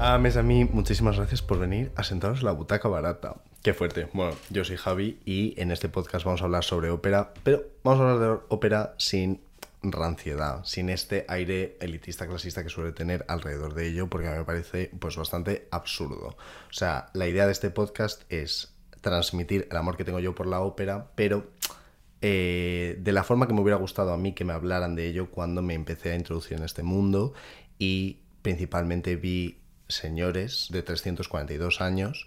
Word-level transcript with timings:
A 0.00 0.16
mes 0.16 0.36
a 0.36 0.44
mí, 0.44 0.64
muchísimas 0.64 1.16
gracias 1.16 1.42
por 1.42 1.58
venir 1.58 1.90
a 1.96 2.04
sentaros 2.04 2.38
en 2.38 2.44
la 2.44 2.52
butaca 2.52 2.88
barata. 2.88 3.34
Qué 3.64 3.74
fuerte. 3.74 4.06
Bueno, 4.12 4.32
yo 4.48 4.64
soy 4.64 4.76
Javi 4.76 5.18
y 5.24 5.60
en 5.60 5.72
este 5.72 5.88
podcast 5.88 6.24
vamos 6.24 6.40
a 6.40 6.44
hablar 6.44 6.62
sobre 6.62 6.90
ópera, 6.90 7.34
pero 7.42 7.64
vamos 7.82 8.00
a 8.00 8.04
hablar 8.04 8.20
de 8.20 8.44
ópera 8.48 8.94
sin 8.96 9.40
ranciedad, 9.82 10.64
sin 10.64 10.88
este 10.88 11.24
aire 11.28 11.76
elitista 11.80 12.28
clasista 12.28 12.62
que 12.62 12.68
suele 12.68 12.92
tener 12.92 13.24
alrededor 13.26 13.74
de 13.74 13.88
ello, 13.88 14.06
porque 14.06 14.28
a 14.28 14.30
mí 14.30 14.38
me 14.38 14.44
parece 14.44 14.88
pues 15.00 15.16
bastante 15.16 15.66
absurdo. 15.72 16.28
O 16.28 16.72
sea, 16.72 17.10
la 17.12 17.26
idea 17.26 17.46
de 17.46 17.52
este 17.52 17.70
podcast 17.70 18.22
es 18.32 18.72
transmitir 19.00 19.66
el 19.68 19.76
amor 19.76 19.96
que 19.96 20.04
tengo 20.04 20.20
yo 20.20 20.32
por 20.32 20.46
la 20.46 20.60
ópera, 20.60 21.08
pero 21.16 21.50
eh, 22.22 22.98
de 23.00 23.12
la 23.12 23.24
forma 23.24 23.48
que 23.48 23.52
me 23.52 23.62
hubiera 23.62 23.78
gustado 23.78 24.12
a 24.12 24.16
mí 24.16 24.32
que 24.32 24.44
me 24.44 24.52
hablaran 24.52 24.94
de 24.94 25.08
ello 25.08 25.28
cuando 25.28 25.60
me 25.60 25.74
empecé 25.74 26.12
a 26.12 26.14
introducir 26.14 26.56
en 26.56 26.62
este 26.62 26.84
mundo 26.84 27.34
y 27.80 28.20
principalmente 28.42 29.16
vi 29.16 29.58
señores 29.88 30.68
de 30.70 30.82
342 30.82 31.80
años 31.80 32.26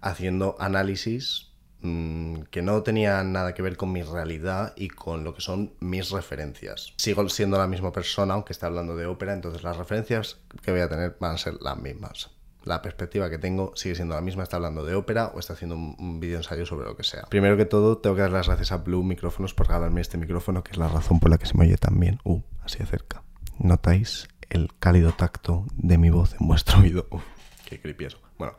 haciendo 0.00 0.56
análisis 0.58 1.52
mm, 1.80 2.42
que 2.50 2.62
no 2.62 2.82
tenían 2.82 3.32
nada 3.32 3.54
que 3.54 3.62
ver 3.62 3.76
con 3.76 3.92
mi 3.92 4.02
realidad 4.02 4.72
y 4.76 4.88
con 4.88 5.24
lo 5.24 5.34
que 5.34 5.40
son 5.40 5.74
mis 5.80 6.10
referencias. 6.10 6.94
Sigo 6.96 7.28
siendo 7.28 7.58
la 7.58 7.66
misma 7.66 7.92
persona, 7.92 8.34
aunque 8.34 8.52
esté 8.52 8.66
hablando 8.66 8.96
de 8.96 9.06
ópera, 9.06 9.32
entonces 9.32 9.62
las 9.62 9.76
referencias 9.76 10.38
que 10.62 10.72
voy 10.72 10.80
a 10.80 10.88
tener 10.88 11.16
van 11.20 11.34
a 11.34 11.38
ser 11.38 11.54
las 11.60 11.78
mismas 11.78 12.30
la 12.64 12.82
perspectiva 12.82 13.30
que 13.30 13.38
tengo 13.38 13.72
sigue 13.74 13.94
siendo 13.94 14.14
la 14.14 14.20
misma, 14.20 14.42
está 14.42 14.56
hablando 14.56 14.84
de 14.84 14.94
ópera 14.94 15.32
o 15.34 15.38
está 15.38 15.54
haciendo 15.54 15.76
un, 15.76 16.20
vídeo 16.20 16.36
ensayo 16.36 16.66
sobre 16.66 16.86
lo 16.86 16.96
que 16.96 17.02
sea. 17.02 17.24
Primero 17.28 17.56
que 17.56 17.64
todo, 17.64 17.98
tengo 17.98 18.16
que 18.16 18.22
dar 18.22 18.32
las 18.32 18.46
gracias 18.46 18.72
a 18.72 18.78
Blue 18.78 19.02
Micrófonos 19.02 19.54
por 19.54 19.66
regalarme 19.66 20.00
este 20.00 20.18
micrófono, 20.18 20.62
que 20.62 20.72
es 20.72 20.78
la 20.78 20.88
razón 20.88 21.20
por 21.20 21.30
la 21.30 21.38
que 21.38 21.46
se 21.46 21.56
me 21.56 21.64
oye 21.64 21.76
tan 21.76 21.98
bien. 21.98 22.20
Uh, 22.24 22.40
así 22.62 22.82
acerca. 22.82 23.22
¿Notáis 23.58 24.28
el 24.52 24.70
cálido 24.78 25.12
tacto 25.12 25.64
de 25.76 25.98
mi 25.98 26.10
voz 26.10 26.34
en 26.38 26.46
vuestro 26.46 26.80
oído? 26.80 27.06
Qué 27.66 27.80
creepy 27.80 28.04
eso. 28.04 28.18
Bueno, 28.38 28.54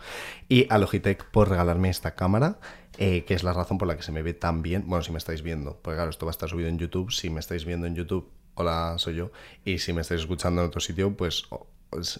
y 0.49 0.65
a 0.69 0.77
Logitech 0.77 1.25
por 1.25 1.49
regalarme 1.49 1.89
esta 1.89 2.15
cámara, 2.15 2.59
eh, 2.97 3.25
que 3.25 3.33
es 3.33 3.43
la 3.43 3.53
razón 3.53 3.77
por 3.77 3.87
la 3.87 3.95
que 3.95 4.03
se 4.03 4.11
me 4.11 4.23
ve 4.23 4.33
tan 4.33 4.61
bien. 4.61 4.85
Bueno, 4.87 5.03
si 5.03 5.11
me 5.11 5.17
estáis 5.17 5.43
viendo, 5.43 5.79
porque 5.81 5.97
claro, 5.97 6.09
esto 6.09 6.25
va 6.25 6.31
a 6.31 6.31
estar 6.31 6.49
subido 6.49 6.69
en 6.69 6.79
YouTube. 6.79 7.11
Si 7.11 7.29
me 7.29 7.39
estáis 7.39 7.65
viendo 7.65 7.85
en 7.85 7.95
YouTube, 7.95 8.31
hola, 8.55 8.95
soy 8.97 9.15
yo. 9.15 9.31
Y 9.65 9.79
si 9.79 9.93
me 9.93 10.01
estáis 10.01 10.21
escuchando 10.21 10.61
en 10.61 10.67
otro 10.67 10.81
sitio, 10.81 11.15
pues, 11.15 11.43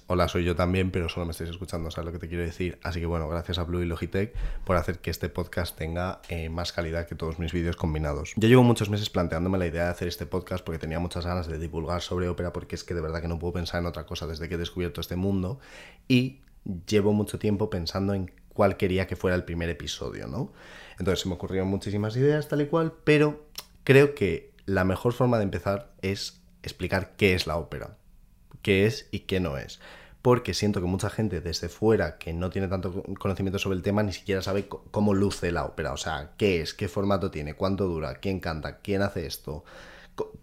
hola, 0.08 0.28
soy 0.28 0.44
yo 0.44 0.56
también, 0.56 0.92
pero 0.92 1.10
solo 1.10 1.26
me 1.26 1.32
estáis 1.32 1.50
escuchando, 1.50 1.90
¿sabes 1.92 2.06
lo 2.06 2.12
que 2.12 2.20
te 2.20 2.28
quiero 2.28 2.44
decir? 2.44 2.80
Así 2.84 3.00
que 3.00 3.06
bueno, 3.06 3.28
gracias 3.28 3.58
a 3.58 3.64
Blue 3.64 3.82
y 3.82 3.86
Logitech 3.86 4.34
por 4.64 4.76
hacer 4.76 5.00
que 5.00 5.10
este 5.10 5.30
podcast 5.30 5.78
tenga 5.78 6.22
eh, 6.30 6.50
más 6.50 6.72
calidad 6.72 7.08
que 7.08 7.16
todos 7.16 7.40
mis 7.40 7.52
vídeos 7.52 7.76
combinados. 7.76 8.34
Yo 8.36 8.48
llevo 8.48 8.64
muchos 8.64 8.90
meses 8.90 9.10
planteándome 9.10 9.58
la 9.58 9.68
idea 9.68 9.86
de 9.86 9.90
hacer 9.90 10.08
este 10.08 10.26
podcast 10.26 10.64
porque 10.64 10.80
tenía 10.80 11.00
muchas 11.00 11.26
ganas 11.26 11.48
de 11.48 11.58
divulgar 11.58 12.02
sobre 12.02 12.28
ópera 12.28 12.54
porque 12.54 12.76
es 12.76 12.84
que 12.84 12.94
de 12.94 13.02
verdad 13.02 13.22
que 13.22 13.28
no 13.28 13.40
puedo 13.40 13.54
pensar 13.54 13.82
en 13.82 13.88
otra 13.88 14.06
cosa 14.06 14.28
desde 14.28 14.48
que 14.48 14.56
he 14.56 14.58
descubierto 14.58 15.02
este 15.02 15.16
mundo 15.16 15.60
y 16.08 16.42
llevo 16.88 17.14
mucho 17.14 17.40
tiempo 17.40 17.70
pensando 17.70 18.14
en 18.14 18.32
cuál 18.54 18.78
quería 18.78 19.08
que 19.08 19.16
fuera 19.16 19.36
el 19.36 19.44
primer 19.44 19.70
episodio, 19.70 20.28
¿no? 20.28 20.54
Entonces 21.00 21.22
se 21.22 21.30
me 21.30 21.36
ocurrieron 21.36 21.68
muchísimas 21.68 22.16
ideas 22.16 22.48
tal 22.48 22.62
y 22.62 22.68
cual, 22.68 22.94
pero 23.04 23.48
creo 23.84 24.14
que 24.14 24.52
la 24.66 24.84
mejor 24.84 25.14
forma 25.14 25.38
de 25.38 25.44
empezar 25.44 25.92
es 26.02 26.42
explicar 26.62 27.14
qué 27.18 27.34
es 27.34 27.48
la 27.48 27.58
ópera 27.58 27.98
qué 28.64 28.88
es 28.88 29.08
y 29.12 29.20
qué 29.20 29.40
no 29.40 29.58
es. 29.58 29.80
Porque 30.24 30.54
siento 30.54 30.80
que 30.80 30.88
mucha 30.88 31.10
gente 31.10 31.42
desde 31.42 31.70
fuera 31.70 32.18
que 32.18 32.34
no 32.34 32.50
tiene 32.50 32.70
tanto 32.70 33.04
conocimiento 33.20 33.60
sobre 33.60 33.78
el 33.78 33.84
tema 33.84 34.04
ni 34.04 34.14
siquiera 34.14 34.42
sabe 34.42 34.68
cómo 34.68 35.14
luce 35.14 35.52
la 35.52 35.66
ópera. 35.66 35.94
O 35.94 35.98
sea, 35.98 36.32
qué 36.38 36.62
es, 36.62 36.74
qué 36.74 36.88
formato 36.88 37.30
tiene, 37.30 37.54
cuánto 37.54 37.86
dura, 37.88 38.16
quién 38.16 38.40
canta, 38.40 38.78
quién 38.78 39.02
hace 39.02 39.26
esto, 39.28 39.64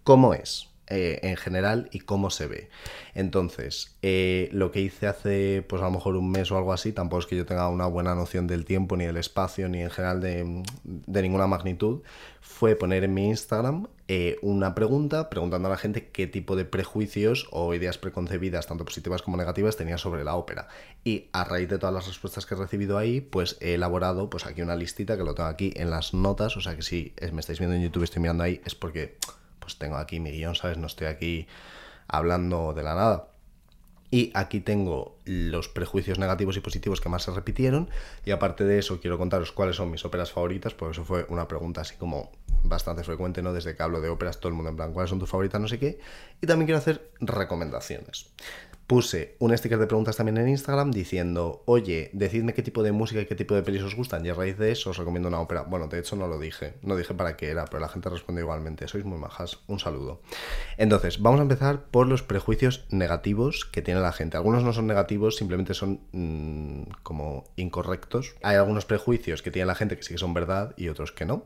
cómo 0.03 0.33
es. 0.33 0.71
Eh, 0.93 1.21
en 1.23 1.37
general 1.37 1.87
y 1.93 1.99
cómo 2.01 2.29
se 2.29 2.47
ve. 2.47 2.69
Entonces, 3.13 3.95
eh, 4.01 4.49
lo 4.51 4.71
que 4.71 4.81
hice 4.81 5.07
hace, 5.07 5.63
pues 5.65 5.81
a 5.81 5.85
lo 5.85 5.91
mejor 5.91 6.17
un 6.17 6.29
mes 6.29 6.51
o 6.51 6.57
algo 6.57 6.73
así, 6.73 6.91
tampoco 6.91 7.21
es 7.21 7.27
que 7.27 7.37
yo 7.37 7.45
tenga 7.45 7.69
una 7.69 7.85
buena 7.85 8.13
noción 8.13 8.45
del 8.45 8.65
tiempo, 8.65 8.97
ni 8.97 9.05
del 9.05 9.15
espacio, 9.15 9.69
ni 9.69 9.81
en 9.81 9.89
general 9.89 10.19
de, 10.19 10.63
de 10.83 11.21
ninguna 11.21 11.47
magnitud, 11.47 12.01
fue 12.41 12.75
poner 12.75 13.05
en 13.05 13.13
mi 13.13 13.29
Instagram 13.29 13.87
eh, 14.13 14.39
una 14.41 14.75
pregunta 14.75 15.29
preguntando 15.29 15.69
a 15.69 15.71
la 15.71 15.77
gente 15.77 16.09
qué 16.09 16.27
tipo 16.27 16.57
de 16.57 16.65
prejuicios 16.65 17.47
o 17.49 17.73
ideas 17.73 17.97
preconcebidas, 17.97 18.67
tanto 18.67 18.83
positivas 18.83 19.21
como 19.21 19.37
negativas, 19.37 19.77
tenía 19.77 19.97
sobre 19.97 20.25
la 20.25 20.35
ópera. 20.35 20.67
Y 21.05 21.29
a 21.31 21.45
raíz 21.45 21.69
de 21.69 21.79
todas 21.79 21.95
las 21.95 22.07
respuestas 22.07 22.45
que 22.45 22.55
he 22.55 22.57
recibido 22.57 22.97
ahí, 22.97 23.21
pues 23.21 23.55
he 23.61 23.75
elaborado 23.75 24.29
pues 24.29 24.45
aquí 24.45 24.61
una 24.61 24.75
listita 24.75 25.15
que 25.15 25.23
lo 25.23 25.33
tengo 25.33 25.47
aquí 25.47 25.71
en 25.77 25.89
las 25.89 26.13
notas, 26.13 26.57
o 26.57 26.59
sea 26.59 26.75
que 26.75 26.81
si 26.81 27.13
me 27.31 27.39
estáis 27.39 27.59
viendo 27.59 27.73
en 27.73 27.83
YouTube, 27.83 28.03
estoy 28.03 28.21
mirando 28.21 28.43
ahí, 28.43 28.59
es 28.65 28.75
porque 28.75 29.15
pues 29.59 29.77
tengo 29.77 29.95
aquí 29.95 30.19
mi 30.19 30.31
guion, 30.31 30.55
¿sabes? 30.55 30.77
No 30.77 30.87
estoy 30.87 31.07
aquí 31.07 31.47
hablando 32.09 32.73
de 32.73 32.83
la 32.83 32.95
nada. 32.95 33.30
Y 34.11 34.31
aquí 34.33 34.59
tengo 34.59 35.17
los 35.25 35.69
prejuicios 35.69 36.19
negativos 36.19 36.57
y 36.57 36.59
positivos 36.59 36.99
que 36.99 37.07
más 37.07 37.23
se 37.23 37.31
repitieron. 37.31 37.89
Y 38.25 38.31
aparte 38.31 38.65
de 38.65 38.77
eso, 38.77 38.99
quiero 38.99 39.17
contaros 39.17 39.53
cuáles 39.53 39.77
son 39.77 39.89
mis 39.89 40.03
óperas 40.03 40.31
favoritas, 40.31 40.73
porque 40.73 40.91
eso 40.91 41.05
fue 41.05 41.25
una 41.29 41.47
pregunta 41.47 41.81
así 41.81 41.95
como 41.95 42.29
bastante 42.63 43.03
frecuente, 43.03 43.41
¿no? 43.41 43.53
Desde 43.53 43.75
que 43.75 43.81
hablo 43.81 44.01
de 44.01 44.09
óperas, 44.09 44.39
todo 44.39 44.49
el 44.49 44.55
mundo 44.55 44.69
en 44.69 44.75
plan, 44.75 44.93
¿cuáles 44.93 45.09
son 45.09 45.19
tus 45.19 45.29
favoritas? 45.29 45.61
No 45.61 45.67
sé 45.67 45.79
qué. 45.79 45.99
Y 46.41 46.45
también 46.45 46.67
quiero 46.67 46.79
hacer 46.79 47.09
recomendaciones 47.21 48.27
puse 48.91 49.37
un 49.39 49.57
sticker 49.57 49.79
de 49.79 49.87
preguntas 49.87 50.17
también 50.17 50.37
en 50.37 50.49
Instagram 50.49 50.91
diciendo, 50.91 51.63
oye, 51.65 52.09
decidme 52.11 52.53
qué 52.53 52.61
tipo 52.61 52.83
de 52.83 52.91
música 52.91 53.21
y 53.21 53.25
qué 53.25 53.35
tipo 53.35 53.55
de 53.55 53.63
pelis 53.63 53.83
os 53.83 53.95
gustan 53.95 54.25
y 54.25 54.29
a 54.29 54.33
raíz 54.33 54.57
de 54.57 54.69
eso 54.69 54.89
os 54.89 54.97
recomiendo 54.97 55.29
una 55.29 55.39
ópera. 55.39 55.61
Bueno, 55.61 55.87
de 55.87 55.97
hecho 55.97 56.17
no 56.17 56.27
lo 56.27 56.37
dije, 56.37 56.73
no 56.81 56.97
dije 56.97 57.13
para 57.13 57.37
qué 57.37 57.51
era, 57.51 57.63
pero 57.63 57.79
la 57.79 57.87
gente 57.87 58.09
respondió 58.09 58.43
igualmente. 58.43 58.89
Sois 58.89 59.05
muy 59.05 59.17
majas, 59.17 59.59
un 59.67 59.79
saludo. 59.79 60.19
Entonces, 60.75 61.21
vamos 61.21 61.39
a 61.39 61.43
empezar 61.43 61.85
por 61.85 62.05
los 62.05 62.21
prejuicios 62.21 62.83
negativos 62.89 63.63
que 63.63 63.81
tiene 63.81 64.01
la 64.01 64.11
gente. 64.11 64.35
Algunos 64.35 64.61
no 64.65 64.73
son 64.73 64.87
negativos, 64.87 65.37
simplemente 65.37 65.73
son 65.73 66.01
mm, 66.11 66.91
como 67.01 67.45
incorrectos. 67.55 68.35
Hay 68.43 68.57
algunos 68.57 68.83
prejuicios 68.83 69.41
que 69.41 69.51
tiene 69.51 69.67
la 69.67 69.75
gente 69.75 69.95
que 69.95 70.03
sí 70.03 70.13
que 70.13 70.17
son 70.17 70.33
verdad 70.33 70.73
y 70.75 70.89
otros 70.89 71.13
que 71.13 71.25
no. 71.25 71.45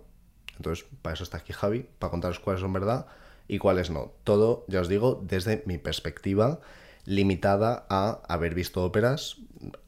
Entonces, 0.58 0.84
para 1.04 1.14
eso 1.14 1.24
está 1.24 1.38
aquí 1.38 1.54
Javi, 1.54 1.86
para 2.00 2.10
contaros 2.10 2.40
cuáles 2.40 2.62
son 2.62 2.74
verdad 2.74 3.06
y 3.48 3.60
cuáles 3.60 3.92
no. 3.92 4.14
Todo, 4.24 4.66
ya 4.68 4.82
os 4.82 4.88
digo, 4.88 5.22
desde 5.24 5.62
mi 5.68 5.78
perspectiva 5.78 6.60
limitada 7.06 7.86
a 7.90 8.22
haber 8.28 8.54
visto 8.54 8.84
óperas 8.84 9.38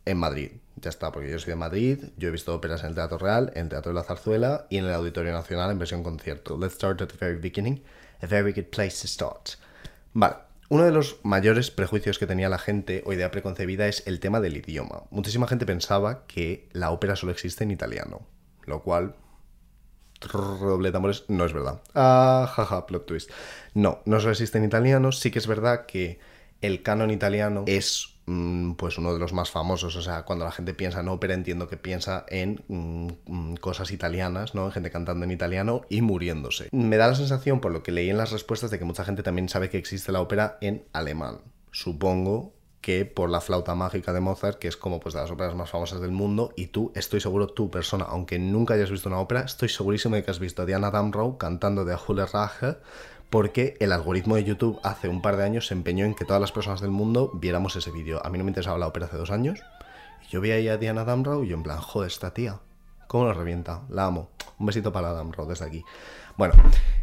en 0.06 0.18
Madrid. 0.18 0.52
Ya 0.80 0.90
está, 0.90 1.12
porque 1.12 1.32
yo 1.32 1.40
soy 1.40 1.52
de 1.52 1.56
Madrid, 1.56 2.04
yo 2.18 2.30
he 2.30 2.32
visto 2.32 2.54
óperas 2.54 2.84
en 2.84 2.90
el 2.90 2.96
Teatro 2.96 3.18
Real, 3.18 3.52
en 3.56 3.64
el 3.64 3.70
Teatro 3.70 3.92
de 3.92 3.96
la 3.96 4.04
Zarzuela 4.04 4.68
y 4.70 4.78
en 4.78 4.86
el 4.86 4.94
Auditorio 4.94 5.32
Nacional 5.32 5.72
en 5.72 5.80
versión 5.80 6.04
concierto. 6.04 6.58
Let's 6.58 6.76
start 6.76 7.02
at 7.02 7.10
the 7.10 7.18
very 7.20 7.40
beginning. 7.40 7.84
A 8.22 8.28
very 8.28 8.54
good 8.54 8.70
place 8.70 9.02
to 9.02 9.08
start. 9.08 9.58
Vale, 10.14 10.36
uno 10.70 10.84
de 10.84 10.92
los 10.92 11.18
mayores 11.24 11.72
prejuicios 11.72 12.20
que 12.20 12.28
tenía 12.28 12.50
la 12.50 12.58
gente 12.58 13.02
o 13.06 13.14
idea 13.14 13.32
preconcebida 13.32 13.88
es 13.88 14.06
el 14.06 14.20
tema 14.20 14.40
del 14.40 14.58
idioma. 14.58 15.04
Muchísima 15.10 15.48
gente 15.48 15.66
pensaba 15.66 16.26
que 16.28 16.70
la 16.74 16.92
ópera 16.92 17.16
solo 17.16 17.32
existe 17.32 17.64
en 17.64 17.72
italiano, 17.72 18.28
lo 18.66 18.84
cual 18.84 19.16
doble 20.20 20.92
tambores, 20.92 21.26
no 21.28 21.46
es 21.46 21.54
verdad. 21.54 21.82
Ah, 21.94 22.52
jaja, 22.54 22.86
plot 22.86 23.06
twist. 23.06 23.32
No, 23.74 24.00
no 24.06 24.20
solo 24.20 24.32
existe 24.32 24.58
en 24.58 24.66
italiano, 24.66 25.12
sí 25.12 25.32
que 25.32 25.40
es 25.40 25.48
verdad 25.48 25.86
que 25.86 26.20
el 26.62 26.82
canon 26.84 27.12
italiano 27.12 27.64
es 27.68 28.18
mm, 28.26 28.74
pues 28.74 28.98
uno 28.98 29.14
de 29.14 29.20
los 29.20 29.34
más 29.34 29.50
famosos. 29.50 29.96
O 29.96 30.02
sea, 30.02 30.24
cuando 30.24 30.46
la 30.46 30.52
gente 30.52 30.74
piensa 30.74 31.02
en 31.02 31.10
ópera, 31.10 31.34
entiendo 31.34 31.68
que 31.68 31.78
piensa 31.78 32.26
en 32.30 32.64
mm, 32.68 33.08
mm, 33.26 33.56
cosas 33.56 33.92
italianas, 33.92 34.56
¿no? 34.56 34.72
Gente 34.72 34.92
cantando 34.92 35.26
en 35.26 35.32
italiano 35.32 35.82
y 35.90 36.02
muriéndose. 36.02 36.70
Me 36.72 36.98
da 36.98 37.08
la 37.08 37.16
sensación, 37.16 37.60
por 37.60 37.72
lo 37.72 37.84
que 37.84 37.92
leí 37.92 38.10
en 38.10 38.18
las 38.18 38.32
respuestas, 38.32 38.72
de 38.72 38.80
que 38.80 38.86
mucha 38.86 39.06
gente 39.06 39.24
también 39.24 39.50
sabe 39.50 39.70
que 39.70 39.78
existe 39.78 40.12
la 40.12 40.22
ópera 40.22 40.58
en 40.62 40.86
alemán. 40.94 41.40
Supongo 41.72 42.54
que 42.82 43.06
por 43.06 43.30
la 43.30 43.42
flauta 43.42 43.76
mágica 43.76 44.14
de 44.14 44.22
Mozart, 44.22 44.60
que 44.60 44.70
es 44.70 44.78
como 44.78 45.00
pues 45.00 45.14
de 45.14 45.20
las 45.20 45.30
óperas 45.30 45.56
más 45.56 45.70
famosas 45.70 46.00
del 46.00 46.12
mundo, 46.12 46.54
y 46.56 46.68
tú, 46.68 46.94
estoy 46.96 47.20
seguro, 47.20 47.48
tú 47.48 47.70
persona, 47.70 48.06
aunque 48.08 48.40
nunca 48.40 48.76
hayas 48.76 48.90
visto 48.90 49.10
una 49.10 49.20
ópera, 49.20 49.42
estoy 49.42 49.68
segurísimo 49.68 50.16
de 50.16 50.24
que 50.24 50.32
has 50.32 50.40
visto 50.40 50.62
a 50.62 50.66
Diana 50.66 50.90
Damrau 50.90 51.38
cantando 51.38 51.84
de 51.84 51.94
Ahule 51.94 52.26
Rache 52.26 52.78
porque 53.30 53.76
el 53.80 53.92
algoritmo 53.92 54.36
de 54.36 54.44
YouTube 54.44 54.80
hace 54.84 55.10
un 55.10 55.22
par 55.22 55.38
de 55.38 55.44
años 55.44 55.68
se 55.68 55.74
empeñó 55.74 56.06
en 56.06 56.16
que 56.16 56.26
todas 56.26 56.42
las 56.42 56.52
personas 56.52 56.82
del 56.82 56.92
mundo 56.92 57.32
viéramos 57.34 57.76
ese 57.76 57.92
vídeo. 57.92 58.26
A 58.26 58.30
mí 58.30 58.38
no 58.38 58.44
me 58.44 58.52
interesaba 58.52 58.78
la 58.78 58.88
ópera 58.88 59.08
hace 59.08 59.18
dos 59.18 59.32
años. 59.32 59.60
Y 60.26 60.32
yo 60.32 60.42
vi 60.42 60.52
ahí 60.52 60.68
a 60.68 60.78
Diana 60.78 61.04
Damrau 61.04 61.44
y 61.44 61.50
yo 61.50 61.56
en 61.56 61.64
plan, 61.64 61.80
joder, 61.80 62.08
esta 62.12 62.34
tía, 62.34 62.60
¿cómo 63.08 63.26
la 63.26 63.34
revienta? 63.34 63.84
La 63.90 64.06
amo. 64.06 64.30
Un 64.60 64.66
besito 64.66 64.92
para 64.92 65.10
la 65.10 65.14
Damrau 65.16 65.48
desde 65.48 65.66
aquí. 65.66 65.84
Bueno, 66.38 66.54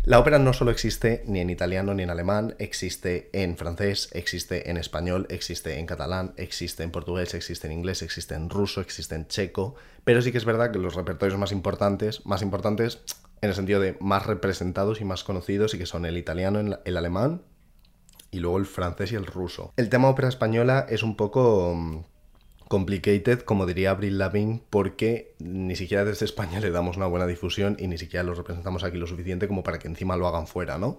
la 0.05 0.21
ópera 0.21 0.39
no 0.39 0.53
solo 0.53 0.71
existe 0.71 1.25
ni 1.27 1.41
en 1.41 1.51
italiano 1.51 1.93
ni 1.93 2.05
en 2.05 2.11
alemán, 2.11 2.55
existe 2.61 3.31
en 3.33 3.57
francés, 3.57 4.09
existe 4.13 4.71
en 4.71 4.77
español, 4.77 5.27
existe 5.29 5.79
en 5.81 5.87
catalán, 5.87 6.35
existe 6.37 6.85
en 6.85 6.93
portugués, 6.93 7.35
existe 7.35 7.67
en 7.67 7.73
inglés, 7.73 8.03
existe 8.03 8.37
en 8.37 8.49
ruso, 8.49 8.81
existe 8.81 9.17
en 9.17 9.27
checo, 9.27 9.75
pero 10.05 10.23
sí 10.23 10.31
que 10.31 10.39
es 10.39 10.45
verdad 10.45 10.71
que 10.71 10.79
los 10.79 10.95
repertorios 10.95 11.37
más 11.37 11.51
importantes, 11.51 12.25
más 12.25 12.43
importantes 12.43 13.03
en 13.45 13.51
el 13.51 13.55
sentido 13.55 13.81
de 13.81 13.97
más 14.01 14.27
representados 14.27 15.01
y 15.01 15.05
más 15.05 15.25
conocidos 15.25 15.75
y 15.75 15.79
que 15.79 15.87
son 15.87 16.07
el 16.07 16.17
italiano, 16.17 16.79
el 16.85 16.97
alemán 16.97 17.43
y 18.31 18.41
luego 18.41 18.59
el 18.59 18.67
francés 18.67 19.13
y 19.13 19.15
el 19.15 19.27
ruso. 19.27 19.73
El 19.77 19.89
tema 19.89 20.09
ópera 20.09 20.29
española 20.29 20.87
es 20.89 21.03
un 21.03 21.15
poco 21.15 21.75
mm, 21.77 22.05
complicated, 22.69 23.41
como 23.41 23.67
diría 23.67 23.91
Abril 23.91 24.19
Lavigne, 24.19 24.63
porque 24.71 25.37
ni 25.39 25.77
siquiera 25.77 26.05
desde 26.05 26.25
España 26.25 26.59
le 26.61 26.71
damos 26.71 26.97
una 26.97 27.07
buena 27.07 27.27
difusión 27.27 27.77
y 27.79 27.87
ni 27.87 27.99
siquiera 27.99 28.25
lo 28.25 28.35
representamos 28.35 28.83
aquí 28.83 28.99
lo 28.99 29.07
suficiente 29.07 29.47
como 29.47 29.63
para 29.63 29.79
que 29.79 29.89
encima 29.89 30.17
lo 30.17 30.27
hagan 30.27 30.47
fuera, 30.47 30.79
¿no? 30.79 30.99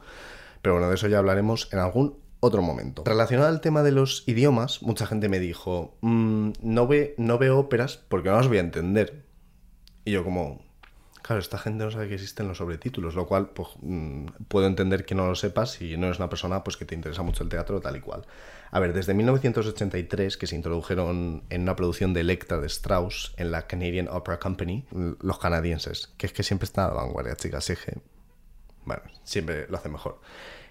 Pero 0.61 0.75
bueno, 0.75 0.87
de 0.87 0.95
eso 0.95 1.07
ya 1.07 1.17
hablaremos 1.17 1.67
en 1.73 1.79
algún 1.79 2.17
otro 2.39 2.61
momento. 2.61 3.03
Relacionado 3.05 3.49
al 3.49 3.61
tema 3.61 3.83
de 3.83 3.91
los 3.91 4.23
idiomas, 4.27 4.81
mucha 4.81 5.05
gente 5.05 5.29
me 5.29 5.39
dijo, 5.39 5.97
"Mm, 6.01 6.51
no, 6.61 6.87
ve, 6.87 7.15
no 7.17 7.37
veo 7.37 7.57
óperas 7.59 7.97
porque 8.07 8.29
no 8.29 8.37
las 8.37 8.47
voy 8.47 8.57
a 8.57 8.61
entender. 8.61 9.25
Y 10.05 10.11
yo 10.11 10.23
como, 10.23 10.64
claro, 11.25 11.39
esta 11.39 11.57
gente 11.57 11.83
no 11.83 11.89
sabe 11.89 12.07
que 12.07 12.13
existen 12.13 12.47
los 12.47 12.59
sobretítulos, 12.59 13.15
lo 13.15 13.25
cual 13.25 13.49
pues, 13.49 13.69
mm, 13.81 14.27
puedo 14.47 14.67
entender 14.67 15.05
que 15.05 15.15
no 15.15 15.25
lo 15.25 15.33
sepas 15.33 15.71
si 15.71 15.97
no 15.97 16.05
eres 16.05 16.19
una 16.19 16.29
persona 16.29 16.63
pues, 16.63 16.77
que 16.77 16.85
te 16.85 16.93
interesa 16.93 17.23
mucho 17.23 17.41
el 17.41 17.49
teatro 17.49 17.81
tal 17.81 17.95
y 17.95 17.99
cual. 17.99 18.27
A 18.69 18.79
ver, 18.79 18.93
desde 18.93 19.15
1983, 19.15 20.37
que 20.37 20.45
se 20.45 20.55
introdujeron 20.55 21.43
en 21.49 21.61
una 21.63 21.75
producción 21.75 22.13
de 22.13 22.21
Electra 22.21 22.59
de 22.59 22.67
Strauss 22.67 23.33
en 23.37 23.49
la 23.49 23.65
Canadian 23.65 24.07
Opera 24.07 24.37
Company, 24.37 24.85
los 24.91 25.39
canadienses, 25.39 26.13
que 26.17 26.27
es 26.27 26.33
que 26.33 26.43
siempre 26.43 26.65
están 26.65 26.85
a 26.85 26.87
la 26.89 27.01
vanguardia, 27.01 27.35
chicas, 27.35 27.71
es 27.71 27.79
bueno, 28.83 29.01
siempre 29.23 29.65
lo 29.67 29.77
hacen 29.77 29.93
mejor. 29.93 30.21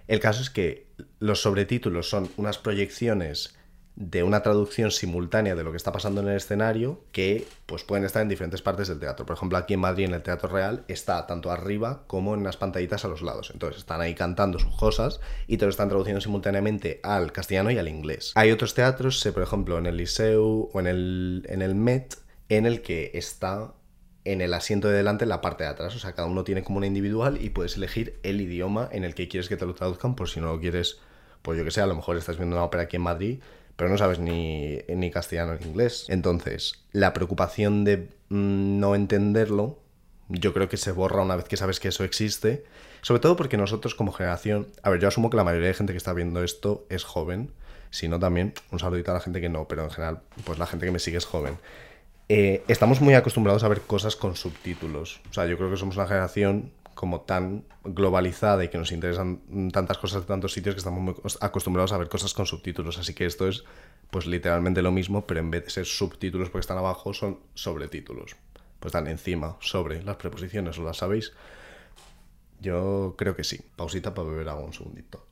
El 0.06 0.20
caso 0.20 0.40
es 0.40 0.50
que 0.50 0.86
los 1.18 1.42
sobretítulos 1.42 2.08
son 2.08 2.30
unas 2.36 2.58
proyecciones 2.58 3.56
de 3.96 4.24
una 4.24 4.42
traducción 4.42 4.90
simultánea 4.90 5.54
de 5.54 5.62
lo 5.62 5.70
que 5.70 5.76
está 5.76 5.92
pasando 5.92 6.20
en 6.20 6.28
el 6.28 6.36
escenario 6.36 7.04
que 7.12 7.46
pues 7.66 7.84
pueden 7.84 8.04
estar 8.04 8.22
en 8.22 8.28
diferentes 8.28 8.60
partes 8.60 8.88
del 8.88 8.98
teatro. 8.98 9.24
Por 9.24 9.36
ejemplo, 9.36 9.56
aquí 9.56 9.74
en 9.74 9.80
Madrid, 9.80 10.06
en 10.06 10.14
el 10.14 10.22
Teatro 10.22 10.48
Real, 10.48 10.84
está 10.88 11.26
tanto 11.26 11.50
arriba 11.50 12.02
como 12.08 12.34
en 12.34 12.40
unas 12.40 12.56
pantallitas 12.56 13.04
a 13.04 13.08
los 13.08 13.22
lados. 13.22 13.50
Entonces 13.52 13.78
están 13.78 14.00
ahí 14.00 14.14
cantando 14.14 14.58
sus 14.58 14.74
cosas 14.76 15.20
y 15.46 15.58
te 15.58 15.64
lo 15.64 15.70
están 15.70 15.88
traduciendo 15.88 16.20
simultáneamente 16.20 17.00
al 17.04 17.30
castellano 17.30 17.70
y 17.70 17.78
al 17.78 17.88
inglés. 17.88 18.32
Hay 18.34 18.50
otros 18.50 18.74
teatros, 18.74 19.20
sé, 19.20 19.32
por 19.32 19.44
ejemplo, 19.44 19.78
en 19.78 19.86
el 19.86 19.96
Liceu 19.96 20.70
o 20.72 20.80
en 20.80 20.88
el, 20.88 21.46
en 21.48 21.62
el 21.62 21.76
Met, 21.76 22.16
en 22.48 22.66
el 22.66 22.82
que 22.82 23.12
está 23.14 23.74
en 24.24 24.40
el 24.40 24.54
asiento 24.54 24.88
de 24.88 24.96
delante 24.96 25.24
en 25.24 25.28
la 25.28 25.40
parte 25.40 25.64
de 25.64 25.70
atrás. 25.70 25.94
O 25.94 26.00
sea, 26.00 26.14
cada 26.14 26.26
uno 26.26 26.42
tiene 26.42 26.64
como 26.64 26.78
una 26.78 26.88
individual 26.88 27.38
y 27.40 27.50
puedes 27.50 27.76
elegir 27.76 28.18
el 28.24 28.40
idioma 28.40 28.88
en 28.90 29.04
el 29.04 29.14
que 29.14 29.28
quieres 29.28 29.48
que 29.48 29.56
te 29.56 29.66
lo 29.66 29.74
traduzcan 29.74 30.16
por 30.16 30.28
si 30.28 30.40
no 30.40 30.46
lo 30.46 30.60
quieres, 30.60 30.98
pues 31.42 31.56
yo 31.56 31.64
que 31.64 31.70
sé, 31.70 31.80
a 31.80 31.86
lo 31.86 31.94
mejor 31.94 32.16
estás 32.16 32.38
viendo 32.38 32.56
una 32.56 32.64
ópera 32.64 32.84
aquí 32.84 32.96
en 32.96 33.02
Madrid 33.02 33.40
pero 33.76 33.90
no 33.90 33.98
sabes 33.98 34.18
ni, 34.18 34.78
ni 34.88 35.10
castellano 35.10 35.56
ni 35.60 35.66
inglés. 35.66 36.06
Entonces, 36.08 36.84
la 36.92 37.12
preocupación 37.12 37.84
de 37.84 38.08
mm, 38.28 38.78
no 38.78 38.94
entenderlo, 38.94 39.78
yo 40.28 40.54
creo 40.54 40.68
que 40.68 40.76
se 40.76 40.92
borra 40.92 41.22
una 41.22 41.36
vez 41.36 41.46
que 41.46 41.56
sabes 41.56 41.80
que 41.80 41.88
eso 41.88 42.04
existe. 42.04 42.64
Sobre 43.02 43.20
todo 43.20 43.36
porque 43.36 43.56
nosotros 43.56 43.94
como 43.94 44.12
generación, 44.12 44.68
a 44.82 44.90
ver, 44.90 45.00
yo 45.00 45.08
asumo 45.08 45.28
que 45.28 45.36
la 45.36 45.44
mayoría 45.44 45.68
de 45.68 45.74
gente 45.74 45.92
que 45.92 45.98
está 45.98 46.12
viendo 46.12 46.42
esto 46.42 46.86
es 46.88 47.04
joven, 47.04 47.52
si 47.90 48.08
no 48.08 48.18
también 48.18 48.54
un 48.70 48.78
saludito 48.78 49.10
a 49.10 49.14
la 49.14 49.20
gente 49.20 49.40
que 49.40 49.48
no, 49.48 49.68
pero 49.68 49.84
en 49.84 49.90
general, 49.90 50.22
pues 50.44 50.58
la 50.58 50.66
gente 50.66 50.86
que 50.86 50.92
me 50.92 50.98
sigue 50.98 51.18
es 51.18 51.26
joven. 51.26 51.58
Eh, 52.28 52.64
estamos 52.68 53.00
muy 53.00 53.14
acostumbrados 53.14 53.62
a 53.64 53.68
ver 53.68 53.82
cosas 53.82 54.16
con 54.16 54.34
subtítulos. 54.36 55.20
O 55.30 55.34
sea, 55.34 55.46
yo 55.46 55.58
creo 55.58 55.70
que 55.70 55.76
somos 55.76 55.96
una 55.96 56.06
generación 56.06 56.72
como 56.94 57.22
tan 57.22 57.64
globalizada 57.84 58.64
y 58.64 58.68
que 58.68 58.78
nos 58.78 58.92
interesan 58.92 59.70
tantas 59.72 59.98
cosas 59.98 60.22
de 60.22 60.28
tantos 60.28 60.52
sitios 60.52 60.74
que 60.74 60.78
estamos 60.78 61.00
muy 61.00 61.14
acostumbrados 61.40 61.92
a 61.92 61.98
ver 61.98 62.08
cosas 62.08 62.34
con 62.34 62.46
subtítulos. 62.46 62.98
Así 62.98 63.14
que 63.14 63.26
esto 63.26 63.48
es 63.48 63.64
pues 64.10 64.26
literalmente 64.26 64.82
lo 64.82 64.92
mismo, 64.92 65.26
pero 65.26 65.40
en 65.40 65.50
vez 65.50 65.64
de 65.64 65.70
ser 65.70 65.86
subtítulos 65.86 66.48
porque 66.48 66.60
están 66.60 66.78
abajo, 66.78 67.12
son 67.12 67.40
sobretítulos. 67.54 68.36
Pues 68.78 68.90
están 68.90 69.06
encima, 69.08 69.56
sobre 69.60 70.02
las 70.02 70.16
preposiciones, 70.16 70.78
¿lo 70.78 70.84
las 70.84 70.98
sabéis? 70.98 71.32
Yo 72.60 73.14
creo 73.18 73.34
que 73.34 73.44
sí. 73.44 73.60
Pausita 73.76 74.14
para 74.14 74.28
beber 74.28 74.48
agua 74.48 74.64
un 74.64 74.72
segundito. 74.72 75.26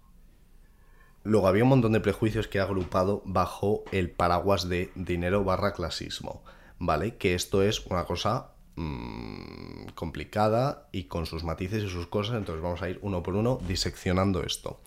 Luego 1.25 1.47
había 1.47 1.63
un 1.63 1.69
montón 1.69 1.93
de 1.93 2.01
prejuicios 2.01 2.49
que 2.49 2.59
he 2.59 2.61
agrupado 2.61 3.23
bajo 3.25 3.85
el 3.93 4.11
paraguas 4.11 4.69
de 4.69 4.91
dinero 4.97 5.45
barra 5.45 5.73
clasismo, 5.73 6.43
¿vale? 6.79 7.17
Que 7.17 7.35
esto 7.35 7.63
es 7.63 7.87
una 7.87 8.05
cosa 8.05 8.52
mmm, 8.77 9.87
complicada 9.95 10.89
y 10.93 11.05
con 11.05 11.27
sus 11.27 11.45
matices 11.45 11.85
y 11.85 11.89
sus 11.89 12.07
cosas, 12.07 12.37
entonces 12.37 12.63
vamos 12.63 12.83
a 12.83 12.89
ir 12.89 12.99
uno 13.03 13.23
por 13.23 13.35
uno 13.35 13.59
diseccionando 13.67 14.43
esto. 14.43 14.81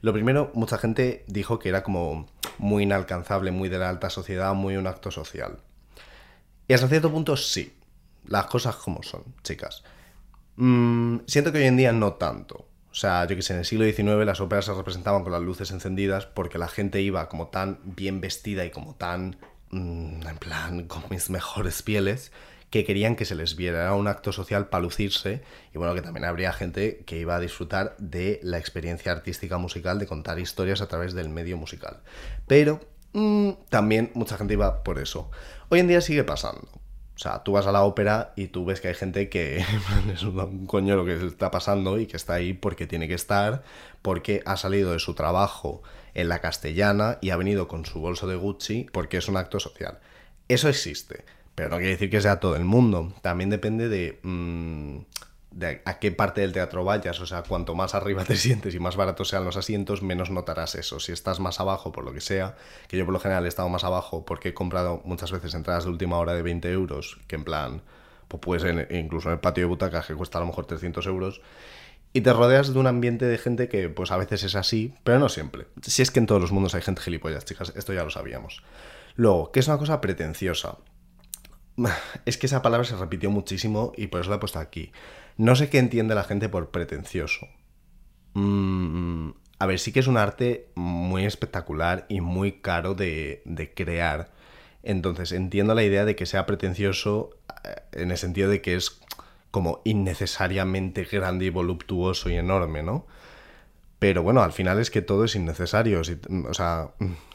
Lo 0.00 0.12
primero, 0.12 0.50
mucha 0.54 0.78
gente 0.78 1.24
dijo 1.26 1.58
que 1.58 1.68
era 1.68 1.82
como 1.82 2.28
muy 2.58 2.84
inalcanzable, 2.84 3.50
muy 3.50 3.68
de 3.68 3.78
la 3.78 3.88
alta 3.88 4.10
sociedad, 4.10 4.54
muy 4.54 4.76
un 4.76 4.86
acto 4.86 5.10
social. 5.10 5.58
Y 6.68 6.74
hasta 6.74 6.88
cierto 6.88 7.10
punto 7.10 7.36
sí, 7.36 7.74
las 8.26 8.46
cosas 8.46 8.76
como 8.76 9.02
son, 9.02 9.24
chicas. 9.42 9.82
Mm, 10.56 11.20
siento 11.26 11.52
que 11.52 11.58
hoy 11.58 11.64
en 11.64 11.76
día 11.76 11.92
no 11.92 12.14
tanto. 12.14 12.66
O 12.90 12.94
sea, 12.94 13.26
yo 13.26 13.36
que 13.36 13.42
sé, 13.42 13.52
en 13.52 13.60
el 13.60 13.64
siglo 13.64 13.84
XIX 13.84 14.24
las 14.24 14.40
óperas 14.40 14.64
se 14.64 14.74
representaban 14.74 15.22
con 15.22 15.32
las 15.32 15.42
luces 15.42 15.70
encendidas 15.70 16.26
porque 16.26 16.58
la 16.58 16.68
gente 16.68 17.00
iba 17.00 17.28
como 17.28 17.48
tan 17.48 17.78
bien 17.84 18.20
vestida 18.20 18.64
y 18.64 18.70
como 18.70 18.94
tan, 18.94 19.36
mm, 19.70 20.26
en 20.26 20.38
plan, 20.38 20.86
con 20.88 21.04
mis 21.10 21.30
mejores 21.30 21.82
pieles, 21.82 22.32
que 22.70 22.84
querían 22.84 23.16
que 23.16 23.24
se 23.24 23.34
les 23.34 23.56
viera. 23.56 23.82
Era 23.82 23.94
un 23.94 24.08
acto 24.08 24.32
social 24.32 24.68
para 24.68 24.82
lucirse 24.82 25.42
y 25.74 25.78
bueno, 25.78 25.94
que 25.94 26.02
también 26.02 26.24
habría 26.24 26.52
gente 26.52 27.02
que 27.06 27.18
iba 27.18 27.36
a 27.36 27.40
disfrutar 27.40 27.96
de 27.98 28.40
la 28.42 28.58
experiencia 28.58 29.12
artística 29.12 29.58
musical, 29.58 29.98
de 29.98 30.06
contar 30.06 30.38
historias 30.38 30.80
a 30.80 30.88
través 30.88 31.14
del 31.14 31.28
medio 31.28 31.56
musical. 31.56 32.00
Pero 32.46 32.80
mm, 33.12 33.50
también 33.68 34.10
mucha 34.14 34.36
gente 34.36 34.54
iba 34.54 34.82
por 34.82 34.98
eso. 34.98 35.30
Hoy 35.68 35.80
en 35.80 35.88
día 35.88 36.00
sigue 36.00 36.24
pasando. 36.24 36.68
O 37.18 37.20
sea, 37.20 37.42
tú 37.42 37.50
vas 37.50 37.66
a 37.66 37.72
la 37.72 37.82
ópera 37.82 38.32
y 38.36 38.46
tú 38.46 38.64
ves 38.64 38.80
que 38.80 38.86
hay 38.86 38.94
gente 38.94 39.28
que 39.28 39.64
es 40.12 40.22
un 40.22 40.66
coño 40.66 40.94
lo 40.94 41.04
que 41.04 41.26
está 41.26 41.50
pasando 41.50 41.98
y 41.98 42.06
que 42.06 42.16
está 42.16 42.34
ahí 42.34 42.52
porque 42.52 42.86
tiene 42.86 43.08
que 43.08 43.14
estar, 43.14 43.64
porque 44.02 44.40
ha 44.46 44.56
salido 44.56 44.92
de 44.92 45.00
su 45.00 45.14
trabajo 45.14 45.82
en 46.14 46.28
la 46.28 46.40
castellana 46.40 47.18
y 47.20 47.30
ha 47.30 47.36
venido 47.36 47.66
con 47.66 47.84
su 47.86 47.98
bolso 47.98 48.28
de 48.28 48.36
Gucci 48.36 48.86
porque 48.92 49.16
es 49.16 49.26
un 49.28 49.36
acto 49.36 49.58
social. 49.58 49.98
Eso 50.46 50.68
existe. 50.68 51.24
Pero 51.58 51.70
no 51.70 51.78
quiere 51.78 51.90
decir 51.90 52.08
que 52.08 52.20
sea 52.20 52.38
todo 52.38 52.54
el 52.54 52.64
mundo. 52.64 53.12
También 53.20 53.50
depende 53.50 53.88
de, 53.88 54.20
mm, 54.22 54.98
de 55.50 55.82
a 55.84 55.98
qué 55.98 56.12
parte 56.12 56.40
del 56.40 56.52
teatro 56.52 56.84
vayas. 56.84 57.20
O 57.20 57.26
sea, 57.26 57.42
cuanto 57.42 57.74
más 57.74 57.96
arriba 57.96 58.24
te 58.24 58.36
sientes 58.36 58.76
y 58.76 58.78
más 58.78 58.94
baratos 58.94 59.30
sean 59.30 59.44
los 59.44 59.56
asientos, 59.56 60.00
menos 60.00 60.30
notarás 60.30 60.76
eso. 60.76 61.00
Si 61.00 61.10
estás 61.10 61.40
más 61.40 61.58
abajo, 61.58 61.90
por 61.90 62.04
lo 62.04 62.12
que 62.12 62.20
sea, 62.20 62.54
que 62.86 62.96
yo 62.96 63.04
por 63.04 63.12
lo 63.12 63.18
general 63.18 63.44
he 63.44 63.48
estado 63.48 63.68
más 63.68 63.82
abajo 63.82 64.24
porque 64.24 64.50
he 64.50 64.54
comprado 64.54 65.02
muchas 65.04 65.32
veces 65.32 65.52
entradas 65.52 65.82
de 65.82 65.90
última 65.90 66.18
hora 66.18 66.32
de 66.32 66.42
20 66.42 66.70
euros, 66.70 67.18
que 67.26 67.34
en 67.34 67.42
plan, 67.42 67.82
pues 68.28 68.40
puedes 68.40 68.62
ser 68.62 68.86
incluso 68.94 69.28
en 69.28 69.32
el 69.32 69.40
patio 69.40 69.64
de 69.64 69.68
butacas 69.68 70.06
que 70.06 70.14
cuesta 70.14 70.38
a 70.38 70.42
lo 70.42 70.46
mejor 70.46 70.66
300 70.66 71.04
euros. 71.08 71.40
Y 72.12 72.20
te 72.20 72.32
rodeas 72.32 72.72
de 72.72 72.78
un 72.78 72.86
ambiente 72.86 73.24
de 73.24 73.36
gente 73.36 73.68
que 73.68 73.88
pues 73.88 74.12
a 74.12 74.16
veces 74.16 74.44
es 74.44 74.54
así, 74.54 74.94
pero 75.02 75.18
no 75.18 75.28
siempre. 75.28 75.66
Si 75.82 76.02
es 76.02 76.12
que 76.12 76.20
en 76.20 76.26
todos 76.26 76.40
los 76.40 76.52
mundos 76.52 76.76
hay 76.76 76.82
gente 76.82 77.02
gilipollas, 77.02 77.44
chicas, 77.44 77.72
esto 77.74 77.92
ya 77.92 78.04
lo 78.04 78.10
sabíamos. 78.10 78.62
Luego, 79.16 79.50
¿qué 79.50 79.58
es 79.58 79.66
una 79.66 79.78
cosa 79.78 80.00
pretenciosa? 80.00 80.76
Es 82.24 82.38
que 82.38 82.46
esa 82.46 82.62
palabra 82.62 82.86
se 82.86 82.96
repitió 82.96 83.30
muchísimo 83.30 83.92
y 83.96 84.08
por 84.08 84.20
eso 84.20 84.30
la 84.30 84.36
he 84.36 84.40
puesto 84.40 84.58
aquí. 84.58 84.92
No 85.36 85.56
sé 85.56 85.68
qué 85.70 85.78
entiende 85.78 86.14
la 86.14 86.24
gente 86.24 86.48
por 86.48 86.70
pretencioso. 86.70 87.46
Mm, 88.34 89.30
a 89.58 89.66
ver, 89.66 89.78
sí 89.78 89.92
que 89.92 90.00
es 90.00 90.06
un 90.06 90.16
arte 90.16 90.70
muy 90.74 91.24
espectacular 91.24 92.06
y 92.08 92.20
muy 92.20 92.60
caro 92.60 92.94
de, 92.94 93.42
de 93.44 93.72
crear. 93.72 94.32
Entonces 94.82 95.32
entiendo 95.32 95.74
la 95.74 95.84
idea 95.84 96.04
de 96.04 96.16
que 96.16 96.26
sea 96.26 96.46
pretencioso 96.46 97.30
eh, 97.64 97.76
en 97.92 98.10
el 98.10 98.16
sentido 98.16 98.48
de 98.48 98.62
que 98.62 98.74
es 98.74 99.00
como 99.50 99.80
innecesariamente 99.84 101.04
grande 101.04 101.46
y 101.46 101.50
voluptuoso 101.50 102.30
y 102.30 102.36
enorme, 102.36 102.82
¿no? 102.82 103.06
Pero 103.98 104.22
bueno, 104.22 104.42
al 104.42 104.52
final 104.52 104.78
es 104.78 104.90
que 104.90 105.02
todo 105.02 105.24
es 105.24 105.34
innecesario. 105.34 106.00
o 106.00 106.54
sea, 106.54 106.90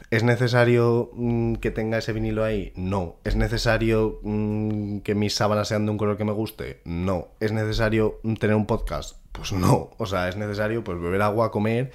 ¿es 0.10 0.24
necesario 0.24 1.12
mm, 1.14 1.56
que 1.56 1.72
tenga 1.72 1.98
ese 1.98 2.14
vinilo 2.14 2.44
ahí? 2.44 2.72
No. 2.76 3.18
¿Es 3.26 3.36
necesario 3.36 4.20
mm, 4.24 5.00
que 5.00 5.14
mis 5.14 5.36
sábanas 5.36 5.68
sean 5.68 5.86
de 5.86 5.92
un 5.92 5.98
color 5.98 6.18
que 6.18 6.24
me 6.24 6.32
guste? 6.32 6.82
No. 6.86 7.28
¿Es 7.42 7.52
necesario 7.52 8.20
mm, 8.24 8.36
tener 8.36 8.56
un 8.56 8.66
podcast? 8.66 9.18
Pues 9.34 9.52
no. 9.52 9.92
O 9.98 10.06
sea, 10.06 10.30
es 10.30 10.38
necesario 10.38 10.84
pues 10.84 11.00
beber 11.02 11.22
agua, 11.22 11.52
comer 11.52 11.92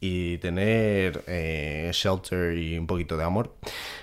y 0.00 0.38
tener 0.38 1.22
eh, 1.28 1.90
shelter 1.92 2.58
y 2.58 2.76
un 2.76 2.88
poquito 2.88 3.16
de 3.16 3.22
amor. 3.22 3.54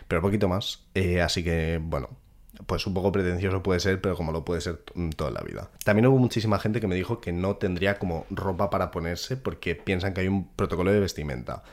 Pero 0.08 0.22
poquito 0.22 0.48
más. 0.48 0.86
Eh, 0.96 1.22
así 1.22 1.44
que, 1.44 1.78
bueno, 1.84 2.10
pues 2.66 2.86
un 2.88 2.94
poco 2.94 3.12
pretencioso 3.12 3.64
puede 3.64 3.80
ser, 3.80 4.02
pero 4.02 4.16
como 4.16 4.32
lo 4.32 4.44
puede 4.46 4.62
ser 4.62 4.84
toda 5.16 5.32
la 5.32 5.42
vida. 5.42 5.70
También 5.84 6.08
hubo 6.08 6.18
muchísima 6.18 6.60
gente 6.60 6.82
que 6.82 6.88
me 6.88 6.96
dijo 6.96 7.20
que 7.22 7.32
no 7.32 7.56
tendría 7.56 7.98
como 7.98 8.26
ropa 8.30 8.70
para 8.70 8.92
ponerse 8.92 9.38
porque 9.38 9.76
piensan 9.76 10.14
que 10.14 10.22
hay 10.22 10.28
un 10.28 10.48
protocolo 10.50 10.92
de 10.92 11.00
vestimenta. 11.00 11.64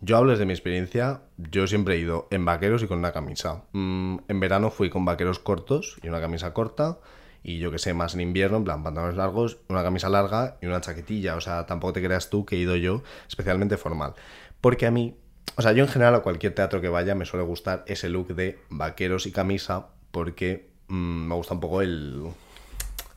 Yo 0.00 0.18
hablo 0.18 0.32
desde 0.32 0.44
mi 0.44 0.52
experiencia, 0.52 1.22
yo 1.38 1.66
siempre 1.66 1.94
he 1.94 1.98
ido 1.98 2.28
en 2.30 2.44
vaqueros 2.44 2.82
y 2.82 2.86
con 2.86 2.98
una 2.98 3.12
camisa. 3.12 3.62
Mm, 3.72 4.18
en 4.28 4.40
verano 4.40 4.70
fui 4.70 4.90
con 4.90 5.04
vaqueros 5.04 5.38
cortos 5.38 5.96
y 6.02 6.08
una 6.08 6.20
camisa 6.20 6.52
corta. 6.52 6.98
Y 7.42 7.58
yo 7.58 7.70
que 7.70 7.78
sé, 7.78 7.94
más 7.94 8.14
en 8.14 8.20
invierno, 8.20 8.58
en 8.58 8.64
plan 8.64 8.82
pantalones 8.82 9.16
largos, 9.16 9.58
una 9.68 9.82
camisa 9.82 10.08
larga 10.08 10.56
y 10.60 10.66
una 10.66 10.80
chaquetilla. 10.80 11.36
O 11.36 11.40
sea, 11.40 11.66
tampoco 11.66 11.94
te 11.94 12.02
creas 12.02 12.28
tú 12.28 12.44
que 12.44 12.56
he 12.56 12.58
ido 12.58 12.76
yo 12.76 13.02
especialmente 13.28 13.76
formal. 13.76 14.14
Porque 14.60 14.86
a 14.86 14.90
mí, 14.90 15.16
o 15.56 15.62
sea, 15.62 15.72
yo 15.72 15.84
en 15.84 15.90
general 15.90 16.14
a 16.14 16.20
cualquier 16.20 16.54
teatro 16.54 16.80
que 16.80 16.88
vaya 16.88 17.14
me 17.14 17.24
suele 17.24 17.46
gustar 17.46 17.84
ese 17.86 18.08
look 18.08 18.34
de 18.34 18.58
vaqueros 18.70 19.26
y 19.26 19.32
camisa 19.32 19.88
porque 20.14 20.70
mm, 20.86 21.26
me 21.26 21.34
gusta 21.34 21.54
un 21.54 21.60
poco 21.60 21.82
el, 21.82 22.22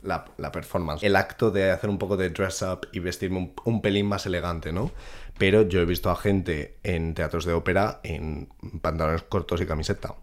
la, 0.02 0.24
performance, 0.52 1.04
el 1.04 1.14
acto 1.14 1.52
de 1.52 1.70
hacer 1.70 1.88
un 1.88 1.96
poco 1.96 2.16
de 2.16 2.30
dress 2.30 2.62
up 2.62 2.88
y 2.92 2.98
vestirme 2.98 3.54
un, 3.64 3.80
pelín 3.80 4.06
más 4.06 4.26
elegante, 4.26 4.72
¿no? 4.72 4.90
Pero 5.38 5.62
yo 5.62 5.80
he 5.80 5.84
visto 5.84 6.10
a 6.10 6.16
gente 6.16 6.76
en 6.82 7.14
teatros 7.14 7.44
de 7.44 7.52
ópera 7.52 8.00
en 8.02 8.48
pantalones 8.82 9.22
cortos 9.22 9.60
y 9.60 9.66
camiseta. 9.66 10.16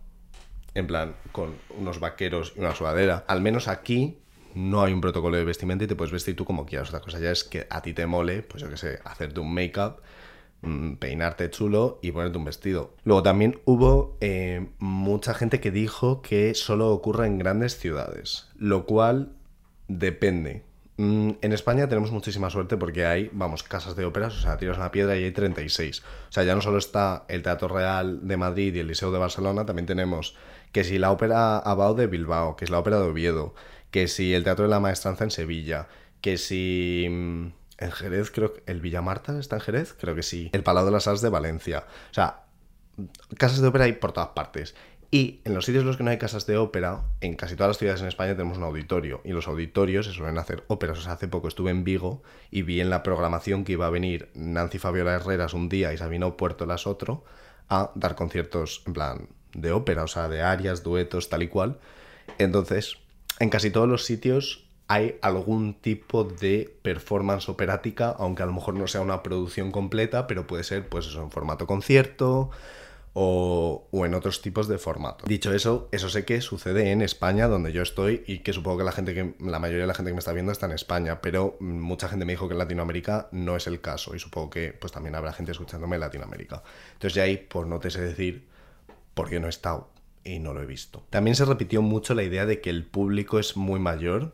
En 0.74 0.86
plan, 0.86 1.16
con 1.32 1.56
unos 1.78 2.02
vaqueros 2.02 2.52
y 2.58 2.60
una 2.60 2.76
sudadera. 2.76 3.24
Al 3.30 3.40
menos 3.40 3.70
aquí 3.70 4.18
no 4.54 4.84
hay 4.84 4.92
un 4.92 5.00
protocolo 5.00 5.38
de 5.38 5.46
vestimenta 5.46 5.86
y 5.86 5.88
te 5.88 5.96
puedes 5.96 6.12
vestir 6.12 6.36
tú 6.36 6.44
como 6.44 6.66
quieras. 6.66 6.90
Otra 6.90 7.00
cosa 7.00 7.20
ya 7.20 7.32
es 7.32 7.46
que 7.46 7.68
a 7.70 7.82
ti 7.82 7.94
te 7.94 8.06
mole, 8.06 8.42
pues 8.42 8.62
yo 8.62 8.70
qué 8.70 8.76
sé, 8.76 9.00
hacerte 9.06 9.40
un 9.40 9.54
make-up 9.54 10.02
peinarte 11.00 11.50
chulo 11.50 12.00
y 12.02 12.12
ponerte 12.12 12.38
un 12.38 12.46
vestido. 12.46 12.94
Luego 13.04 13.24
también 13.24 13.60
hubo 13.66 14.18
eh, 14.22 14.68
mucha 14.80 15.34
gente 15.34 15.60
que 15.60 15.72
dijo 15.72 16.22
que 16.22 16.54
solo 16.56 16.92
ocurre 16.92 17.28
en 17.28 17.38
grandes 17.38 17.78
ciudades, 17.78 18.50
lo 18.58 18.86
cual 18.86 19.34
depende. 19.88 20.64
Mm, 20.98 21.32
En 21.42 21.54
España 21.54 21.90
tenemos 21.90 22.12
muchísima 22.12 22.50
suerte 22.50 22.78
porque 22.78 23.06
hay, 23.06 23.30
vamos, 23.34 23.64
casas 23.64 23.96
de 23.96 24.06
óperas, 24.06 24.38
o 24.38 24.42
sea, 24.42 24.58
tiras 24.58 24.78
una 24.78 24.92
piedra 24.92 25.18
y 25.18 25.24
hay 25.24 25.32
36. 25.32 26.04
O 26.30 26.32
sea, 26.32 26.44
ya 26.44 26.56
no 26.56 26.62
solo 26.62 26.78
está 26.78 27.26
el 27.28 27.44
Teatro 27.44 27.68
Real 27.68 28.28
de 28.28 28.38
Madrid 28.38 28.74
y 28.76 28.80
el 28.80 28.88
Liceo 28.88 29.12
de 29.12 29.20
Barcelona, 29.20 29.66
también 29.66 29.86
tenemos 29.86 30.36
que 30.72 30.84
si 30.84 30.98
la 30.98 31.12
ópera 31.12 31.58
Abao 31.58 31.94
de 31.94 32.08
Bilbao, 32.08 32.56
que 32.56 32.66
es 32.66 32.72
la 32.72 32.80
ópera 32.80 33.00
de 33.00 33.08
Oviedo, 33.08 33.54
que 33.92 34.08
si 34.08 34.34
el 34.34 34.44
Teatro 34.44 34.66
de 34.66 34.72
la 34.72 34.80
Maestranza 34.80 35.24
en 35.24 35.32
Sevilla, 35.32 35.88
que 36.22 36.38
si 36.38 37.08
mm, 37.10 37.48
en 37.78 37.92
Jerez, 37.92 38.32
creo 38.32 38.54
que 38.54 38.64
el 38.66 38.82
Villamarta 38.82 39.38
está 39.40 39.58
en 39.58 39.62
Jerez, 39.62 39.94
creo 40.00 40.16
que 40.16 40.24
sí, 40.24 40.50
el 40.54 40.64
Palau 40.64 40.86
de 40.86 40.92
las 40.92 41.08
Arts 41.08 41.22
de 41.22 41.30
Valencia. 41.30 41.86
O 42.12 42.14
sea, 42.14 42.46
casas 43.38 43.62
de 43.62 43.68
ópera 43.68 43.86
hay 43.86 43.94
por 43.94 44.12
todas 44.12 44.30
partes. 44.30 44.76
Y 45.12 45.42
en 45.46 45.54
los 45.54 45.66
sitios 45.66 45.84
en 45.84 45.88
los 45.88 45.98
que 45.98 46.04
no 46.04 46.10
hay 46.10 46.18
casas 46.18 46.46
de 46.46 46.58
ópera, 46.58 47.04
en 47.22 47.36
casi 47.36 47.56
todas 47.56 47.70
las 47.70 47.78
ciudades 47.78 48.02
en 48.02 48.08
España 48.08 48.36
tenemos 48.36 48.58
un 48.58 48.64
auditorio. 48.64 49.22
Y 49.24 49.32
los 49.32 49.48
auditorios 49.48 50.08
se 50.08 50.12
suelen 50.12 50.38
hacer 50.38 50.64
óperas. 50.68 50.98
O 50.98 51.02
sea, 51.02 51.14
hace 51.14 51.28
poco 51.28 51.48
estuve 51.48 51.72
en 51.72 51.84
Vigo 51.84 52.22
y 52.52 52.64
vi 52.64 52.82
en 52.82 52.90
la 52.90 53.04
programación 53.04 53.64
que 53.64 53.74
iba 53.74 53.86
a 53.86 53.92
venir 53.92 54.30
Nancy 54.34 54.78
Fabiola 54.78 55.14
Herreras 55.14 55.54
un 55.54 55.70
día 55.70 55.94
y 55.94 55.98
Sabino 55.98 56.36
Puertolas 56.36 56.86
otro 56.88 57.24
a 57.70 57.92
dar 57.96 58.16
conciertos 58.16 58.84
en 58.88 58.94
plan 58.94 59.30
de 59.54 59.72
ópera, 59.72 60.04
o 60.04 60.08
sea, 60.08 60.28
de 60.28 60.42
arias, 60.42 60.84
duetos, 60.84 61.30
tal 61.30 61.44
y 61.44 61.48
cual. 61.48 61.80
Entonces, 62.38 62.98
en 63.40 63.50
casi 63.50 63.72
todos 63.72 63.88
los 63.88 64.04
sitios 64.04 64.65
hay 64.88 65.18
algún 65.22 65.74
tipo 65.74 66.24
de 66.24 66.78
performance 66.82 67.50
operática, 67.50 68.10
aunque 68.18 68.44
a 68.44 68.46
lo 68.46 68.54
mejor 68.54 68.76
no 68.76 68.88
sea 68.88 69.02
una 69.02 69.24
producción 69.24 69.72
completa, 69.72 70.28
pero 70.28 70.46
puede 70.46 70.64
ser, 70.64 70.88
pues 70.88 71.14
en 71.16 71.32
formato 71.32 71.66
concierto 71.66 72.52
o, 73.14 73.88
o 73.90 74.06
en 74.06 74.14
otros 74.14 74.42
tipos 74.42 74.68
de 74.68 74.78
formato. 74.78 75.26
Dicho 75.26 75.54
eso, 75.54 75.88
eso 75.92 76.10
sé 76.10 76.26
que 76.26 76.42
sucede 76.42 76.92
en 76.92 77.02
España, 77.02 77.48
donde 77.48 77.72
yo 77.72 77.82
estoy, 77.82 78.24
y 78.28 78.40
que 78.40 78.54
supongo 78.54 78.80
que 78.80 78.84
la 78.84 78.92
gente 78.92 79.14
que, 79.14 79.36
la 79.40 79.58
mayoría 79.58 79.84
de 79.84 79.88
la 79.88 79.96
gente 79.96 80.12
que 80.12 80.16
me 80.16 80.20
está 80.20 80.34
viendo 80.34 80.52
está 80.52 80.68
en 80.68 80.74
España, 80.74 81.22
pero 81.22 81.58
mucha 81.60 82.08
gente 82.08 82.26
me 82.26 82.34
dijo 82.34 82.48
que 82.48 82.54
en 82.54 82.60
Latinoamérica 82.60 83.30
no 83.32 83.56
es 83.56 83.68
el 83.68 83.82
caso, 83.82 84.16
y 84.16 84.20
supongo 84.20 84.50
que 84.52 84.74
pues 84.74 84.92
también 84.92 85.16
habrá 85.16 85.34
gente 85.34 85.52
escuchándome 85.52 85.96
en 85.96 86.02
Latinoamérica. 86.02 86.62
Entonces 86.94 87.16
ya 87.16 87.24
ahí, 87.24 87.38
pues 87.38 87.68
no 87.68 87.80
te 87.80 87.90
sé 87.90 88.02
decir 88.02 88.48
por 89.16 89.30
qué 89.30 89.40
no 89.40 89.48
he 89.48 89.50
estado 89.50 89.90
y 90.24 90.40
no 90.40 90.54
lo 90.54 90.62
he 90.62 90.66
visto. 90.66 91.06
También 91.10 91.36
se 91.36 91.46
repitió 91.46 91.82
mucho 91.82 92.14
la 92.14 92.24
idea 92.24 92.46
de 92.46 92.60
que 92.60 92.70
el 92.70 92.86
público 92.86 93.40
es 93.40 93.56
muy 93.56 93.80
mayor. 93.80 94.34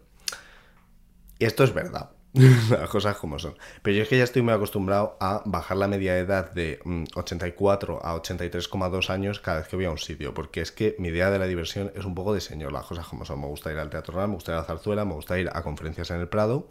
Y 1.41 1.45
esto 1.45 1.63
es 1.63 1.74
verdad. 1.74 2.12
Las 2.69 2.88
cosas 2.91 3.17
como 3.17 3.39
son. 3.39 3.57
Pero 3.81 3.98
yo 3.98 4.03
es 4.03 4.10
que 4.10 4.15
ya 4.15 4.24
estoy 4.24 4.43
muy 4.43 4.53
acostumbrado 4.53 5.17
a 5.19 5.41
bajar 5.43 5.75
la 5.75 5.88
media 5.88 6.15
edad 6.19 6.51
de 6.51 6.79
mm, 6.86 7.05
84 7.15 8.00
a 8.05 8.15
83,2 8.15 9.10
años 9.10 9.39
cada 9.39 9.57
vez 9.57 9.67
que 9.67 9.75
voy 9.75 9.86
a 9.86 9.89
un 9.89 9.98
sitio. 9.98 10.36
Porque 10.36 10.62
es 10.62 10.71
que 10.71 10.95
mi 11.00 11.07
idea 11.07 11.31
de 11.31 11.39
la 11.39 11.48
diversión 11.48 11.91
es 11.95 12.05
un 12.05 12.13
poco 12.13 12.36
de 12.36 12.41
señor. 12.41 12.71
Las 12.71 12.86
cosas 12.86 13.07
como 13.07 13.25
son. 13.25 13.41
Me 13.41 13.48
gusta 13.48 13.71
ir 13.71 13.79
al 13.79 13.89
Teatro 13.89 14.15
me 14.27 14.36
gusta 14.36 14.51
ir 14.51 14.57
a 14.57 14.62
la 14.62 14.65
Zarzuela, 14.65 15.03
me 15.03 15.15
gusta 15.15 15.39
ir 15.39 15.50
a 15.51 15.63
conferencias 15.63 16.12
en 16.12 16.19
el 16.19 16.27
Prado. 16.27 16.69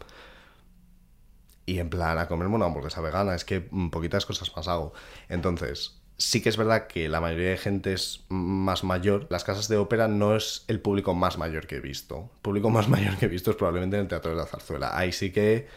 Y 1.65 1.79
en 1.79 1.89
plan, 1.89 2.17
a 2.17 2.29
comerme 2.29 2.55
una 2.55 2.67
hamburguesa 2.67 3.01
vegana. 3.01 3.35
Es 3.35 3.43
que 3.43 3.67
mm, 3.69 3.89
poquitas 3.89 4.25
cosas 4.25 4.55
más 4.55 4.69
hago. 4.69 4.93
Entonces, 5.27 6.00
sí 6.21 6.41
que 6.41 6.49
es 6.49 6.57
verdad 6.57 6.85
que 6.85 7.09
la 7.09 7.19
mayoría 7.19 7.49
de 7.49 7.57
gente 7.57 7.93
es 7.93 8.25
más 8.29 8.83
mayor. 8.83 9.25
Las 9.29 9.43
casas 9.43 9.67
de 9.67 9.77
ópera 9.77 10.07
no 10.07 10.35
es 10.35 10.65
el 10.67 10.79
público 10.79 11.15
más 11.15 11.39
mayor 11.39 11.65
que 11.65 11.77
he 11.77 11.79
visto. 11.79 12.29
El 12.35 12.41
público 12.41 12.69
más 12.69 12.87
mayor 12.89 13.17
que 13.17 13.25
he 13.25 13.29
visto 13.29 13.51
es 13.51 13.57
probablemente 13.57 13.97
en 13.97 14.03
el 14.03 14.07
Teatro 14.07 14.31
de 14.31 14.37
la 14.37 14.45
Zarzuela. 14.45 14.95
Ahí 14.95 15.11
sí 15.11 15.31
que 15.31 15.67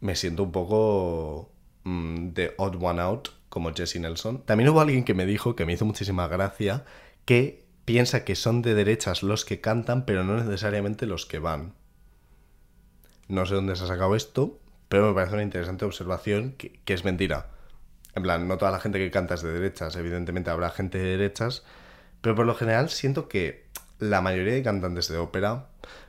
me 0.00 0.14
siento 0.14 0.44
un 0.44 0.52
poco 0.52 1.50
mm, 1.82 2.28
de 2.28 2.54
odd 2.58 2.80
one 2.80 3.00
out, 3.00 3.30
como 3.48 3.74
Jesse 3.74 3.98
Nelson. 3.98 4.42
También 4.44 4.70
hubo 4.70 4.80
alguien 4.80 5.04
que 5.04 5.14
me 5.14 5.26
dijo, 5.26 5.56
que 5.56 5.66
me 5.66 5.72
hizo 5.72 5.84
muchísima 5.84 6.28
gracia, 6.28 6.84
que 7.24 7.66
piensa 7.84 8.24
que 8.24 8.36
son 8.36 8.62
de 8.62 8.74
derechas 8.74 9.24
los 9.24 9.44
que 9.44 9.60
cantan, 9.60 10.06
pero 10.06 10.22
no 10.22 10.36
necesariamente 10.36 11.06
los 11.06 11.26
que 11.26 11.40
van. 11.40 11.74
No 13.26 13.46
sé 13.46 13.54
dónde 13.54 13.74
se 13.74 13.82
ha 13.84 13.88
sacado 13.88 14.14
esto, 14.14 14.60
pero 14.88 15.08
me 15.08 15.14
parece 15.14 15.34
una 15.34 15.42
interesante 15.42 15.84
observación 15.84 16.52
que 16.52 16.80
es 16.86 17.04
mentira. 17.04 17.57
En 18.18 18.24
plan, 18.24 18.48
no 18.48 18.58
toda 18.58 18.72
la 18.72 18.80
gente 18.80 18.98
que 18.98 19.12
canta 19.12 19.34
es 19.34 19.42
de 19.42 19.52
derechas, 19.52 19.94
evidentemente 19.94 20.50
habrá 20.50 20.70
gente 20.70 20.98
de 20.98 21.16
derechas, 21.16 21.62
pero 22.20 22.34
por 22.34 22.46
lo 22.46 22.56
general 22.56 22.90
siento 22.90 23.28
que 23.28 23.66
la 24.00 24.20
mayoría 24.20 24.54
de 24.54 24.62
cantantes 24.64 25.06
de 25.06 25.18
ópera, 25.18 25.68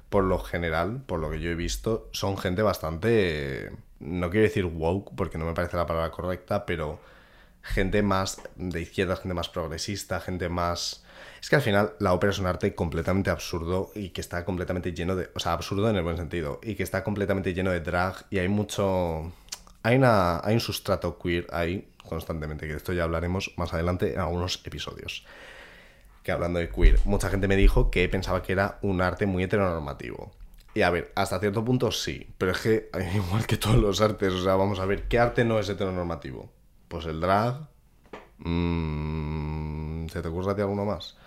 por 0.10 0.24
lo 0.24 0.40
general, 0.40 1.04
por 1.06 1.20
lo 1.20 1.30
que 1.30 1.40
yo 1.40 1.52
he 1.52 1.56
visto, 1.56 2.10
son 2.12 2.36
gente 2.36 2.64
bastante, 2.64 3.72
no 4.00 4.32
quiero 4.32 4.44
decir 4.48 4.66
woke, 4.66 5.12
porque 5.16 5.38
no 5.38 5.46
me 5.46 5.54
parece 5.54 5.78
la 5.78 5.86
palabra 5.86 6.10
correcta, 6.10 6.66
pero 6.66 7.00
gente 7.62 8.02
más 8.02 8.42
de 8.56 8.82
izquierda, 8.82 9.16
gente 9.16 9.36
más 9.36 9.50
progresista, 9.50 10.20
gente 10.20 10.50
más... 10.50 11.04
Es 11.40 11.50
que 11.50 11.58
al 11.58 11.62
final 11.62 11.94
la 12.00 12.14
ópera 12.14 12.32
es 12.32 12.40
un 12.40 12.48
arte 12.48 12.74
completamente 12.74 13.30
absurdo 13.30 13.92
y 13.94 14.10
que 14.10 14.22
está 14.22 14.46
completamente 14.46 14.94
lleno 14.94 15.16
de... 15.16 15.30
O 15.36 15.40
sea, 15.40 15.54
absurdo 15.54 15.88
en 15.92 15.96
el 15.96 16.04
buen 16.04 16.18
sentido. 16.18 16.60
Y 16.64 16.74
que 16.74 16.84
está 16.84 17.04
completamente 17.04 17.54
lleno 17.54 17.70
de 17.70 17.82
drag 17.82 18.26
y 18.32 18.40
hay 18.40 18.48
mucho... 18.48 19.32
Hay, 19.84 19.98
un 19.98 20.60
sustrato 20.60 21.18
queer 21.18 21.48
ahí 21.52 21.90
constantemente, 22.08 22.66
que 22.66 22.74
de 22.74 22.78
esto 22.78 22.94
ya 22.94 23.04
hablaremos 23.04 23.54
más 23.56 23.74
adelante 23.74 24.14
en 24.14 24.20
algunos 24.20 24.62
episodios. 24.66 25.26
Que 26.24 26.32
hablando 26.32 26.60
de 26.60 26.70
queer, 26.70 27.00
mucha 27.06 27.30
gente 27.30 27.48
me 27.48 27.56
dijo 27.56 27.90
que 27.90 28.08
pensaba 28.10 28.42
que 28.42 28.52
era 28.52 28.80
un 28.82 29.02
arte 29.02 29.26
muy 29.26 29.44
heteronormativo. 29.44 30.32
Y 30.74 30.82
a 30.82 30.90
ver, 30.90 31.12
hasta 31.16 31.40
cierto 31.40 31.64
punto 31.64 31.92
sí, 31.92 32.34
pero 32.38 32.52
es 32.52 32.60
que 32.60 32.90
igual 33.16 33.46
que 33.48 33.58
todos 33.58 33.78
los 33.78 34.02
artes, 34.02 34.34
o 34.34 34.44
sea, 34.44 34.56
vamos 34.56 34.80
a 34.80 34.86
ver, 34.86 35.08
¿qué 35.08 35.18
arte 35.20 35.46
no 35.46 35.60
es 35.60 35.70
heteronormativo? 35.70 36.52
Pues 36.88 37.06
el 37.06 37.20
drag. 37.22 37.68
Mmm, 38.40 40.08
¿Se 40.08 40.22
te 40.22 40.28
ocurre 40.28 40.52
a 40.52 40.56
ti 40.56 40.62
alguno 40.62 40.86
más? 40.86 41.18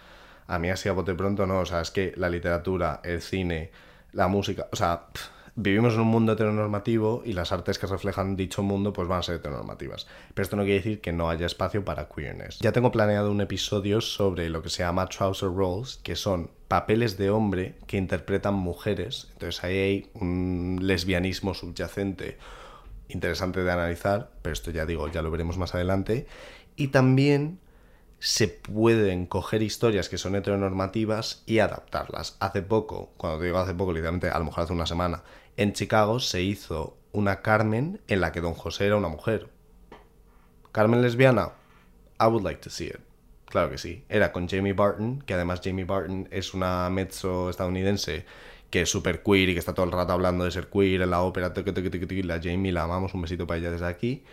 A 0.46 0.58
mí 0.58 0.70
así 0.70 0.88
a 0.88 0.92
bote 0.92 1.14
pronto 1.14 1.46
no, 1.46 1.60
o 1.60 1.66
sea, 1.66 1.80
es 1.80 1.90
que 1.90 2.12
la 2.16 2.28
literatura, 2.28 3.00
el 3.04 3.22
cine, 3.22 3.70
la 4.12 4.28
música, 4.28 4.68
o 4.72 4.76
sea, 4.76 5.08
pff, 5.12 5.28
vivimos 5.54 5.94
en 5.94 6.00
un 6.00 6.08
mundo 6.08 6.32
heteronormativo 6.32 7.22
y 7.24 7.32
las 7.32 7.52
artes 7.52 7.78
que 7.78 7.86
reflejan 7.86 8.36
dicho 8.36 8.62
mundo 8.62 8.92
pues 8.92 9.08
van 9.08 9.20
a 9.20 9.22
ser 9.22 9.36
heteronormativas. 9.36 10.06
Pero 10.34 10.44
esto 10.44 10.56
no 10.56 10.62
quiere 10.62 10.78
decir 10.78 11.00
que 11.00 11.12
no 11.12 11.28
haya 11.28 11.46
espacio 11.46 11.84
para 11.84 12.08
queerness. 12.08 12.58
Ya 12.60 12.72
tengo 12.72 12.90
planeado 12.90 13.30
un 13.30 13.40
episodio 13.40 14.00
sobre 14.00 14.48
lo 14.48 14.62
que 14.62 14.70
se 14.70 14.82
llama 14.82 15.06
trouser 15.06 15.50
roles, 15.50 16.00
que 16.02 16.16
son 16.16 16.50
papeles 16.68 17.18
de 17.18 17.30
hombre 17.30 17.76
que 17.86 17.98
interpretan 17.98 18.54
mujeres. 18.54 19.28
Entonces 19.32 19.62
ahí 19.64 19.76
hay 19.78 20.10
un 20.14 20.78
lesbianismo 20.82 21.54
subyacente 21.54 22.38
interesante 23.08 23.62
de 23.62 23.70
analizar, 23.70 24.30
pero 24.40 24.54
esto 24.54 24.70
ya 24.70 24.86
digo, 24.86 25.08
ya 25.08 25.22
lo 25.22 25.30
veremos 25.30 25.58
más 25.58 25.74
adelante. 25.74 26.26
Y 26.76 26.88
también 26.88 27.58
se 28.18 28.46
pueden 28.46 29.26
coger 29.26 29.62
historias 29.62 30.08
que 30.08 30.16
son 30.16 30.36
heteronormativas 30.36 31.42
y 31.44 31.58
adaptarlas. 31.58 32.36
Hace 32.38 32.62
poco, 32.62 33.10
cuando 33.16 33.40
te 33.40 33.46
digo 33.46 33.58
hace 33.58 33.74
poco, 33.74 33.92
literalmente 33.92 34.30
a 34.30 34.38
lo 34.38 34.44
mejor 34.44 34.62
hace 34.62 34.72
una 34.72 34.86
semana, 34.86 35.24
en 35.56 35.72
Chicago 35.72 36.20
se 36.20 36.42
hizo 36.42 36.96
una 37.12 37.42
Carmen 37.42 38.00
en 38.08 38.20
la 38.20 38.32
que 38.32 38.40
Don 38.40 38.54
José 38.54 38.86
era 38.86 38.96
una 38.96 39.08
mujer. 39.08 39.48
¿Carmen 40.72 41.02
lesbiana? 41.02 41.52
I 42.20 42.24
would 42.24 42.42
like 42.42 42.60
to 42.62 42.70
see 42.70 42.86
it. 42.86 43.00
Claro 43.46 43.70
que 43.70 43.78
sí. 43.78 44.04
Era 44.08 44.32
con 44.32 44.48
Jamie 44.48 44.72
Barton, 44.72 45.20
que 45.20 45.34
además 45.34 45.60
Jamie 45.62 45.84
Barton 45.84 46.28
es 46.30 46.54
una 46.54 46.88
mezzo 46.88 47.50
estadounidense 47.50 48.24
que 48.70 48.82
es 48.82 48.90
súper 48.90 49.22
queer 49.22 49.50
y 49.50 49.52
que 49.52 49.58
está 49.58 49.74
todo 49.74 49.84
el 49.84 49.92
rato 49.92 50.14
hablando 50.14 50.44
de 50.44 50.50
ser 50.50 50.68
queer 50.70 51.02
en 51.02 51.10
la 51.10 51.20
ópera. 51.20 51.52
Toque, 51.52 51.72
toque, 51.72 51.90
toque, 51.90 52.22
la 52.24 52.40
Jamie 52.42 52.72
la 52.72 52.84
amamos, 52.84 53.12
un 53.12 53.20
besito 53.20 53.46
para 53.46 53.58
ella 53.58 53.70
desde 53.70 53.86
aquí. 53.86 54.24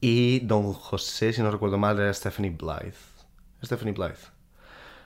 Y 0.00 0.40
Don 0.40 0.72
José, 0.72 1.34
si 1.34 1.42
no 1.42 1.50
recuerdo 1.50 1.76
mal, 1.76 1.98
era 2.00 2.12
Stephanie 2.14 2.50
Blythe. 2.50 2.96
Stephanie 3.62 3.92
Blythe. 3.92 4.41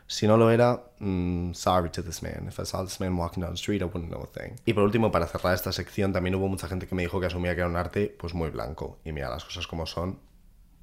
Si 0.08 0.26
no 0.26 0.36
lo 0.36 0.50
era, 0.50 0.82
mm, 1.00 1.52
sorry 1.52 1.90
to 1.90 2.02
this 2.02 2.22
man. 2.22 2.46
If 2.48 2.60
I 2.60 2.64
saw 2.64 2.84
this 2.84 3.00
man 3.00 3.16
walking 3.16 3.42
down 3.42 3.52
the 3.52 3.58
street, 3.58 3.82
I 3.82 3.86
wouldn't 3.86 4.10
know 4.10 4.22
a 4.22 4.26
thing. 4.26 4.56
Y 4.64 4.72
por 4.72 4.84
último, 4.84 5.10
para 5.10 5.26
cerrar 5.26 5.54
esta 5.54 5.72
sección, 5.72 6.12
también 6.12 6.34
hubo 6.36 6.48
mucha 6.48 6.68
gente 6.68 6.86
que 6.86 6.94
me 6.94 7.02
dijo 7.02 7.18
que 7.20 7.26
asumía 7.26 7.54
que 7.54 7.60
era 7.60 7.68
un 7.68 7.76
arte 7.76 8.14
pues 8.18 8.34
muy 8.34 8.50
blanco. 8.50 8.98
Y 9.04 9.12
mira, 9.12 9.28
las 9.28 9.44
cosas 9.44 9.66
como 9.66 9.86
son, 9.86 10.20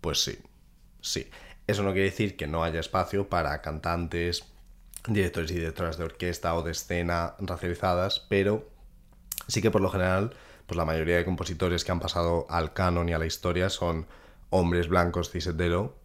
pues 0.01 0.23
sí, 0.23 0.37
sí. 1.01 1.29
Eso 1.67 1.83
no 1.83 1.93
quiere 1.93 2.09
decir 2.09 2.35
que 2.35 2.47
no 2.47 2.63
haya 2.63 2.81
espacio 2.81 3.29
para 3.29 3.61
cantantes, 3.61 4.43
directores 5.07 5.51
y 5.51 5.55
directoras 5.55 5.97
de 5.97 6.03
orquesta 6.03 6.55
o 6.55 6.61
de 6.61 6.71
escena 6.71 7.35
racializadas, 7.39 8.19
pero 8.19 8.69
sí 9.47 9.61
que 9.61 9.71
por 9.71 9.81
lo 9.81 9.89
general, 9.89 10.35
pues 10.65 10.77
la 10.77 10.85
mayoría 10.85 11.15
de 11.15 11.25
compositores 11.25 11.85
que 11.85 11.91
han 11.93 12.01
pasado 12.01 12.45
al 12.49 12.73
canon 12.73 13.07
y 13.07 13.13
a 13.13 13.19
la 13.19 13.25
historia 13.25 13.69
son 13.69 14.07
hombres 14.49 14.89
blancos 14.89 15.31
cis 15.31 15.47
hetero. 15.47 15.95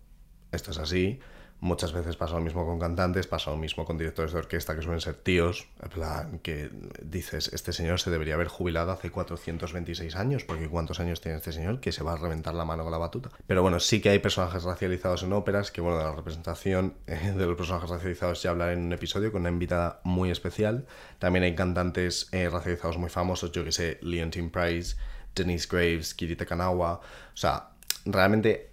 Esto 0.52 0.70
es 0.70 0.78
así. 0.78 1.20
Muchas 1.60 1.92
veces 1.92 2.16
pasa 2.16 2.34
lo 2.34 2.40
mismo 2.40 2.64
con 2.64 2.78
cantantes, 2.78 3.26
pasa 3.26 3.50
lo 3.50 3.56
mismo 3.56 3.84
con 3.84 3.98
directores 3.98 4.32
de 4.32 4.38
orquesta 4.38 4.76
que 4.76 4.82
suelen 4.82 5.00
ser 5.00 5.14
tíos, 5.14 5.66
en 5.82 5.88
plan 5.88 6.38
que 6.38 6.70
dices, 7.02 7.50
este 7.52 7.72
señor 7.72 7.98
se 7.98 8.10
debería 8.10 8.34
haber 8.34 8.46
jubilado 8.46 8.92
hace 8.92 9.10
426 9.10 10.14
años, 10.14 10.44
porque 10.44 10.68
¿cuántos 10.68 11.00
años 11.00 11.20
tiene 11.20 11.38
este 11.38 11.50
señor 11.50 11.80
que 11.80 11.90
se 11.90 12.04
va 12.04 12.12
a 12.12 12.16
reventar 12.16 12.54
la 12.54 12.64
mano 12.64 12.84
con 12.84 12.92
la 12.92 12.98
batuta? 12.98 13.30
Pero 13.48 13.62
bueno, 13.62 13.80
sí 13.80 14.00
que 14.00 14.10
hay 14.10 14.20
personajes 14.20 14.62
racializados 14.62 15.24
en 15.24 15.32
óperas, 15.32 15.72
que 15.72 15.80
bueno, 15.80 15.98
de 15.98 16.04
la 16.04 16.14
representación 16.14 16.94
eh, 17.08 17.34
de 17.36 17.46
los 17.46 17.56
personajes 17.56 17.90
racializados 17.90 18.40
ya 18.40 18.50
hablaré 18.50 18.74
en 18.74 18.82
un 18.82 18.92
episodio 18.92 19.32
con 19.32 19.40
una 19.40 19.50
invitada 19.50 20.00
muy 20.04 20.30
especial. 20.30 20.86
También 21.18 21.42
hay 21.42 21.56
cantantes 21.56 22.28
eh, 22.30 22.48
racializados 22.48 22.98
muy 22.98 23.10
famosos, 23.10 23.50
yo 23.50 23.64
que 23.64 23.72
sé, 23.72 23.98
Leontine 24.02 24.50
Price, 24.50 24.96
Denise 25.34 25.66
Graves, 25.68 26.14
Kirita 26.14 26.46
Kanawa, 26.46 27.00
o 27.00 27.36
sea, 27.36 27.70
realmente 28.04 28.70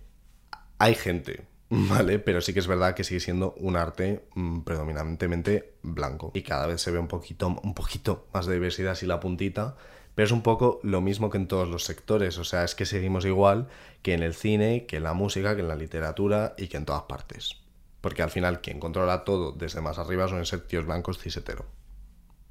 Hay 0.77 0.93
gente, 0.93 1.45
¿vale? 1.89 2.19
Pero 2.19 2.41
sí 2.41 2.53
que 2.53 2.59
es 2.59 2.67
verdad 2.67 2.95
que 2.95 3.03
sigue 3.03 3.19
siendo 3.19 3.53
un 3.57 3.75
arte 3.75 4.25
mm, 4.35 4.61
predominantemente 4.61 5.73
blanco. 5.81 6.31
Y 6.33 6.41
cada 6.41 6.67
vez 6.67 6.81
se 6.81 6.91
ve 6.91 6.99
un 6.99 7.07
poquito, 7.07 7.47
un 7.47 7.73
poquito 7.73 8.27
más 8.33 8.45
de 8.45 8.53
diversidad, 8.53 8.93
así 8.93 9.05
la 9.05 9.19
puntita. 9.19 9.75
Pero 10.15 10.25
es 10.25 10.31
un 10.31 10.41
poco 10.41 10.79
lo 10.83 11.01
mismo 11.01 11.29
que 11.29 11.37
en 11.37 11.47
todos 11.47 11.67
los 11.67 11.83
sectores. 11.83 12.37
O 12.37 12.45
sea, 12.45 12.63
es 12.63 12.73
que 12.73 12.85
seguimos 12.85 13.25
igual 13.25 13.67
que 14.01 14.13
en 14.13 14.23
el 14.23 14.33
cine, 14.33 14.85
que 14.85 14.97
en 14.97 15.03
la 15.03 15.13
música, 15.13 15.55
que 15.55 15.61
en 15.61 15.67
la 15.67 15.75
literatura 15.75 16.55
y 16.57 16.67
que 16.67 16.77
en 16.77 16.85
todas 16.85 17.03
partes. 17.03 17.57
Porque 17.99 18.21
al 18.21 18.29
final 18.29 18.61
quien 18.61 18.79
controla 18.79 19.25
todo 19.25 19.51
desde 19.51 19.81
más 19.81 19.97
arriba 19.97 20.27
son 20.27 20.45
ser 20.45 20.61
tíos 20.61 20.85
blancos 20.85 21.17
cisetero. 21.17 21.65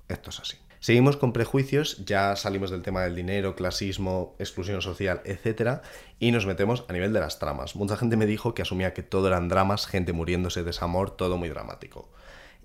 Esto 0.09 0.31
es 0.31 0.41
así. 0.41 0.59
Seguimos 0.85 1.17
con 1.17 1.33
prejuicios, 1.33 2.05
ya 2.05 2.37
salimos 2.37 2.71
del 2.71 2.83
tema 2.83 3.05
del 3.05 3.15
dinero, 3.15 3.57
clasismo, 3.57 4.37
exclusión 4.39 4.83
social, 4.83 5.23
etc. 5.25 5.81
Y 6.19 6.31
nos 6.31 6.45
metemos 6.45 6.85
a 6.89 6.93
nivel 6.93 7.15
de 7.15 7.21
las 7.21 7.39
tramas. 7.39 7.75
Mucha 7.75 7.97
gente 7.97 8.19
me 8.19 8.27
dijo 8.27 8.53
que 8.53 8.61
asumía 8.61 8.93
que 8.93 9.03
todo 9.03 9.29
eran 9.29 9.49
dramas, 9.49 9.87
gente 9.87 10.13
muriéndose, 10.13 10.63
desamor, 10.63 11.17
todo 11.17 11.39
muy 11.39 11.49
dramático. 11.49 12.11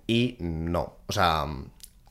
Y 0.06 0.36
no, 0.38 0.98
o 1.06 1.12
sea, 1.14 1.46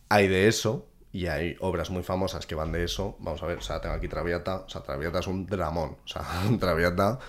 hay 0.10 0.28
de 0.28 0.48
eso, 0.48 0.89
y 1.12 1.28
hay 1.28 1.56
obras 1.60 1.92
muy 1.92 2.01
famosas 2.01 2.48
que 2.48 2.56
van 2.56 2.72
de 2.72 2.84
eso. 2.84 3.16
Vamos 3.20 3.44
a 3.44 3.46
ver, 3.46 3.60
o 3.60 3.62
sea, 3.62 3.80
tengo 3.80 3.94
aquí 3.94 4.08
Traviata. 4.08 4.63
O 4.66 4.70
sea, 4.70 4.82
Traviata 4.82 5.20
es 5.20 5.28
un 5.28 5.46
dramón. 5.46 5.98
O 6.04 6.08
sea, 6.08 6.24
Traviata. 6.60 7.20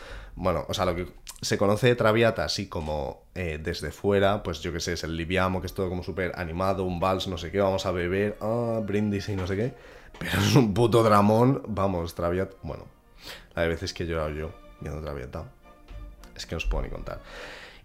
Bueno, 0.40 0.64
o 0.68 0.72
sea, 0.72 0.86
lo 0.86 0.96
que 0.96 1.06
se 1.42 1.58
conoce 1.58 1.88
de 1.88 1.96
Traviata 1.96 2.46
así 2.46 2.66
como 2.66 3.24
eh, 3.34 3.60
desde 3.62 3.90
fuera, 3.90 4.42
pues 4.42 4.62
yo 4.62 4.72
qué 4.72 4.80
sé, 4.80 4.94
es 4.94 5.04
el 5.04 5.14
liviamo, 5.14 5.60
que 5.60 5.66
es 5.66 5.74
todo 5.74 5.90
como 5.90 6.02
súper 6.02 6.32
animado, 6.34 6.84
un 6.84 6.98
vals, 6.98 7.28
no 7.28 7.36
sé 7.36 7.50
qué, 7.50 7.60
vamos 7.60 7.84
a 7.84 7.92
beber, 7.92 8.38
ah, 8.40 8.80
brindis 8.82 9.28
y 9.28 9.36
no 9.36 9.46
sé 9.46 9.54
qué. 9.54 9.74
Pero 10.18 10.38
es 10.38 10.56
un 10.56 10.72
puto 10.72 11.02
dramón, 11.02 11.62
vamos, 11.68 12.14
Traviata. 12.14 12.56
Bueno, 12.62 12.86
la 13.54 13.66
veces 13.66 13.92
que 13.92 14.04
he 14.04 14.06
llorado 14.06 14.30
yo 14.30 14.50
viendo 14.80 15.02
Traviata. 15.02 15.44
Es 16.34 16.46
que 16.46 16.54
no 16.54 16.56
os 16.56 16.64
puedo 16.64 16.84
ni 16.84 16.88
contar. 16.88 17.20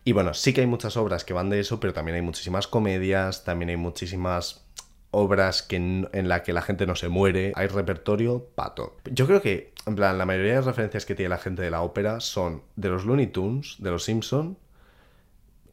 Y 0.05 0.13
bueno, 0.13 0.33
sí 0.33 0.53
que 0.53 0.61
hay 0.61 0.67
muchas 0.67 0.95
obras 0.95 1.25
que 1.25 1.33
van 1.33 1.49
de 1.49 1.59
eso, 1.59 1.81
pero 1.81 1.91
también 1.91 2.15
hay 2.15 2.21
muchísimas 2.21 2.67
comedias, 2.67 3.43
también 3.43 3.67
hay 3.67 3.77
muchísimas 3.77 4.65
obras 5.11 5.61
que 5.61 5.75
en, 5.75 6.29
la 6.29 6.43
que 6.43 6.53
la 6.53 6.61
gente 6.61 6.85
no 6.85 6.95
se 6.95 7.09
muere, 7.09 7.51
hay 7.55 7.67
repertorio 7.67 8.47
pato. 8.55 8.95
Yo 9.11 9.27
creo 9.27 9.41
que, 9.41 9.73
en 9.85 9.95
plan, 9.95 10.17
la 10.17 10.25
mayoría 10.25 10.51
de 10.51 10.57
las 10.57 10.65
referencias 10.65 11.05
que 11.05 11.15
tiene 11.15 11.29
la 11.29 11.37
gente 11.37 11.61
de 11.61 11.71
la 11.71 11.81
ópera 11.81 12.19
son 12.19 12.63
de 12.75 12.89
los 12.89 13.05
Looney 13.05 13.27
Tunes, 13.27 13.75
de 13.79 13.91
los 13.91 14.03
Simpson 14.03 14.57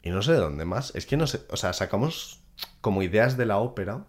y 0.01 0.09
no 0.09 0.21
sé 0.21 0.33
de 0.33 0.39
dónde 0.39 0.65
más. 0.65 0.93
Es 0.95 1.05
que 1.05 1.17
no 1.17 1.27
sé, 1.27 1.41
o 1.49 1.57
sea, 1.57 1.73
sacamos 1.73 2.41
como 2.81 3.01
ideas 3.01 3.37
de 3.37 3.45
la 3.45 3.57
ópera 3.57 4.05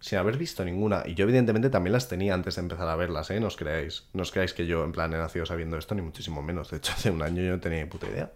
sin 0.00 0.18
haber 0.18 0.36
visto 0.36 0.64
ninguna. 0.64 1.02
Y 1.06 1.14
yo 1.14 1.24
evidentemente 1.24 1.70
también 1.70 1.92
las 1.92 2.08
tenía 2.08 2.34
antes 2.34 2.56
de 2.56 2.62
empezar 2.62 2.88
a 2.88 2.96
verlas, 2.96 3.30
¿eh? 3.30 3.40
No 3.40 3.46
os 3.46 3.56
creáis. 3.56 4.04
No 4.12 4.22
os 4.22 4.32
creáis 4.32 4.52
que 4.52 4.66
yo 4.66 4.84
en 4.84 4.92
plan 4.92 5.12
he 5.12 5.16
nacido 5.16 5.46
sabiendo 5.46 5.78
esto, 5.78 5.94
ni 5.94 6.02
muchísimo 6.02 6.42
menos. 6.42 6.70
De 6.70 6.76
hecho, 6.76 6.92
hace 6.92 7.10
un 7.10 7.22
año 7.22 7.42
yo 7.42 7.50
no 7.50 7.60
tenía 7.60 7.82
ni 7.82 7.90
puta 7.90 8.06
idea. 8.06 8.32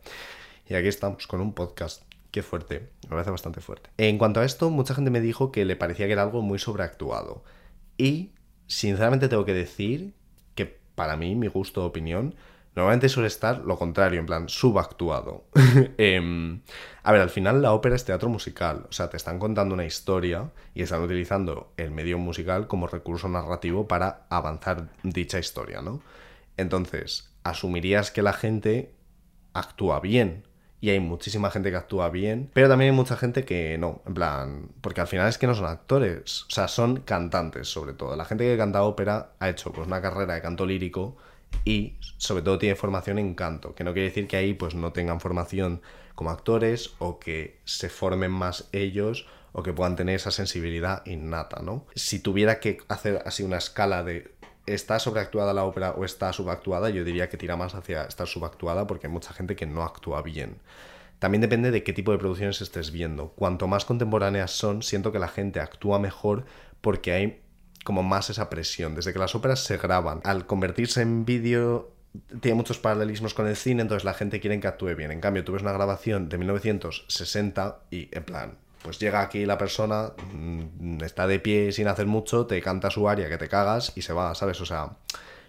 Y 0.66 0.74
aquí 0.74 0.88
estamos 0.88 1.26
con 1.26 1.40
un 1.40 1.54
podcast 1.54 2.02
Qué 2.30 2.42
fuerte, 2.42 2.90
me 3.04 3.10
parece 3.10 3.30
bastante 3.30 3.60
fuerte. 3.60 3.90
En 3.96 4.18
cuanto 4.18 4.40
a 4.40 4.44
esto, 4.44 4.68
mucha 4.68 4.94
gente 4.94 5.10
me 5.10 5.20
dijo 5.20 5.50
que 5.50 5.64
le 5.64 5.76
parecía 5.76 6.06
que 6.06 6.12
era 6.12 6.22
algo 6.22 6.42
muy 6.42 6.58
sobreactuado. 6.58 7.42
Y, 7.96 8.32
sinceramente, 8.66 9.28
tengo 9.28 9.46
que 9.46 9.54
decir 9.54 10.14
para 10.98 11.16
mí, 11.16 11.36
mi 11.36 11.46
gusto 11.46 11.86
opinión, 11.86 12.34
normalmente 12.74 13.08
suele 13.08 13.28
estar 13.28 13.60
lo 13.60 13.78
contrario, 13.78 14.18
en 14.18 14.26
plan, 14.26 14.48
subactuado. 14.48 15.44
Em, 15.96 16.60
a 17.04 17.12
ver, 17.12 17.20
al 17.20 17.30
final 17.30 17.62
la 17.62 17.72
ópera 17.72 17.94
es 17.94 18.04
teatro 18.04 18.28
musical, 18.28 18.86
o 18.88 18.92
sea, 18.92 19.08
te 19.08 19.16
están 19.16 19.38
contando 19.38 19.74
una 19.74 19.84
historia 19.84 20.50
y 20.74 20.82
están 20.82 21.00
utilizando 21.00 21.72
el 21.76 21.92
medio 21.92 22.18
musical 22.18 22.66
como 22.66 22.88
recurso 22.88 23.28
narrativo 23.28 23.86
para 23.86 24.26
avanzar 24.28 24.88
dicha 25.04 25.38
historia, 25.38 25.82
¿no? 25.82 26.02
Entonces, 26.56 27.32
asumirías 27.44 28.10
que 28.10 28.22
la 28.22 28.32
gente 28.32 28.92
actúa 29.54 30.00
bien 30.00 30.47
y 30.80 30.90
hay 30.90 31.00
muchísima 31.00 31.50
gente 31.50 31.70
que 31.70 31.76
actúa 31.76 32.08
bien, 32.08 32.50
pero 32.52 32.68
también 32.68 32.92
hay 32.92 32.96
mucha 32.96 33.16
gente 33.16 33.44
que 33.44 33.76
no, 33.79 34.02
en 34.07 34.14
plan, 34.14 34.68
porque 34.81 35.00
al 35.00 35.09
final 35.09 35.29
es 35.29 35.38
que 35.38 35.46
no 35.46 35.55
son 35.55 35.66
actores, 35.66 36.44
o 36.44 36.50
sea, 36.50 36.68
son 36.68 37.00
cantantes 37.00 37.68
sobre 37.68 37.94
todo. 37.94 38.14
La 38.16 38.24
gente 38.24 38.44
que 38.44 38.57
canta 38.57 38.83
ópera 38.83 39.33
ha 39.40 39.48
hecho 39.48 39.72
pues 39.72 39.87
una 39.87 40.00
carrera 40.00 40.35
de 40.35 40.42
canto 40.42 40.66
lírico 40.66 41.16
y 41.64 41.96
sobre 42.16 42.42
todo 42.42 42.59
tiene 42.59 42.76
formación 42.76 43.18
en 43.18 43.35
canto, 43.35 43.74
que 43.74 43.85
no 43.85 43.92
quiere 43.92 44.09
decir 44.09 44.29
que 44.29 44.37
ahí 44.37 44.55
pues 44.55 44.74
no 44.74 44.92
tengan 44.92 45.20
formación 45.20 45.83
como 46.14 46.31
actores 46.31 46.94
o 46.98 47.18
que 47.18 47.59
se 47.64 47.88
formen 47.88 48.31
más 48.31 48.68
ellos 48.72 49.26
o 49.52 49.62
que 49.62 49.72
puedan 49.72 49.96
tener 49.96 50.16
esa 50.16 50.31
sensibilidad 50.31 51.05
innata, 51.07 51.62
¿no? 51.62 51.87
Si 51.94 52.20
tuviera 52.20 52.61
que 52.61 52.79
hacer 52.88 53.22
así 53.24 53.42
una 53.42 53.59
escala 53.59 54.05
de 54.05 54.33
está 54.74 54.98
sobreactuada 54.98 55.54
la 55.54 55.64
ópera 55.64 55.92
o 55.92 56.04
está 56.04 56.33
subactuada, 56.33 56.90
yo 56.90 57.04
diría 57.04 57.28
que 57.28 57.37
tira 57.37 57.57
más 57.57 57.74
hacia 57.74 58.04
estar 58.04 58.26
subactuada 58.26 58.87
porque 58.87 59.07
hay 59.07 59.12
mucha 59.12 59.33
gente 59.33 59.57
que 59.57 59.66
no 59.66 59.83
actúa 59.83 60.22
bien. 60.22 60.59
También 61.18 61.40
depende 61.40 61.70
de 61.70 61.83
qué 61.83 61.92
tipo 61.92 62.12
de 62.12 62.18
producciones 62.18 62.61
estés 62.61 62.92
viendo. 62.92 63.31
Cuanto 63.31 63.66
más 63.66 63.85
contemporáneas 63.85 64.52
son, 64.52 64.83
siento 64.83 65.11
que 65.11 65.18
la 65.18 65.28
gente 65.28 65.61
actúa 65.61 65.98
mejor 65.98 66.44
porque 66.81 67.12
hay 67.12 67.42
como 67.85 68.02
más 68.02 68.31
esa 68.31 68.48
presión. 68.50 68.94
Desde 68.94 69.12
que 69.12 69.18
las 69.18 69.35
óperas 69.35 69.64
se 69.64 69.78
graban, 69.78 70.20
al 70.24 70.46
convertirse 70.46 71.02
en 71.02 71.24
vídeo 71.24 71.92
tiene 72.40 72.57
muchos 72.57 72.78
paralelismos 72.78 73.35
con 73.35 73.46
el 73.46 73.57
cine, 73.57 73.83
entonces 73.83 74.04
la 74.04 74.14
gente 74.14 74.40
quiere 74.40 74.59
que 74.61 74.66
actúe 74.66 74.94
bien. 74.94 75.11
En 75.11 75.20
cambio, 75.20 75.44
tú 75.44 75.52
ves 75.52 75.62
una 75.62 75.72
grabación 75.72 76.28
de 76.28 76.38
1960 76.38 77.81
y 77.90 78.09
en 78.12 78.24
plan, 78.24 78.59
pues 78.82 78.98
llega 78.98 79.20
aquí 79.20 79.46
la 79.46 79.58
persona, 79.58 80.12
mm, 80.32 81.02
está 81.02 81.26
de 81.26 81.40
pie 81.40 81.72
sin 81.72 81.88
hacer 81.88 82.06
mucho, 82.06 82.46
te 82.46 82.60
canta 82.62 82.90
su 82.90 83.08
aria 83.08 83.28
que 83.28 83.38
te 83.38 83.48
cagas 83.48 83.92
y 83.96 84.02
se 84.02 84.12
va, 84.12 84.34
¿sabes? 84.34 84.60
O 84.60 84.66
sea, 84.66 84.96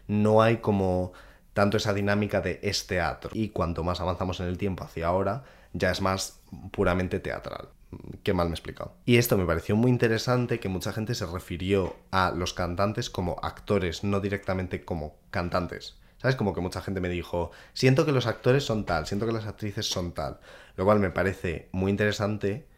no 0.07 0.41
hay 0.41 0.57
como 0.57 1.13
tanto 1.53 1.77
esa 1.77 1.93
dinámica 1.93 2.41
de 2.41 2.59
es 2.63 2.87
teatro. 2.87 3.31
Y 3.33 3.49
cuanto 3.49 3.83
más 3.83 3.99
avanzamos 3.99 4.39
en 4.39 4.47
el 4.47 4.57
tiempo 4.57 4.83
hacia 4.83 5.07
ahora, 5.07 5.43
ya 5.73 5.91
es 5.91 6.01
más 6.01 6.39
puramente 6.71 7.19
teatral. 7.19 7.69
Qué 8.23 8.33
mal 8.33 8.47
me 8.47 8.51
he 8.51 8.55
explicado. 8.55 8.93
Y 9.05 9.17
esto 9.17 9.37
me 9.37 9.45
pareció 9.45 9.75
muy 9.75 9.91
interesante 9.91 10.59
que 10.59 10.69
mucha 10.69 10.93
gente 10.93 11.15
se 11.15 11.25
refirió 11.25 11.97
a 12.11 12.31
los 12.31 12.53
cantantes 12.53 13.09
como 13.09 13.39
actores, 13.41 14.03
no 14.03 14.19
directamente 14.19 14.85
como 14.85 15.17
cantantes. 15.31 15.97
¿Sabes? 16.17 16.35
Como 16.35 16.53
que 16.53 16.61
mucha 16.61 16.81
gente 16.81 17.01
me 17.01 17.09
dijo, 17.09 17.51
siento 17.73 18.05
que 18.05 18.11
los 18.11 18.27
actores 18.27 18.63
son 18.63 18.85
tal, 18.85 19.07
siento 19.07 19.25
que 19.25 19.31
las 19.31 19.45
actrices 19.45 19.89
son 19.89 20.13
tal. 20.13 20.39
Lo 20.75 20.85
cual 20.85 20.99
me 20.99 21.11
parece 21.11 21.69
muy 21.71 21.91
interesante 21.91 22.68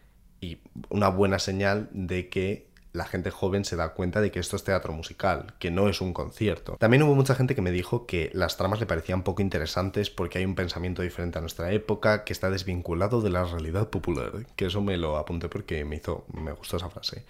y 0.42 0.60
una 0.90 1.08
buena 1.08 1.40
señal 1.40 1.88
de 1.94 2.28
que 2.30 2.72
la 2.94 3.06
gente 3.06 3.32
joven 3.32 3.64
se 3.64 3.76
da 3.76 3.94
cuenta 3.94 4.20
de 4.22 4.32
que 4.32 4.40
esto 4.40 4.56
es 4.56 4.64
teatro 4.64 4.92
musical, 4.92 5.54
que 5.60 5.72
no 5.72 5.88
es 5.88 6.02
un 6.02 6.14
concierto. 6.14 6.76
También 6.78 7.04
hubo 7.04 7.16
mucha 7.16 7.36
gente 7.36 7.56
que 7.56 7.62
me 7.62 7.72
dijo 7.72 8.06
que 8.06 8.30
las 8.34 8.58
tramas 8.58 8.80
le 8.80 8.86
parecían 8.86 9.24
poco 9.24 9.42
interesantes 9.42 10.10
porque 10.10 10.40
hay 10.40 10.46
un 10.46 10.56
pensamiento 10.56 11.02
diferente 11.02 11.38
a 11.38 11.42
nuestra 11.42 11.72
época, 11.72 12.26
que 12.26 12.34
está 12.34 12.50
desvinculado 12.50 13.22
de 13.22 13.30
la 13.30 13.46
realidad 13.46 13.90
popular, 13.90 14.46
que 14.56 14.66
eso 14.66 14.82
me 14.82 14.98
lo 14.98 15.18
apunté 15.18 15.48
porque 15.48 15.86
me 15.86 15.96
hizo, 15.96 16.26
me 16.34 16.52
gustó 16.52 16.78
esa 16.78 16.90
frase. 16.90 17.24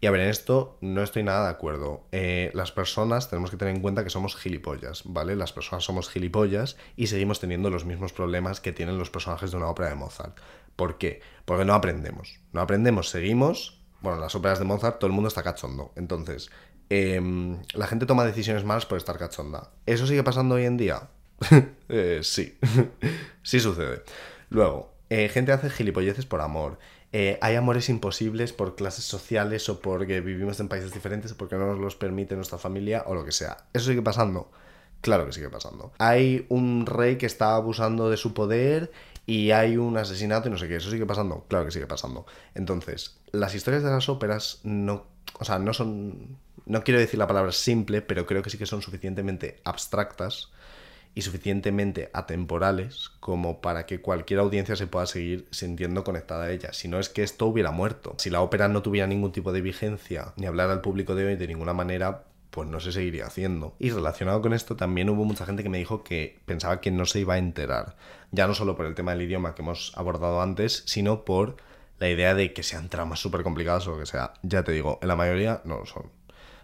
Y 0.00 0.06
a 0.06 0.12
ver, 0.12 0.20
en 0.20 0.28
esto 0.28 0.78
no 0.80 1.02
estoy 1.02 1.24
nada 1.24 1.44
de 1.44 1.50
acuerdo. 1.50 2.02
Eh, 2.12 2.52
las 2.54 2.70
personas 2.70 3.28
tenemos 3.30 3.50
que 3.50 3.56
tener 3.56 3.74
en 3.74 3.82
cuenta 3.82 4.04
que 4.04 4.10
somos 4.10 4.36
gilipollas, 4.36 5.02
¿vale? 5.04 5.34
Las 5.34 5.52
personas 5.52 5.82
somos 5.82 6.08
gilipollas 6.08 6.76
y 6.94 7.08
seguimos 7.08 7.40
teniendo 7.40 7.68
los 7.68 7.84
mismos 7.84 8.12
problemas 8.12 8.60
que 8.60 8.70
tienen 8.70 8.96
los 8.96 9.10
personajes 9.10 9.50
de 9.50 9.56
una 9.56 9.66
ópera 9.66 9.88
de 9.88 9.96
Mozart. 9.96 10.38
¿Por 10.78 10.96
qué? 10.96 11.20
Porque 11.44 11.64
no 11.64 11.74
aprendemos. 11.74 12.38
No 12.52 12.60
aprendemos, 12.60 13.10
seguimos. 13.10 13.80
Bueno, 14.00 14.20
las 14.20 14.36
óperas 14.36 14.60
de 14.60 14.64
Mozart 14.64 15.00
todo 15.00 15.08
el 15.08 15.12
mundo 15.12 15.26
está 15.26 15.42
cachondo. 15.42 15.90
Entonces, 15.96 16.50
em, 16.88 17.60
la 17.74 17.88
gente 17.88 18.06
toma 18.06 18.24
decisiones 18.24 18.62
malas 18.62 18.86
por 18.86 18.96
estar 18.96 19.18
cachonda. 19.18 19.72
¿Eso 19.86 20.06
sigue 20.06 20.22
pasando 20.22 20.54
hoy 20.54 20.66
en 20.66 20.76
día? 20.76 21.08
Eh, 21.90 22.20
sí, 22.22 22.58
sí 23.42 23.60
sucede. 23.60 24.02
Luego, 24.50 24.92
eh, 25.08 25.30
gente 25.30 25.52
hace 25.52 25.70
gilipolleces 25.70 26.26
por 26.26 26.42
amor. 26.42 26.78
Eh, 27.12 27.38
hay 27.40 27.56
amores 27.56 27.88
imposibles 27.88 28.52
por 28.52 28.76
clases 28.76 29.04
sociales 29.04 29.68
o 29.70 29.80
porque 29.80 30.20
vivimos 30.20 30.60
en 30.60 30.68
países 30.68 30.92
diferentes 30.92 31.32
o 31.32 31.36
porque 31.38 31.56
no 31.56 31.66
nos 31.66 31.78
los 31.78 31.96
permite 31.96 32.36
nuestra 32.36 32.58
familia 32.58 33.04
o 33.06 33.14
lo 33.14 33.24
que 33.24 33.32
sea. 33.32 33.56
¿Eso 33.72 33.86
sigue 33.86 34.02
pasando? 34.02 34.50
Claro 35.00 35.24
que 35.26 35.32
sigue 35.32 35.48
pasando. 35.48 35.92
Hay 35.98 36.44
un 36.50 36.84
rey 36.84 37.16
que 37.16 37.26
está 37.26 37.54
abusando 37.54 38.10
de 38.10 38.16
su 38.16 38.34
poder 38.34 38.92
y 39.28 39.50
hay 39.50 39.76
un 39.76 39.94
asesinato 39.98 40.48
y 40.48 40.50
no 40.50 40.56
sé 40.56 40.68
qué, 40.68 40.76
eso 40.76 40.90
sigue 40.90 41.04
pasando, 41.04 41.44
claro 41.48 41.66
que 41.66 41.70
sigue 41.70 41.86
pasando. 41.86 42.24
Entonces, 42.54 43.18
las 43.30 43.54
historias 43.54 43.82
de 43.82 43.90
las 43.90 44.08
óperas 44.08 44.60
no, 44.62 45.04
o 45.38 45.44
sea, 45.44 45.58
no 45.58 45.74
son, 45.74 46.38
no 46.64 46.82
quiero 46.82 46.98
decir 46.98 47.18
la 47.18 47.26
palabra 47.26 47.52
simple, 47.52 48.00
pero 48.00 48.24
creo 48.24 48.40
que 48.42 48.48
sí 48.48 48.56
que 48.56 48.64
son 48.64 48.80
suficientemente 48.80 49.60
abstractas 49.64 50.50
y 51.14 51.20
suficientemente 51.20 52.10
atemporales 52.14 53.10
como 53.20 53.60
para 53.60 53.84
que 53.84 54.00
cualquier 54.00 54.40
audiencia 54.40 54.76
se 54.76 54.86
pueda 54.86 55.04
seguir 55.04 55.46
sintiendo 55.50 56.04
conectada 56.04 56.44
a 56.44 56.50
ella. 56.50 56.72
Si 56.72 56.88
no 56.88 56.98
es 56.98 57.10
que 57.10 57.22
esto 57.22 57.44
hubiera 57.44 57.70
muerto. 57.70 58.14
Si 58.16 58.30
la 58.30 58.40
ópera 58.40 58.68
no 58.68 58.80
tuviera 58.80 59.06
ningún 59.06 59.32
tipo 59.32 59.52
de 59.52 59.60
vigencia 59.60 60.32
ni 60.36 60.46
hablar 60.46 60.70
al 60.70 60.80
público 60.80 61.14
de 61.14 61.26
hoy 61.26 61.36
de 61.36 61.48
ninguna 61.48 61.74
manera, 61.74 62.24
pues 62.50 62.68
no 62.68 62.80
se 62.80 62.92
seguiría 62.92 63.26
haciendo. 63.26 63.74
Y 63.78 63.90
relacionado 63.90 64.40
con 64.42 64.52
esto 64.52 64.76
también 64.76 65.10
hubo 65.10 65.24
mucha 65.24 65.46
gente 65.46 65.62
que 65.62 65.68
me 65.68 65.78
dijo 65.78 66.02
que 66.02 66.40
pensaba 66.46 66.80
que 66.80 66.90
no 66.90 67.04
se 67.06 67.20
iba 67.20 67.34
a 67.34 67.38
enterar 67.38 67.96
ya 68.30 68.46
no 68.46 68.54
solo 68.54 68.76
por 68.76 68.86
el 68.86 68.94
tema 68.94 69.12
del 69.12 69.22
idioma 69.22 69.54
que 69.54 69.62
hemos 69.62 69.92
abordado 69.96 70.42
antes, 70.42 70.82
sino 70.86 71.24
por 71.24 71.56
la 71.98 72.08
idea 72.08 72.34
de 72.34 72.52
que 72.52 72.62
sean 72.62 72.88
tramas 72.88 73.20
súper 73.20 73.42
complicadas 73.42 73.86
o 73.86 73.92
lo 73.92 73.98
que 73.98 74.06
sea. 74.06 74.34
Ya 74.42 74.62
te 74.62 74.72
digo, 74.72 74.98
en 75.02 75.08
la 75.08 75.16
mayoría 75.16 75.62
no 75.64 75.78
lo 75.78 75.86
son. 75.86 76.10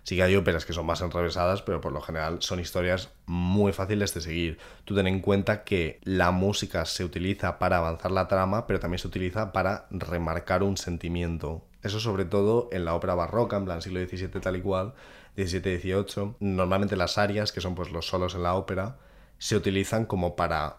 Sí 0.03 0.17
que 0.17 0.23
hay 0.23 0.37
óperas 0.37 0.67
que 0.67 0.75
son 0.75 0.85
más 0.85 1.01
enrevesadas, 1.01 1.63
pero 1.63 1.81
por 1.81 1.93
lo 1.93 2.03
general 2.03 2.37
son 2.41 2.61
historias 2.61 3.11
muy 3.25 3.73
fáciles 3.73 4.13
de 4.13 4.21
seguir. 4.21 4.59
Tú 4.85 4.95
ten 4.95 5.07
en 5.07 5.21
cuenta 5.21 5.65
que 5.65 5.99
la 6.05 6.31
música 6.31 6.85
se 6.85 7.05
utiliza 7.05 7.59
para 7.59 7.79
avanzar 7.79 8.11
la 8.11 8.29
trama, 8.29 8.67
pero 8.67 8.81
también 8.81 8.99
se 8.99 9.09
utiliza 9.09 9.53
para 9.53 9.87
remarcar 9.91 10.63
un 10.63 10.77
sentimiento. 10.77 11.65
Eso 11.83 12.01
sobre 12.01 12.27
todo 12.27 12.69
en 12.71 12.85
la 12.85 12.95
ópera 12.95 13.15
barroca, 13.15 13.57
en 13.57 13.65
plan 13.65 13.81
siglo 13.81 14.01
XVII 14.01 14.29
tal 14.41 14.57
y 14.57 14.61
cual, 14.61 14.93
XVII-XVIII. 15.37 16.37
Normalmente 16.41 16.97
las 16.97 17.19
arias, 17.19 17.53
que 17.53 17.61
son 17.61 17.75
pues 17.75 17.91
los 17.91 18.07
solos 18.07 18.35
en 18.35 18.43
la 18.43 18.55
ópera, 18.55 18.99
se 19.39 19.57
utilizan 19.57 20.07
como 20.07 20.37
para 20.37 20.79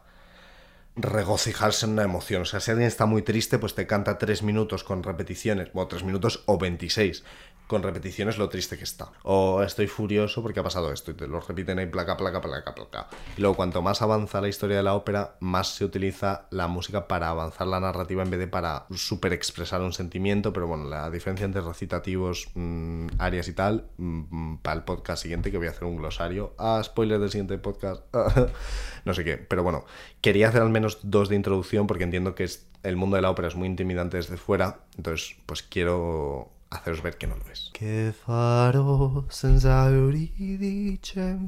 regocijarse 0.95 1.85
en 1.85 1.93
una 1.93 2.03
emoción. 2.03 2.43
O 2.43 2.45
sea, 2.45 2.59
si 2.59 2.71
alguien 2.71 2.87
está 2.87 3.05
muy 3.05 3.21
triste, 3.21 3.59
pues 3.59 3.75
te 3.75 3.85
canta 3.85 4.17
tres 4.17 4.43
minutos 4.43 4.83
con 4.83 5.03
repeticiones, 5.03 5.69
o 5.73 5.87
tres 5.87 6.03
minutos 6.03 6.43
o 6.45 6.57
26 6.57 7.23
con 7.67 7.83
repeticiones 7.83 8.37
lo 8.37 8.49
triste 8.49 8.77
que 8.77 8.83
está. 8.83 9.11
O 9.23 9.63
estoy 9.63 9.87
furioso 9.87 10.41
porque 10.41 10.59
ha 10.59 10.63
pasado 10.63 10.91
esto 10.91 11.11
y 11.11 11.13
te 11.15 11.27
lo 11.27 11.39
repiten 11.39 11.79
ahí 11.79 11.87
placa, 11.87 12.17
placa, 12.17 12.41
placa, 12.41 12.75
placa. 12.75 13.07
Y 13.37 13.41
luego 13.41 13.55
cuanto 13.55 13.81
más 13.81 14.01
avanza 14.01 14.41
la 14.41 14.47
historia 14.47 14.77
de 14.77 14.83
la 14.83 14.93
ópera, 14.93 15.35
más 15.39 15.69
se 15.69 15.85
utiliza 15.85 16.47
la 16.51 16.67
música 16.67 17.07
para 17.07 17.29
avanzar 17.29 17.67
la 17.67 17.79
narrativa 17.79 18.23
en 18.23 18.29
vez 18.29 18.39
de 18.39 18.47
para 18.47 18.85
super 18.95 19.33
expresar 19.33 19.81
un 19.81 19.93
sentimiento. 19.93 20.53
Pero 20.53 20.67
bueno, 20.67 20.85
la 20.85 21.09
diferencia 21.09 21.45
entre 21.45 21.61
recitativos, 21.61 22.49
mm, 22.53 23.07
arias 23.17 23.47
y 23.47 23.53
tal, 23.53 23.89
mm, 23.97 24.57
para 24.57 24.77
el 24.77 24.83
podcast 24.83 25.23
siguiente 25.23 25.51
que 25.51 25.57
voy 25.57 25.67
a 25.67 25.71
hacer 25.71 25.85
un 25.85 25.97
glosario. 25.97 26.53
Ah, 26.57 26.81
spoiler 26.83 27.19
del 27.19 27.31
siguiente 27.31 27.57
podcast. 27.57 28.03
no 29.05 29.13
sé 29.13 29.23
qué. 29.23 29.37
Pero 29.37 29.63
bueno, 29.63 29.85
quería 30.21 30.49
hacer 30.49 30.61
al 30.61 30.69
menos 30.69 30.99
dos 31.03 31.29
de 31.29 31.35
introducción 31.35 31.87
porque 31.87 32.03
entiendo 32.03 32.35
que 32.35 32.47
el 32.83 32.95
mundo 32.95 33.15
de 33.15 33.21
la 33.21 33.31
ópera 33.31 33.47
es 33.47 33.55
muy 33.55 33.67
intimidante 33.67 34.17
desde 34.17 34.37
fuera. 34.37 34.81
Entonces, 34.97 35.37
pues 35.45 35.63
quiero 35.63 36.54
haceros 36.75 37.01
ver 37.01 37.17
que 37.17 37.27
no 37.27 37.35
lo 37.35 37.45
es. 37.51 37.71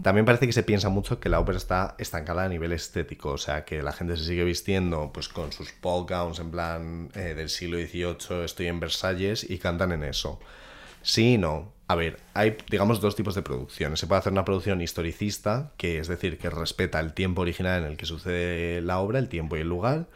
También 0.02 0.26
parece 0.26 0.48
que 0.48 0.54
se 0.54 0.64
piensa 0.64 0.90
mucho 0.90 1.20
que 1.20 1.30
la 1.30 1.40
ópera 1.40 1.58
está 1.58 1.96
estancada 1.98 2.44
a 2.44 2.50
nivel 2.50 2.72
estético, 2.72 3.32
o 3.32 3.38
sea, 3.38 3.66
que 3.66 3.82
la 3.82 3.92
gente 3.92 4.18
se 4.18 4.26
sigue 4.26 4.44
vistiendo 4.44 5.12
pues 5.14 5.30
con 5.30 5.52
sus 5.52 5.74
ball 5.82 6.06
gowns 6.06 6.40
en 6.40 6.52
plan 6.52 7.10
eh, 7.14 7.34
del 7.36 7.50
siglo 7.50 7.78
XVIII, 7.78 8.44
estoy 8.44 8.68
en 8.68 8.80
Versalles 8.80 9.50
y 9.50 9.58
cantan 9.58 9.92
en 9.92 10.04
eso. 10.04 10.40
Sí 11.02 11.34
y 11.34 11.38
no. 11.38 11.72
A 11.90 11.96
ver, 11.96 12.20
hay, 12.34 12.58
digamos, 12.70 13.00
dos 13.00 13.16
tipos 13.16 13.34
de 13.34 13.42
producciones. 13.42 14.00
Se 14.00 14.08
puede 14.08 14.20
hacer 14.20 14.34
una 14.34 14.44
producción 14.44 14.82
historicista, 14.82 15.72
que 15.78 16.00
es 16.00 16.10
decir, 16.10 16.38
que 16.38 16.50
respeta 16.50 17.00
el 17.00 17.14
tiempo 17.14 17.44
original 17.44 17.84
en 17.84 17.92
el 17.92 17.98
que 17.98 18.06
sucede 18.06 18.82
la 18.82 19.00
obra, 19.00 19.20
el 19.20 19.30
tiempo 19.30 19.56
y 19.56 19.62
el 19.62 19.70
lugar, 19.70 20.08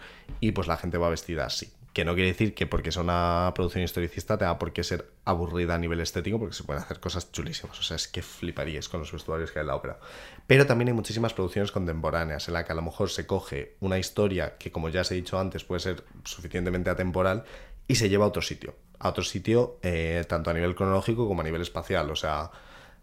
y 0.41 0.51
pues 0.51 0.67
la 0.67 0.75
gente 0.75 0.97
va 0.97 1.09
vestida 1.09 1.45
así. 1.45 1.71
Que 1.93 2.05
no 2.05 2.13
quiere 2.13 2.29
decir 2.29 2.53
que 2.53 2.67
porque 2.67 2.89
es 2.89 2.95
una 2.95 3.51
producción 3.53 3.83
historicista 3.83 4.37
tenga 4.37 4.57
por 4.57 4.71
qué 4.71 4.83
ser 4.83 5.11
aburrida 5.25 5.75
a 5.75 5.77
nivel 5.77 5.99
estético, 5.99 6.39
porque 6.39 6.55
se 6.55 6.63
pueden 6.63 6.81
hacer 6.81 7.01
cosas 7.01 7.31
chulísimas. 7.33 7.77
O 7.79 7.83
sea, 7.83 7.97
es 7.97 8.07
que 8.07 8.21
fliparíais 8.21 8.87
con 8.87 9.01
los 9.01 9.11
vestuarios 9.11 9.51
que 9.51 9.59
hay 9.59 9.63
en 9.63 9.67
la 9.67 9.75
ópera. 9.75 9.99
Pero 10.47 10.65
también 10.65 10.87
hay 10.87 10.93
muchísimas 10.93 11.33
producciones 11.33 11.71
contemporáneas 11.71 12.47
en 12.47 12.53
la 12.53 12.63
que 12.63 12.71
a 12.71 12.75
lo 12.75 12.81
mejor 12.81 13.09
se 13.09 13.27
coge 13.27 13.75
una 13.81 13.99
historia 13.99 14.57
que, 14.57 14.71
como 14.71 14.87
ya 14.87 15.01
os 15.01 15.11
he 15.11 15.15
dicho 15.15 15.37
antes, 15.37 15.65
puede 15.65 15.81
ser 15.81 16.03
suficientemente 16.23 16.89
atemporal 16.89 17.43
y 17.87 17.95
se 17.95 18.07
lleva 18.07 18.23
a 18.23 18.29
otro 18.29 18.41
sitio. 18.41 18.75
A 18.99 19.09
otro 19.09 19.23
sitio, 19.23 19.77
eh, 19.81 20.23
tanto 20.29 20.49
a 20.49 20.53
nivel 20.53 20.75
cronológico 20.75 21.27
como 21.27 21.41
a 21.41 21.43
nivel 21.43 21.61
espacial. 21.61 22.09
O 22.09 22.15
sea, 22.15 22.51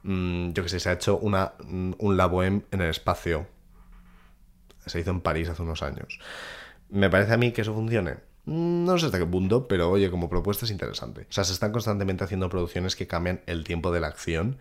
mm, 0.03 0.53
yo 0.53 0.63
que 0.63 0.71
sé, 0.71 0.81
se 0.81 0.89
ha 0.89 0.93
hecho 0.95 1.19
una, 1.19 1.53
mm, 1.63 1.93
un 1.99 2.17
La 2.17 2.27
Bohème 2.27 2.63
en 2.71 2.81
el 2.81 2.89
espacio. 2.89 3.47
Se 4.87 5.01
hizo 5.01 5.11
en 5.11 5.21
París 5.21 5.51
hace 5.51 5.61
unos 5.63 5.83
años. 5.83 6.19
¿Me 6.89 7.11
parece 7.11 7.35
a 7.35 7.37
mí 7.37 7.53
que 7.53 7.61
eso 7.61 7.75
funcione? 7.75 8.28
No 8.49 8.97
sé 8.97 9.05
hasta 9.05 9.19
qué 9.19 9.27
punto, 9.27 9.69
pero 9.69 9.91
oye, 9.91 10.11
como 10.11 10.31
propuesta 10.31 10.65
es 10.65 10.71
interesante. 10.71 11.27
O 11.29 11.33
sea, 11.33 11.45
se 11.45 11.53
están 11.53 11.71
constantemente 11.71 12.25
haciendo 12.25 12.49
producciones 12.49 12.97
que 12.97 13.07
cambian 13.07 13.43
el 13.45 13.63
tiempo 13.63 13.93
de 13.93 14.01
la 14.01 14.07
acción 14.07 14.57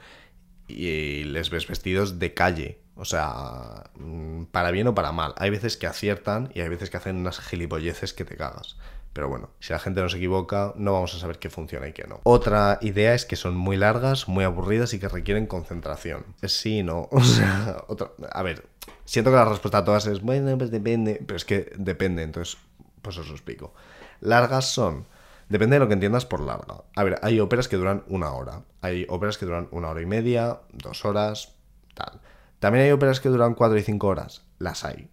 y 0.67 1.23
les 1.23 1.49
ves 1.49 1.67
vestidos 1.67 2.19
de 2.19 2.33
calle. 2.33 2.81
O 2.95 3.05
sea, 3.05 3.89
mm, 3.95 4.45
para 4.51 4.71
bien 4.71 4.87
o 4.87 4.93
para 4.93 5.13
mal. 5.13 5.33
Hay 5.37 5.51
veces 5.51 5.77
que 5.77 5.87
aciertan 5.87 6.51
y 6.53 6.59
hay 6.59 6.67
veces 6.67 6.89
que 6.89 6.97
hacen 6.97 7.15
unas 7.15 7.39
gilipolleces 7.39 8.11
que 8.11 8.25
te 8.25 8.35
cagas. 8.35 8.75
Pero 9.13 9.29
bueno, 9.29 9.51
si 9.61 9.71
la 9.71 9.79
gente 9.79 10.01
no 10.01 10.09
se 10.09 10.17
equivoca, 10.17 10.73
no 10.75 10.91
vamos 10.91 11.15
a 11.15 11.19
saber 11.19 11.39
qué 11.39 11.49
funciona 11.49 11.87
y 11.87 11.93
qué 11.93 12.05
no. 12.07 12.19
Otra 12.23 12.79
idea 12.81 13.13
es 13.13 13.25
que 13.25 13.37
son 13.37 13.55
muy 13.55 13.77
largas, 13.77 14.27
muy 14.27 14.43
aburridas 14.43 14.93
y 14.93 14.99
que 14.99 15.07
requieren 15.07 15.47
concentración. 15.47 16.25
Sí, 16.43 16.83
no. 16.83 17.07
O 17.11 17.23
sea, 17.23 17.85
otra... 17.87 18.11
a 18.33 18.43
ver, 18.43 18.67
siento 19.05 19.31
que 19.31 19.37
la 19.37 19.45
respuesta 19.45 19.77
a 19.77 19.85
todas 19.85 20.07
es, 20.07 20.21
bueno, 20.21 20.57
pues 20.57 20.71
depende, 20.71 21.23
pero 21.25 21.37
es 21.37 21.45
que 21.45 21.71
depende. 21.77 22.23
Entonces, 22.23 22.57
pues 23.07 23.19
os 23.19 23.29
explico. 23.29 23.73
Largas 24.19 24.65
son, 24.65 25.05
depende 25.47 25.75
de 25.75 25.79
lo 25.79 25.87
que 25.87 25.93
entiendas 25.93 26.25
por 26.25 26.41
larga. 26.41 26.83
A 26.93 27.03
ver, 27.05 27.17
hay 27.21 27.39
óperas 27.39 27.69
que 27.69 27.77
duran 27.77 28.03
una 28.07 28.33
hora, 28.33 28.63
hay 28.81 29.05
óperas 29.07 29.37
que 29.37 29.45
duran 29.45 29.69
una 29.71 29.87
hora 29.87 30.01
y 30.01 30.05
media, 30.05 30.59
dos 30.73 31.05
horas, 31.05 31.55
tal. 31.93 32.19
También 32.59 32.83
hay 32.83 32.91
óperas 32.91 33.21
que 33.21 33.29
duran 33.29 33.53
cuatro 33.53 33.77
y 33.77 33.83
cinco 33.83 34.07
horas, 34.07 34.43
las 34.59 34.83
hay, 34.83 35.09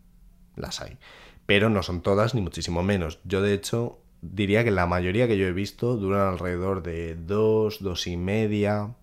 las 0.57 0.81
hay. 0.81 0.99
Pero 1.47 1.71
no 1.71 1.85
son 1.85 2.01
todas, 2.01 2.35
ni 2.35 2.41
muchísimo 2.41 2.83
menos. 2.83 3.21
Yo, 3.23 3.43
de 3.43 3.55
hecho, 3.55 4.01
diría 4.23 4.65
que 4.65 4.73
la 4.73 4.87
mayoría 4.87 5.29
que 5.29 5.39
yo 5.39 5.47
he 5.47 5.53
visto 5.53 5.97
duran 5.97 6.27
alrededor 6.27 6.83
de 6.83 7.15
dos, 7.15 7.81
dos 7.81 8.09
y 8.09 8.17
media, 8.17 8.97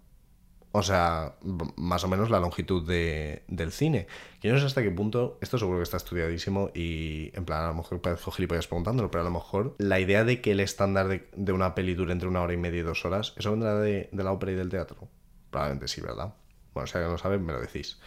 o 0.73 0.83
sea, 0.83 1.35
más 1.75 2.03
o 2.03 2.07
menos 2.07 2.29
la 2.29 2.39
longitud 2.39 2.87
de, 2.87 3.43
del 3.47 3.71
cine. 3.71 4.07
Que 4.39 4.47
yo 4.47 4.53
no 4.53 4.59
sé 4.59 4.65
hasta 4.65 4.81
qué 4.81 4.91
punto, 4.91 5.37
esto 5.41 5.57
seguro 5.57 5.79
que 5.79 5.83
está 5.83 5.97
estudiadísimo 5.97 6.71
y 6.73 7.31
en 7.33 7.45
plan, 7.45 7.63
a 7.63 7.67
lo 7.67 7.75
mejor 7.75 8.01
parezco 8.01 8.31
gilipollas 8.31 8.67
preguntándolo, 8.67 9.11
pero 9.11 9.21
a 9.21 9.25
lo 9.25 9.31
mejor 9.31 9.75
la 9.79 9.99
idea 9.99 10.23
de 10.23 10.41
que 10.41 10.51
el 10.51 10.59
estándar 10.61 11.07
de, 11.07 11.51
una 11.51 11.75
peli 11.75 11.93
dure 11.93 12.13
entre 12.13 12.27
una 12.27 12.41
hora 12.41 12.53
y 12.53 12.57
media 12.57 12.79
y 12.79 12.83
dos 12.83 13.03
horas, 13.05 13.33
¿eso 13.37 13.51
vendrá 13.51 13.75
de, 13.79 14.09
de 14.11 14.23
la 14.23 14.31
ópera 14.31 14.53
y 14.53 14.55
del 14.55 14.69
teatro? 14.69 15.09
Probablemente 15.49 15.87
sí, 15.87 15.99
¿verdad? 15.99 16.33
Bueno, 16.73 16.87
si 16.87 16.97
alguien 16.97 17.11
lo 17.11 17.17
sabe, 17.17 17.37
me 17.37 17.51
lo 17.51 17.59
decís. 17.59 17.99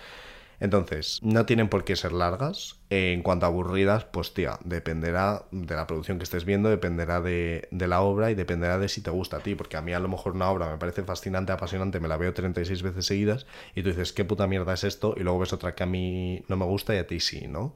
Entonces, 0.61 1.21
no 1.23 1.47
tienen 1.47 1.69
por 1.69 1.85
qué 1.85 1.97
ser 1.97 2.13
largas. 2.13 2.77
En 2.91 3.23
cuanto 3.23 3.47
a 3.47 3.49
aburridas, 3.49 4.05
pues 4.05 4.35
tía, 4.35 4.59
dependerá 4.65 5.45
de 5.51 5.75
la 5.75 5.87
producción 5.87 6.19
que 6.19 6.25
estés 6.25 6.45
viendo, 6.45 6.69
dependerá 6.69 7.21
de, 7.21 7.69
la 7.71 8.01
obra 8.01 8.31
y 8.31 8.35
dependerá 8.35 8.79
de 8.79 8.89
si 8.89 9.01
te 9.01 9.11
gusta 9.11 9.39
a 9.39 9.41
ti. 9.41 9.55
Porque 9.55 9.77
a 9.77 9.83
mí 9.83 9.93
a 9.93 9.99
lo 9.99 10.09
mejor 10.09 10.33
una 10.33 10.49
obra 10.51 10.71
me 10.71 10.79
parece 10.79 11.03
fascinante, 11.03 11.53
apasionante, 11.53 12.01
me 12.01 12.09
la 12.09 12.17
veo 12.17 12.33
36 12.33 12.83
veces 12.83 13.07
seguidas 13.07 13.47
y 13.75 13.83
tú 13.83 13.89
dices, 13.89 14.13
¿qué 14.13 14.25
puta 14.25 14.47
mierda 14.47 14.75
es 14.75 14.85
esto? 14.85 15.15
Y 15.17 15.21
luego 15.21 15.41
ves 15.41 15.53
otra 15.53 15.75
que 15.75 15.83
a 15.83 15.87
mí 15.87 16.45
no 16.49 16.57
me 16.57 16.65
gusta 16.65 16.95
y 16.95 16.99
a 16.99 17.07
ti 17.07 17.21
sí, 17.21 17.47
¿no? 17.49 17.75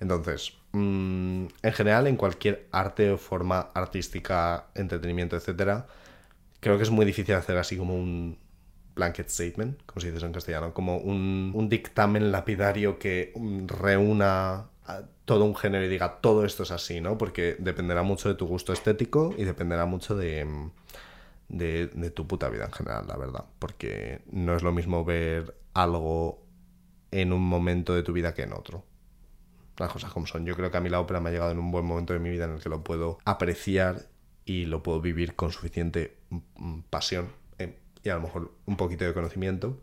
Entonces, 0.00 0.54
mm, 0.72 1.46
en 1.62 1.72
general, 1.72 2.06
en 2.06 2.16
cualquier 2.16 2.68
arte 2.72 3.10
o 3.12 3.18
forma 3.18 3.70
artística, 3.74 4.66
entretenimiento, 4.74 5.36
etcétera, 5.36 5.86
creo 6.60 6.76
que 6.76 6.84
es 6.84 6.90
muy 6.90 7.04
difícil 7.06 7.34
hacer 7.34 7.58
así 7.58 7.76
como 7.76 7.94
un, 7.94 8.38
blanket 9.00 9.28
statement, 9.28 9.82
como 9.86 10.00
se 10.00 10.12
dice 10.12 10.26
en 10.26 10.32
castellano, 10.32 10.74
como 10.74 10.98
un, 10.98 11.68
dictamen 11.68 12.30
lapidario 12.30 12.98
que 12.98 13.32
mm, 13.34 13.66
reúna 13.66 14.66
todo 15.24 15.44
un 15.44 15.54
género 15.54 15.84
y 15.84 15.88
diga 15.88 16.20
todo 16.20 16.44
esto 16.44 16.64
es 16.64 16.70
así, 16.72 17.00
¿no? 17.00 17.16
Porque 17.16 17.56
dependerá 17.58 18.02
mucho 18.02 18.28
de 18.28 18.34
tu 18.34 18.46
gusto 18.46 18.72
estético 18.72 19.32
y 19.38 19.44
dependerá 19.44 19.86
mucho 19.86 20.16
de, 20.16 20.44
mm, 20.44 20.70
de, 21.48 21.86
de, 21.86 22.10
tu 22.10 22.26
puta 22.26 22.48
vida 22.48 22.66
en 22.66 22.72
general, 22.72 23.06
la 23.06 23.16
verdad. 23.16 23.44
Porque 23.58 24.22
no 24.30 24.54
es 24.56 24.62
lo 24.62 24.72
mismo 24.72 25.04
ver 25.04 25.54
algo 25.72 26.42
en 27.12 27.32
un 27.32 27.42
momento 27.42 27.94
de 27.94 28.02
tu 28.02 28.12
vida 28.12 28.34
que 28.34 28.42
en 28.42 28.52
otro. 28.52 28.84
Las 29.78 29.92
cosas 29.92 30.12
como 30.12 30.26
son. 30.26 30.44
Yo 30.44 30.56
creo 30.56 30.70
que 30.70 30.76
a 30.76 30.80
mí 30.80 30.90
la 30.90 31.00
ópera 31.00 31.20
me 31.20 31.30
ha 31.30 31.32
llegado 31.32 31.52
en 31.52 31.58
un 31.58 31.70
buen 31.70 31.86
momento 31.86 32.12
de 32.12 32.18
mi 32.18 32.30
vida 32.30 32.44
en 32.44 32.52
el 32.52 32.60
que 32.60 32.68
lo 32.68 32.82
puedo 32.84 33.18
apreciar 33.24 34.08
y 34.44 34.66
lo 34.66 34.82
puedo 34.82 35.00
vivir 35.00 35.36
con 35.36 35.52
suficiente 35.52 36.18
mm, 36.56 36.80
pasión 36.90 37.39
y 38.02 38.08
a 38.08 38.14
lo 38.14 38.22
mejor 38.22 38.52
un 38.66 38.76
poquito 38.76 39.04
de 39.04 39.14
conocimiento 39.14 39.78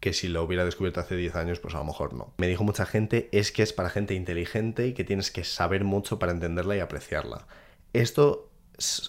que 0.00 0.12
si 0.12 0.28
lo 0.28 0.42
hubiera 0.44 0.64
descubierto 0.64 1.00
hace 1.00 1.16
10 1.16 1.34
años, 1.34 1.58
pues 1.58 1.74
a 1.74 1.78
lo 1.78 1.84
mejor 1.84 2.14
no. 2.14 2.32
Me 2.38 2.46
dijo 2.46 2.62
mucha 2.64 2.86
gente, 2.86 3.28
es 3.32 3.50
que 3.50 3.62
es 3.62 3.72
para 3.72 3.90
gente 3.90 4.14
inteligente 4.14 4.86
y 4.86 4.94
que 4.94 5.04
tienes 5.04 5.30
que 5.30 5.44
saber 5.44 5.84
mucho 5.84 6.18
para 6.18 6.32
entenderla 6.32 6.76
y 6.76 6.80
apreciarla. 6.80 7.46
Esto, 7.92 8.50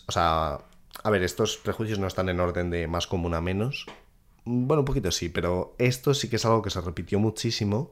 o 0.08 0.12
sea, 0.12 0.62
a 1.04 1.10
ver, 1.10 1.24
estos 1.24 1.58
prejuicios 1.58 2.00
no 2.00 2.08
están 2.08 2.30
en 2.30 2.40
orden 2.40 2.70
de 2.70 2.88
más 2.88 3.06
común 3.06 3.36
a 3.36 3.42
menos. 3.42 3.86
Bueno, 4.46 4.82
un 4.82 4.86
poquito 4.86 5.12
sí, 5.12 5.30
pero 5.30 5.76
esto 5.78 6.14
sí 6.14 6.28
que 6.30 6.38
es 6.38 6.46
algo 6.46 6.62
que 6.64 6.72
se 6.72 6.82
repitió 6.82 7.20
muchísimo 7.20 7.92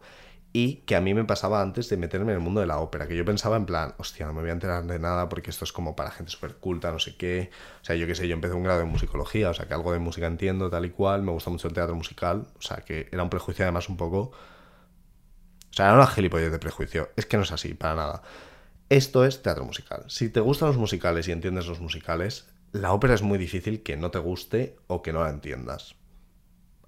y 0.54 0.78
que 0.78 0.96
a 0.96 1.02
mí 1.02 1.14
me 1.14 1.26
pasaba 1.26 1.62
antes 1.62 1.90
de 1.90 1.98
meterme 1.98 2.32
en 2.32 2.38
el 2.38 2.44
mundo 2.44 2.62
de 2.62 2.68
la 2.68 2.80
ópera, 2.80 3.08
que 3.08 3.16
yo 3.16 3.26
pensaba 3.26 3.58
en 3.58 3.66
plan, 3.66 3.94
hostia, 3.98 4.26
no 4.26 4.34
me 4.34 4.42
voy 4.42 4.50
a 4.50 4.54
enterar 4.54 4.86
de 4.86 5.00
nada 5.00 5.30
porque 5.30 5.50
esto 5.50 5.66
es 5.66 5.74
como 5.74 5.96
para 5.96 6.12
gente 6.12 6.32
súper 6.32 6.56
culta, 6.56 6.92
no 6.92 7.00
sé 7.00 7.16
qué. 7.16 7.52
O 7.82 7.86
sea, 7.86 7.96
yo 7.96 8.08
qué 8.08 8.16
sé, 8.16 8.28
yo 8.28 8.34
empecé 8.34 8.56
un 8.56 8.64
grado 8.64 8.80
de 8.80 8.86
musicología, 8.86 9.50
o 9.50 9.54
sea, 9.54 9.68
que 9.68 9.74
algo 9.74 9.92
de 9.92 10.00
música 10.00 10.28
entiendo, 10.28 10.70
tal 10.70 10.86
y 10.86 10.90
cual, 10.90 11.22
me 11.22 11.32
gusta 11.32 11.50
mucho 11.50 11.68
el 11.68 11.74
teatro 11.74 11.96
musical, 11.96 12.48
o 12.58 12.62
sea, 12.62 12.78
que 12.78 13.08
era 13.12 13.24
un 13.24 13.30
prejuicio 13.30 13.66
además 13.66 13.90
un 13.90 13.98
poco... 13.98 14.32
O 15.70 15.74
sea, 15.78 15.88
era 15.88 15.96
una 15.96 16.08
gilipollez 16.08 16.52
de 16.52 16.60
prejuicio, 16.60 17.10
es 17.16 17.26
que 17.28 17.38
no 17.38 17.44
es 17.44 17.52
así, 17.52 17.74
para 17.76 17.96
nada. 17.96 18.22
Esto 18.90 19.26
es 19.26 19.44
teatro 19.44 19.64
musical. 19.64 20.06
Si 20.08 20.30
te 20.30 20.40
gustan 20.40 20.70
los 20.70 20.78
musicales 20.78 21.28
y 21.28 21.34
entiendes 21.34 21.68
los 21.68 21.82
musicales, 21.82 22.48
la 22.72 22.94
ópera 22.94 23.14
es 23.14 23.22
muy 23.22 23.38
difícil 23.38 23.84
que 23.84 23.98
no 23.98 24.10
te 24.10 24.20
guste 24.20 24.78
o 24.88 25.04
que 25.04 25.14
no 25.14 25.24
la 25.24 25.30
entiendas 25.30 25.96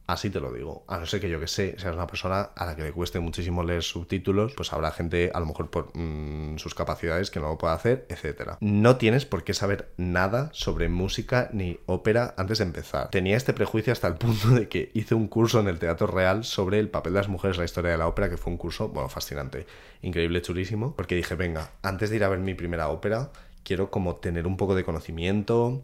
Así 0.09 0.31
te 0.31 0.39
lo 0.39 0.51
digo. 0.51 0.83
A 0.87 0.97
no 0.97 1.05
ser 1.05 1.21
que 1.21 1.29
yo 1.29 1.39
que 1.39 1.45
sé, 1.45 1.75
seas 1.77 1.93
una 1.93 2.07
persona 2.07 2.49
a 2.55 2.65
la 2.65 2.75
que 2.75 2.81
le 2.81 2.91
cueste 2.91 3.19
muchísimo 3.19 3.61
leer 3.61 3.83
subtítulos, 3.83 4.53
pues 4.55 4.73
habrá 4.73 4.89
gente, 4.89 5.29
a 5.31 5.39
lo 5.39 5.45
mejor 5.45 5.69
por 5.69 5.95
mm, 5.95 6.57
sus 6.57 6.73
capacidades, 6.73 7.29
que 7.29 7.39
no 7.39 7.49
lo 7.49 7.59
pueda 7.59 7.75
hacer, 7.75 8.07
etc. 8.09 8.53
No 8.59 8.95
tienes 8.95 9.27
por 9.27 9.43
qué 9.43 9.53
saber 9.53 9.91
nada 9.97 10.49
sobre 10.51 10.89
música 10.89 11.51
ni 11.53 11.77
ópera 11.85 12.33
antes 12.37 12.57
de 12.57 12.63
empezar. 12.63 13.11
Tenía 13.11 13.37
este 13.37 13.53
prejuicio 13.53 13.93
hasta 13.93 14.07
el 14.07 14.15
punto 14.15 14.47
de 14.47 14.67
que 14.67 14.89
hice 14.95 15.13
un 15.13 15.27
curso 15.27 15.59
en 15.59 15.67
el 15.67 15.77
Teatro 15.77 16.07
Real 16.07 16.43
sobre 16.43 16.79
el 16.79 16.89
papel 16.89 17.13
de 17.13 17.19
las 17.19 17.29
mujeres 17.29 17.57
en 17.57 17.61
la 17.61 17.65
historia 17.65 17.91
de 17.91 17.99
la 17.99 18.07
ópera, 18.07 18.31
que 18.31 18.37
fue 18.37 18.51
un 18.51 18.57
curso, 18.57 18.89
bueno, 18.89 19.09
fascinante, 19.09 19.67
increíble, 20.01 20.41
chulísimo, 20.41 20.95
porque 20.95 21.13
dije, 21.13 21.35
venga, 21.35 21.69
antes 21.83 22.09
de 22.09 22.15
ir 22.15 22.23
a 22.23 22.29
ver 22.29 22.39
mi 22.39 22.55
primera 22.55 22.89
ópera, 22.89 23.29
quiero 23.61 23.91
como 23.91 24.15
tener 24.15 24.47
un 24.47 24.57
poco 24.57 24.73
de 24.73 24.83
conocimiento, 24.83 25.83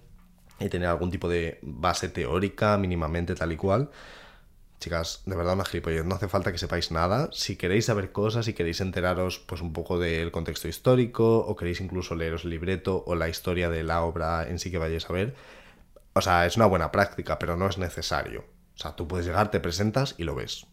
y 0.59 0.69
tener 0.69 0.87
algún 0.87 1.11
tipo 1.11 1.29
de 1.29 1.59
base 1.61 2.09
teórica 2.09 2.77
mínimamente 2.77 3.35
tal 3.35 3.51
y 3.51 3.57
cual. 3.57 3.89
Chicas, 4.79 5.23
de 5.25 5.35
verdad 5.35 5.53
una 5.53 5.65
gilipollez, 5.65 6.05
no 6.05 6.15
hace 6.15 6.27
falta 6.27 6.51
que 6.51 6.57
sepáis 6.57 6.91
nada. 6.91 7.29
Si 7.31 7.55
queréis 7.55 7.85
saber 7.85 8.11
cosas, 8.11 8.45
si 8.45 8.53
queréis 8.53 8.81
enteraros 8.81 9.39
pues 9.39 9.61
un 9.61 9.73
poco 9.73 9.97
del 9.99 10.31
contexto 10.31 10.67
histórico 10.67 11.39
o 11.39 11.55
queréis 11.55 11.81
incluso 11.81 12.15
leeros 12.15 12.43
el 12.43 12.51
libreto 12.51 13.03
o 13.07 13.15
la 13.15 13.29
historia 13.29 13.69
de 13.69 13.83
la 13.83 14.03
obra 14.03 14.47
en 14.47 14.59
sí 14.59 14.71
que 14.71 14.77
vayáis 14.77 15.09
a 15.09 15.13
ver, 15.13 15.35
o 16.13 16.21
sea, 16.21 16.45
es 16.45 16.55
una 16.55 16.65
buena 16.65 16.91
práctica, 16.91 17.39
pero 17.39 17.57
no 17.57 17.67
es 17.67 17.77
necesario. 17.77 18.45
O 18.75 18.77
sea, 18.77 18.95
tú 18.95 19.07
puedes 19.07 19.25
llegar, 19.25 19.51
te 19.51 19.59
presentas 19.59 20.15
y 20.17 20.23
lo 20.23 20.35
ves. 20.35 20.67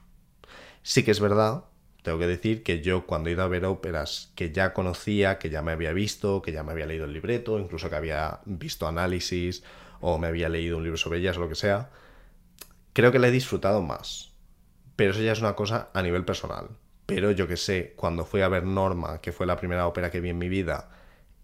Sí 0.82 1.04
que 1.04 1.12
es 1.12 1.20
verdad, 1.20 1.64
tengo 2.02 2.18
que 2.18 2.26
decir 2.26 2.62
que 2.62 2.80
yo 2.80 3.06
cuando 3.06 3.28
he 3.28 3.32
ido 3.32 3.42
a 3.42 3.48
ver 3.48 3.64
óperas 3.64 4.32
que 4.34 4.50
ya 4.50 4.72
conocía, 4.72 5.38
que 5.38 5.50
ya 5.50 5.62
me 5.62 5.72
había 5.72 5.92
visto, 5.92 6.42
que 6.42 6.52
ya 6.52 6.64
me 6.64 6.72
había 6.72 6.86
leído 6.86 7.04
el 7.04 7.12
libreto, 7.12 7.58
incluso 7.58 7.88
que 7.88 7.96
había 7.96 8.40
visto 8.44 8.88
análisis 8.88 9.62
o 10.00 10.18
me 10.18 10.26
había 10.26 10.48
leído 10.48 10.78
un 10.78 10.82
libro 10.82 10.96
sobre 10.96 11.20
ellas 11.20 11.36
o 11.36 11.40
lo 11.40 11.48
que 11.48 11.54
sea, 11.54 11.90
creo 12.92 13.12
que 13.12 13.20
la 13.20 13.28
he 13.28 13.30
disfrutado 13.30 13.82
más. 13.82 14.32
Pero 14.96 15.12
eso 15.12 15.22
ya 15.22 15.32
es 15.32 15.40
una 15.40 15.54
cosa 15.54 15.90
a 15.94 16.02
nivel 16.02 16.24
personal. 16.24 16.70
Pero 17.06 17.30
yo 17.30 17.46
que 17.46 17.56
sé, 17.56 17.94
cuando 17.96 18.24
fui 18.24 18.42
a 18.42 18.48
ver 18.48 18.64
Norma, 18.64 19.20
que 19.20 19.32
fue 19.32 19.46
la 19.46 19.56
primera 19.56 19.86
ópera 19.86 20.10
que 20.10 20.20
vi 20.20 20.30
en 20.30 20.38
mi 20.38 20.48
vida, 20.48 20.90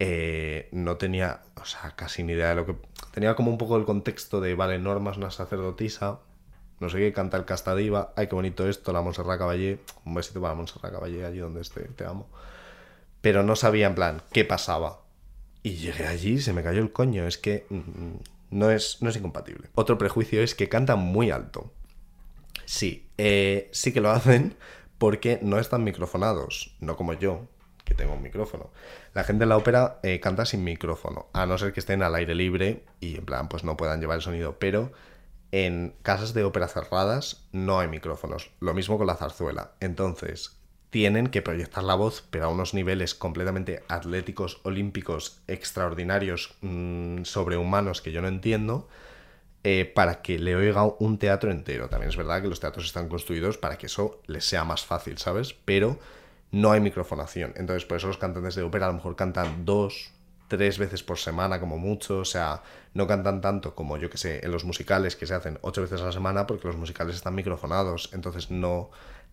eh, 0.00 0.68
no 0.72 0.96
tenía, 0.96 1.42
o 1.56 1.64
sea, 1.64 1.94
casi 1.96 2.22
ni 2.24 2.32
idea 2.32 2.48
de 2.50 2.54
lo 2.56 2.66
que... 2.66 2.76
Tenía 3.12 3.34
como 3.34 3.50
un 3.50 3.58
poco 3.58 3.76
el 3.76 3.84
contexto 3.84 4.40
de, 4.40 4.54
vale, 4.54 4.78
Norma 4.78 5.12
es 5.12 5.16
una 5.16 5.30
sacerdotisa, 5.30 6.20
no 6.80 6.88
sé 6.88 6.98
qué, 6.98 7.12
canta 7.12 7.36
el 7.36 7.44
Castadiva, 7.44 8.12
ay, 8.16 8.28
qué 8.28 8.34
bonito 8.34 8.68
esto, 8.68 8.92
la 8.92 9.02
Montserrat 9.02 9.38
Caballé, 9.38 9.80
un 10.04 10.14
besito 10.14 10.40
para 10.40 10.54
Montserrat 10.54 10.92
Caballé, 10.92 11.24
allí 11.24 11.38
donde 11.38 11.60
esté, 11.60 11.82
te 11.82 12.04
amo. 12.04 12.28
Pero 13.20 13.42
no 13.42 13.56
sabía 13.56 13.86
en 13.86 13.94
plan 13.94 14.22
qué 14.32 14.44
pasaba. 14.44 15.00
Y 15.62 15.76
llegué 15.76 16.06
allí 16.06 16.34
y 16.34 16.40
se 16.40 16.52
me 16.52 16.62
cayó 16.62 16.80
el 16.80 16.92
coño, 16.92 17.26
es 17.26 17.36
que 17.36 17.66
mm, 17.68 18.16
no, 18.50 18.70
es, 18.70 18.98
no 19.00 19.10
es 19.10 19.16
incompatible. 19.16 19.68
Otro 19.74 19.98
prejuicio 19.98 20.42
es 20.42 20.54
que 20.54 20.68
cantan 20.68 21.00
muy 21.00 21.30
alto. 21.30 21.72
Sí, 22.64 23.08
eh, 23.18 23.68
sí 23.72 23.92
que 23.92 24.00
lo 24.00 24.10
hacen 24.10 24.56
porque 24.98 25.38
no 25.42 25.58
están 25.58 25.84
microfonados, 25.84 26.76
no 26.80 26.96
como 26.96 27.12
yo, 27.14 27.48
que 27.84 27.94
tengo 27.94 28.14
un 28.14 28.22
micrófono. 28.22 28.70
La 29.14 29.24
gente 29.24 29.44
en 29.44 29.48
la 29.48 29.56
ópera 29.56 29.98
eh, 30.02 30.20
canta 30.20 30.44
sin 30.44 30.62
micrófono, 30.62 31.26
a 31.32 31.46
no 31.46 31.56
ser 31.58 31.72
que 31.72 31.80
estén 31.80 32.02
al 32.02 32.14
aire 32.14 32.34
libre 32.34 32.84
y 33.00 33.16
en 33.16 33.24
plan 33.24 33.48
pues 33.48 33.64
no 33.64 33.76
puedan 33.76 34.00
llevar 34.00 34.16
el 34.16 34.22
sonido, 34.22 34.58
pero 34.58 34.92
en 35.52 35.94
casas 36.02 36.34
de 36.34 36.44
ópera 36.44 36.68
cerradas 36.68 37.46
no 37.52 37.80
hay 37.80 37.88
micrófonos. 37.88 38.50
Lo 38.60 38.74
mismo 38.74 38.98
con 38.98 39.06
la 39.06 39.16
zarzuela. 39.16 39.72
Entonces, 39.80 40.58
tienen 40.90 41.28
que 41.28 41.42
proyectar 41.42 41.84
la 41.84 41.94
voz, 41.94 42.24
pero 42.30 42.46
a 42.46 42.48
unos 42.48 42.74
niveles 42.74 43.14
completamente 43.14 43.82
atléticos, 43.88 44.60
olímpicos, 44.62 45.42
extraordinarios, 45.46 46.56
mm, 46.62 47.24
sobrehumanos 47.24 48.00
que 48.00 48.12
yo 48.12 48.22
no 48.22 48.28
entiendo, 48.28 48.88
eh, 49.64 49.84
para 49.84 50.22
que 50.22 50.38
le 50.38 50.56
oiga 50.56 50.84
un 50.84 51.18
teatro 51.18 51.50
entero. 51.50 51.88
También 51.88 52.10
es 52.10 52.16
verdad 52.16 52.40
que 52.40 52.48
los 52.48 52.60
teatros 52.60 52.86
están 52.86 53.08
construidos 53.08 53.58
para 53.58 53.76
que 53.76 53.86
eso 53.86 54.22
les 54.26 54.44
sea 54.44 54.64
más 54.64 54.86
fácil, 54.86 55.18
¿sabes? 55.18 55.54
Pero 55.64 55.98
no 56.52 56.72
hay 56.72 56.80
microfonación. 56.80 57.52
Entonces, 57.56 57.84
por 57.84 57.98
eso 57.98 58.06
los 58.06 58.18
cantantes 58.18 58.54
de 58.54 58.62
ópera 58.62 58.86
a 58.86 58.88
lo 58.88 58.94
mejor 58.94 59.16
cantan 59.16 59.64
dos, 59.64 60.12
tres 60.48 60.78
veces 60.78 61.02
por 61.02 61.18
semana 61.18 61.60
como 61.60 61.78
mucho, 61.78 62.20
o 62.20 62.24
sea, 62.24 62.62
no 62.98 63.06
cantan 63.06 63.40
tanto 63.40 63.76
como 63.76 63.96
yo 63.96 64.10
que 64.10 64.18
sé, 64.18 64.44
en 64.44 64.50
los 64.50 64.64
musicales 64.64 65.14
que 65.14 65.26
se 65.26 65.34
hacen 65.34 65.58
ocho 65.62 65.80
veces 65.80 66.02
a 66.02 66.06
la 66.06 66.12
semana 66.12 66.48
porque 66.48 66.66
los 66.66 66.76
musicales 66.76 67.14
están 67.14 67.36
microfonados, 67.36 68.10
entonces 68.12 68.50
no 68.50 68.90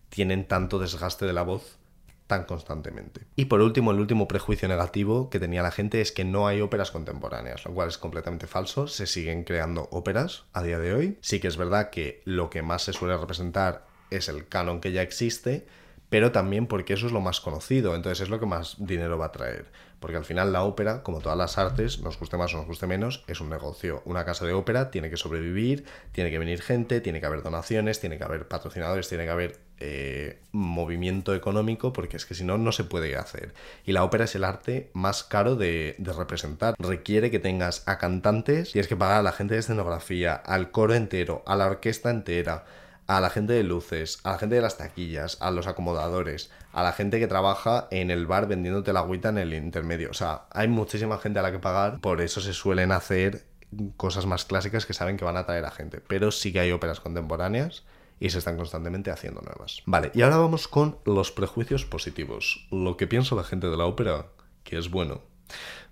tienen 0.08 0.46
tanto 0.46 0.78
desgaste 0.78 1.26
de 1.26 1.32
la 1.32 1.42
voz 1.42 1.78
tan 2.28 2.44
constantemente. 2.44 3.22
Y 3.34 3.46
por 3.46 3.60
último, 3.60 3.90
el 3.90 3.98
último 3.98 4.28
prejuicio 4.28 4.68
negativo 4.68 5.30
que 5.30 5.40
tenía 5.40 5.62
la 5.62 5.72
gente 5.72 6.00
es 6.00 6.12
que 6.12 6.24
no 6.24 6.46
hay 6.46 6.60
óperas 6.60 6.92
contemporáneas, 6.92 7.64
lo 7.64 7.74
cual 7.74 7.88
es 7.88 7.98
completamente 7.98 8.46
falso, 8.46 8.86
se 8.86 9.06
siguen 9.06 9.42
creando 9.42 9.88
óperas 9.90 10.44
a 10.52 10.62
día 10.62 10.78
de 10.78 10.94
hoy. 10.94 11.18
Sí 11.20 11.40
que 11.40 11.48
es 11.48 11.56
verdad 11.56 11.90
que 11.90 12.22
lo 12.24 12.50
que 12.50 12.62
más 12.62 12.82
se 12.82 12.92
suele 12.92 13.16
representar 13.16 13.84
es 14.10 14.28
el 14.28 14.46
canon 14.46 14.80
que 14.80 14.92
ya 14.92 15.02
existe, 15.02 15.66
pero 16.16 16.32
también 16.32 16.66
porque 16.66 16.94
eso 16.94 17.04
es 17.04 17.12
lo 17.12 17.20
más 17.20 17.42
conocido, 17.42 17.94
entonces 17.94 18.22
es 18.22 18.30
lo 18.30 18.40
que 18.40 18.46
más 18.46 18.76
dinero 18.78 19.18
va 19.18 19.26
a 19.26 19.32
traer. 19.32 19.66
Porque 20.00 20.16
al 20.16 20.24
final 20.24 20.50
la 20.50 20.62
ópera, 20.62 21.02
como 21.02 21.20
todas 21.20 21.36
las 21.36 21.58
artes, 21.58 22.00
nos 22.00 22.18
guste 22.18 22.38
más 22.38 22.54
o 22.54 22.56
nos 22.56 22.66
guste 22.66 22.86
menos, 22.86 23.22
es 23.26 23.42
un 23.42 23.50
negocio. 23.50 24.00
Una 24.06 24.24
casa 24.24 24.46
de 24.46 24.54
ópera 24.54 24.90
tiene 24.90 25.10
que 25.10 25.18
sobrevivir, 25.18 25.84
tiene 26.12 26.30
que 26.30 26.38
venir 26.38 26.62
gente, 26.62 27.02
tiene 27.02 27.20
que 27.20 27.26
haber 27.26 27.42
donaciones, 27.42 28.00
tiene 28.00 28.16
que 28.16 28.24
haber 28.24 28.48
patrocinadores, 28.48 29.10
tiene 29.10 29.24
que 29.24 29.30
haber 29.30 29.58
eh, 29.78 30.38
movimiento 30.52 31.34
económico, 31.34 31.92
porque 31.92 32.16
es 32.16 32.24
que 32.24 32.34
si 32.34 32.44
no, 32.44 32.56
no 32.56 32.72
se 32.72 32.84
puede 32.84 33.14
hacer. 33.14 33.52
Y 33.84 33.92
la 33.92 34.02
ópera 34.02 34.24
es 34.24 34.34
el 34.36 34.44
arte 34.44 34.88
más 34.94 35.22
caro 35.22 35.54
de, 35.54 35.96
de 35.98 36.14
representar. 36.14 36.76
Requiere 36.78 37.30
que 37.30 37.40
tengas 37.40 37.86
a 37.86 37.98
cantantes, 37.98 38.72
tienes 38.72 38.88
que 38.88 38.96
pagar 38.96 39.18
a 39.18 39.22
la 39.22 39.32
gente 39.32 39.52
de 39.52 39.60
escenografía, 39.60 40.32
al 40.34 40.70
coro 40.70 40.94
entero, 40.94 41.42
a 41.44 41.56
la 41.56 41.66
orquesta 41.66 42.08
entera 42.08 42.64
a 43.06 43.20
la 43.20 43.30
gente 43.30 43.52
de 43.52 43.62
luces, 43.62 44.18
a 44.24 44.32
la 44.32 44.38
gente 44.38 44.56
de 44.56 44.62
las 44.62 44.78
taquillas, 44.78 45.38
a 45.40 45.50
los 45.50 45.66
acomodadores, 45.66 46.50
a 46.72 46.82
la 46.82 46.92
gente 46.92 47.18
que 47.18 47.26
trabaja 47.26 47.88
en 47.90 48.10
el 48.10 48.26
bar 48.26 48.48
vendiéndote 48.48 48.92
la 48.92 49.00
agüita 49.00 49.28
en 49.28 49.38
el 49.38 49.54
intermedio. 49.54 50.10
O 50.10 50.14
sea, 50.14 50.46
hay 50.50 50.68
muchísima 50.68 51.18
gente 51.18 51.38
a 51.38 51.42
la 51.42 51.52
que 51.52 51.58
pagar, 51.58 52.00
por 52.00 52.20
eso 52.20 52.40
se 52.40 52.52
suelen 52.52 52.92
hacer 52.92 53.46
cosas 53.96 54.26
más 54.26 54.44
clásicas 54.44 54.86
que 54.86 54.94
saben 54.94 55.16
que 55.16 55.24
van 55.24 55.36
a 55.36 55.46
traer 55.46 55.64
a 55.64 55.70
gente. 55.70 56.00
Pero 56.06 56.30
sí 56.30 56.52
que 56.52 56.60
hay 56.60 56.72
óperas 56.72 57.00
contemporáneas 57.00 57.84
y 58.18 58.30
se 58.30 58.38
están 58.38 58.56
constantemente 58.56 59.10
haciendo 59.10 59.40
nuevas. 59.42 59.82
Vale, 59.86 60.10
y 60.14 60.22
ahora 60.22 60.38
vamos 60.38 60.68
con 60.68 60.98
los 61.04 61.32
prejuicios 61.32 61.84
positivos. 61.84 62.66
Lo 62.70 62.96
que 62.96 63.06
piensa 63.06 63.34
la 63.34 63.44
gente 63.44 63.68
de 63.68 63.76
la 63.76 63.86
ópera, 63.86 64.26
que 64.64 64.78
es 64.78 64.90
bueno. 64.90 65.22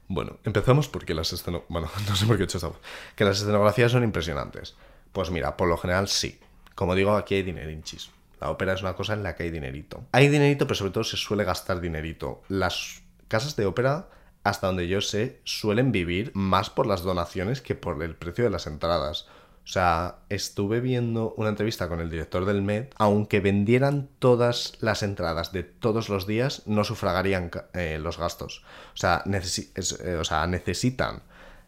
Bueno, 0.09 0.38
empezamos 0.44 0.88
porque 0.88 1.14
las 1.14 1.33
escenografías... 1.33 1.70
Bueno, 1.70 1.90
no 2.09 2.16
sé 2.16 2.27
por 2.27 2.37
qué 2.37 2.42
he 2.42 2.46
hecho 2.46 2.59
esto. 2.59 2.79
Que 3.16 3.24
las 3.24 3.40
escenografías 3.40 3.92
son 3.92 4.05
impresionantes. 4.05 4.74
Pues 5.12 5.31
mira, 5.31 5.57
por 5.57 5.68
lo 5.68 5.77
general 5.77 6.09
sí. 6.09 6.40
Como 6.74 6.94
digo, 6.94 7.16
aquí 7.16 7.37
hay 7.37 7.42
dinerinchis. 7.42 8.10
La 8.40 8.50
ópera 8.50 8.74
es 8.74 8.82
una 8.82 8.94
cosa 8.94 9.14
en 9.14 9.22
la 9.22 9.34
que 9.37 9.44
hay 9.44 9.50
dinerito. 9.50 10.04
Hay 10.12 10.28
dinerito, 10.28 10.66
pero 10.66 10.74
sobre 10.74 10.92
todo 10.92 11.04
se 11.04 11.16
suele 11.16 11.44
gastar 11.44 11.80
dinerito. 11.80 12.42
Las 12.48 13.02
casas 13.28 13.56
de 13.56 13.66
ópera, 13.66 14.08
hasta 14.42 14.66
donde 14.66 14.88
yo 14.88 15.00
sé, 15.00 15.40
suelen 15.44 15.92
vivir 15.92 16.30
más 16.34 16.68
por 16.68 16.87
las 16.87 17.02
donaciones 17.02 17.62
que 17.62 17.74
por 17.74 18.02
el 18.02 18.16
precio 18.16 18.44
de 18.44 18.50
las 18.50 18.66
entradas. 18.66 19.26
O 19.64 19.66
sea, 19.66 20.16
estuve 20.28 20.80
viendo 20.80 21.32
una 21.38 21.48
entrevista 21.48 21.88
con 21.88 22.00
el 22.00 22.10
director 22.10 22.44
del 22.44 22.60
Met. 22.60 22.94
Aunque 22.98 23.40
vendieran 23.40 24.10
todas 24.18 24.74
las 24.80 25.02
entradas 25.02 25.52
de 25.52 25.62
todos 25.62 26.10
los 26.10 26.26
días, 26.26 26.66
no 26.66 26.84
sufragarían 26.84 27.50
eh, 27.72 27.98
los 27.98 28.18
gastos. 28.18 28.62
O 29.02 29.30
eh, 29.32 30.16
o 30.20 30.24
sea, 30.24 30.46
necesitan 30.46 31.22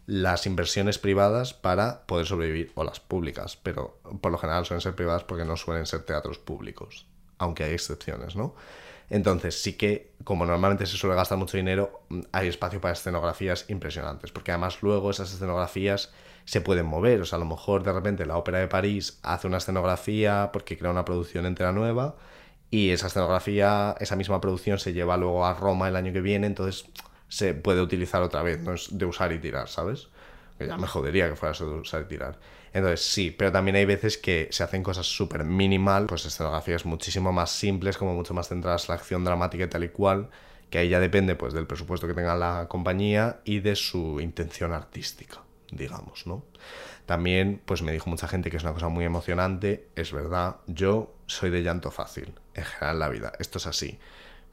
las 0.07 0.45
inversiones 0.45 0.97
privadas 0.99 1.53
para 1.53 2.07
poder 2.07 2.25
sobrevivir, 2.25 2.71
o 2.75 2.83
las 2.85 3.01
públicas, 3.01 3.57
pero 3.61 3.99
por 4.21 4.31
lo 4.31 4.37
general 4.37 4.65
suelen 4.65 4.81
ser 4.81 4.95
privadas 4.95 5.25
porque 5.25 5.43
no 5.43 5.57
suelen 5.57 5.85
ser 5.85 6.03
teatros 6.03 6.39
públicos, 6.39 7.05
aunque 7.37 7.65
hay 7.65 7.73
excepciones, 7.73 8.37
¿no? 8.37 8.55
Entonces 9.09 9.61
sí 9.61 9.73
que, 9.73 10.13
como 10.23 10.45
normalmente 10.45 10.85
se 10.85 10.95
suele 10.97 11.15
gastar 11.15 11.37
mucho 11.37 11.57
dinero, 11.57 12.03
hay 12.31 12.47
espacio 12.47 12.79
para 12.79 12.93
escenografías 12.93 13.69
impresionantes, 13.69 14.31
porque 14.31 14.51
además 14.51 14.81
luego 14.81 15.11
esas 15.11 15.33
escenografías 15.33 16.11
se 16.45 16.61
pueden 16.61 16.85
mover, 16.85 17.19
o 17.21 17.25
sea, 17.25 17.35
a 17.35 17.39
lo 17.39 17.45
mejor 17.45 17.83
de 17.83 17.91
repente 17.91 18.25
la 18.25 18.37
Ópera 18.37 18.59
de 18.59 18.69
París 18.69 19.19
hace 19.23 19.47
una 19.47 19.57
escenografía 19.57 20.51
porque 20.53 20.77
crea 20.77 20.91
una 20.91 21.03
producción 21.03 21.45
entera 21.45 21.73
nueva, 21.73 22.15
y 22.71 22.91
esa 22.91 23.07
escenografía, 23.07 23.95
esa 23.99 24.15
misma 24.15 24.39
producción 24.39 24.79
se 24.79 24.93
lleva 24.93 25.17
luego 25.17 25.45
a 25.45 25.53
Roma 25.53 25.89
el 25.89 25.97
año 25.97 26.13
que 26.13 26.21
viene, 26.21 26.47
entonces 26.47 26.85
se 27.27 27.53
puede 27.53 27.81
utilizar 27.81 28.21
otra 28.21 28.41
vez, 28.43 28.61
no 28.61 28.73
es 28.73 28.97
de 28.97 29.05
usar 29.05 29.31
y 29.31 29.39
tirar, 29.39 29.67
¿sabes? 29.67 30.09
Que 30.57 30.67
ya 30.67 30.77
me 30.77 30.87
jodería 30.87 31.29
que 31.29 31.35
fuera 31.35 31.53
eso 31.53 31.69
de 31.69 31.79
usar 31.79 32.03
y 32.03 32.05
tirar. 32.05 32.39
Entonces 32.73 33.01
sí, 33.01 33.31
pero 33.31 33.51
también 33.51 33.75
hay 33.75 33.85
veces 33.85 34.17
que 34.17 34.47
se 34.51 34.63
hacen 34.63 34.83
cosas 34.83 35.05
súper 35.05 35.43
minimal, 35.43 36.07
pues 36.07 36.25
escenografías 36.25 36.85
muchísimo 36.85 37.31
más 37.31 37.51
simples, 37.51 37.97
como 37.97 38.13
mucho 38.13 38.33
más 38.33 38.49
centradas 38.49 38.83
en 38.83 38.93
la 38.93 38.95
acción 38.95 39.23
dramática 39.23 39.63
y 39.63 39.67
tal 39.67 39.83
y 39.83 39.89
cual, 39.89 40.29
que 40.69 40.79
ahí 40.79 40.89
ya 40.89 40.99
depende 40.99 41.35
pues 41.35 41.53
del 41.53 41.67
presupuesto 41.67 42.07
que 42.07 42.13
tenga 42.13 42.35
la 42.35 42.67
compañía 42.69 43.39
y 43.45 43.59
de 43.59 43.75
su 43.75 44.19
intención 44.19 44.73
artística, 44.73 45.41
digamos, 45.71 46.27
¿no? 46.27 46.43
También 47.05 47.61
pues 47.65 47.81
me 47.81 47.93
dijo 47.93 48.09
mucha 48.09 48.27
gente 48.27 48.51
que 48.51 48.57
es 48.57 48.63
una 48.63 48.73
cosa 48.73 48.89
muy 48.89 49.05
emocionante, 49.05 49.87
es 49.95 50.11
verdad, 50.11 50.57
yo 50.67 51.15
soy 51.25 51.49
de 51.49 51.63
llanto 51.63 51.89
fácil, 51.89 52.33
en 52.53 52.65
general 52.65 52.95
en 52.95 52.99
la 52.99 53.09
vida, 53.09 53.33
esto 53.39 53.59
es 53.59 53.67
así. 53.67 53.97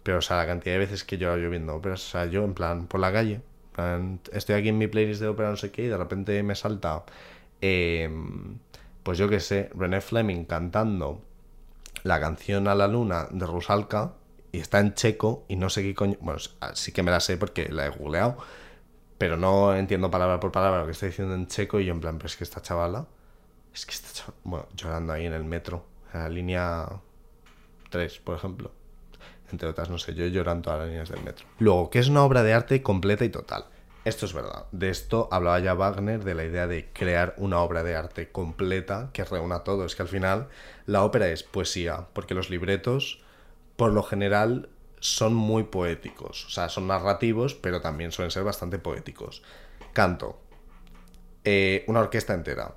Pero, 0.04 0.18
o 0.18 0.22
sea, 0.22 0.36
la 0.36 0.46
cantidad 0.46 0.74
de 0.74 0.78
veces 0.80 1.02
que 1.04 1.18
yo 1.18 1.34
he 1.34 1.48
viendo 1.48 1.74
óperas, 1.74 2.06
o 2.06 2.10
sea, 2.10 2.26
yo 2.26 2.44
en 2.44 2.54
plan, 2.54 2.86
por 2.86 3.00
la 3.00 3.12
calle, 3.12 3.40
estoy 4.32 4.54
aquí 4.54 4.68
en 4.68 4.78
mi 4.78 4.86
playlist 4.86 5.20
de 5.20 5.28
ópera, 5.28 5.50
no 5.50 5.56
sé 5.56 5.72
qué, 5.72 5.84
y 5.84 5.88
de 5.88 5.96
repente 5.96 6.42
me 6.42 6.54
salta 6.54 7.04
em, 7.60 8.58
pues 9.02 9.18
yo 9.18 9.28
qué 9.28 9.40
sé, 9.40 9.70
René 9.74 10.00
Fleming 10.00 10.44
cantando 10.44 11.22
la 12.04 12.20
canción 12.20 12.68
a 12.68 12.74
la 12.74 12.88
luna 12.88 13.28
de 13.30 13.46
Rusalka 13.46 14.14
y 14.52 14.60
está 14.60 14.80
en 14.80 14.94
checo 14.94 15.44
y 15.48 15.56
no 15.56 15.70
sé 15.70 15.82
qué 15.82 15.94
coño. 15.94 16.16
Bueno, 16.20 16.40
sí 16.74 16.92
que 16.92 17.02
me 17.02 17.10
la 17.10 17.20
sé 17.20 17.36
porque 17.36 17.68
la 17.70 17.86
he 17.86 17.90
googleado, 17.90 18.38
pero 19.18 19.36
no 19.36 19.74
entiendo 19.74 20.10
palabra 20.10 20.40
por 20.40 20.52
palabra 20.52 20.80
lo 20.80 20.86
que 20.86 20.92
está 20.92 21.06
diciendo 21.06 21.34
en 21.34 21.46
checo 21.48 21.80
y 21.80 21.86
yo 21.86 21.92
en 21.94 22.00
plan, 22.00 22.18
pero 22.18 22.26
es 22.26 22.36
que 22.36 22.44
esta 22.44 22.62
chavala, 22.62 23.06
es 23.74 23.86
que 23.86 23.92
esta 23.92 24.12
chavala, 24.12 24.40
bueno, 24.44 24.68
llorando 24.76 25.12
ahí 25.12 25.26
en 25.26 25.32
el 25.32 25.44
metro, 25.44 25.86
en 26.12 26.20
la 26.20 26.28
línea 26.28 26.88
3, 27.90 28.18
por 28.20 28.36
ejemplo. 28.36 28.72
Entre 29.54 29.68
otras, 29.68 29.88
no 29.88 29.98
sé, 29.98 30.14
yo 30.14 30.26
llorando 30.26 30.62
todas 30.64 30.80
las 30.80 30.88
líneas 30.88 31.08
del 31.08 31.22
metro. 31.22 31.46
Luego, 31.60 31.88
que 31.88 32.00
es 32.00 32.08
una 32.08 32.24
obra 32.24 32.42
de 32.42 32.52
arte 32.52 32.82
completa 32.82 33.24
y 33.24 33.28
total. 33.28 33.66
Esto 34.04 34.26
es 34.26 34.32
verdad. 34.32 34.66
De 34.72 34.90
esto 34.90 35.28
hablaba 35.30 35.60
ya 35.60 35.74
Wagner, 35.74 36.24
de 36.24 36.34
la 36.34 36.42
idea 36.42 36.66
de 36.66 36.90
crear 36.92 37.34
una 37.36 37.60
obra 37.60 37.84
de 37.84 37.94
arte 37.94 38.32
completa 38.32 39.10
que 39.12 39.22
reúna 39.22 39.60
todo. 39.60 39.84
Es 39.84 39.94
que 39.94 40.02
al 40.02 40.08
final 40.08 40.48
la 40.86 41.04
ópera 41.04 41.28
es 41.28 41.44
poesía, 41.44 42.08
porque 42.14 42.34
los 42.34 42.50
libretos, 42.50 43.22
por 43.76 43.92
lo 43.92 44.02
general, 44.02 44.70
son 44.98 45.34
muy 45.34 45.62
poéticos. 45.62 46.46
O 46.46 46.50
sea, 46.50 46.68
son 46.68 46.88
narrativos, 46.88 47.54
pero 47.54 47.80
también 47.80 48.10
suelen 48.10 48.32
ser 48.32 48.42
bastante 48.42 48.80
poéticos. 48.80 49.44
Canto. 49.92 50.40
Eh, 51.44 51.84
una 51.86 52.00
orquesta 52.00 52.34
entera. 52.34 52.74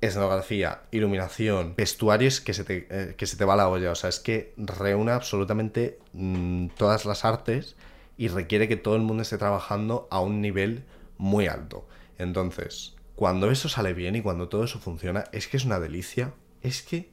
Escenografía, 0.00 0.82
iluminación, 0.90 1.74
vestuarios 1.76 2.40
que 2.40 2.54
se, 2.54 2.64
te, 2.64 2.86
eh, 2.90 3.14
que 3.16 3.26
se 3.26 3.36
te 3.36 3.44
va 3.44 3.56
la 3.56 3.68
olla. 3.68 3.92
O 3.92 3.94
sea, 3.94 4.08
es 4.08 4.18
que 4.18 4.54
reúne 4.56 5.12
absolutamente 5.12 5.98
mm, 6.12 6.68
todas 6.76 7.04
las 7.04 7.24
artes 7.24 7.76
y 8.16 8.28
requiere 8.28 8.68
que 8.68 8.76
todo 8.76 8.96
el 8.96 9.02
mundo 9.02 9.22
esté 9.22 9.38
trabajando 9.38 10.08
a 10.10 10.20
un 10.20 10.40
nivel 10.40 10.84
muy 11.18 11.46
alto. 11.46 11.86
Entonces, 12.18 12.94
cuando 13.14 13.50
eso 13.50 13.68
sale 13.68 13.92
bien 13.92 14.16
y 14.16 14.22
cuando 14.22 14.48
todo 14.48 14.64
eso 14.64 14.78
funciona, 14.78 15.24
es 15.32 15.48
que 15.48 15.58
es 15.58 15.64
una 15.66 15.80
delicia. 15.80 16.32
Es 16.62 16.82
que... 16.82 17.10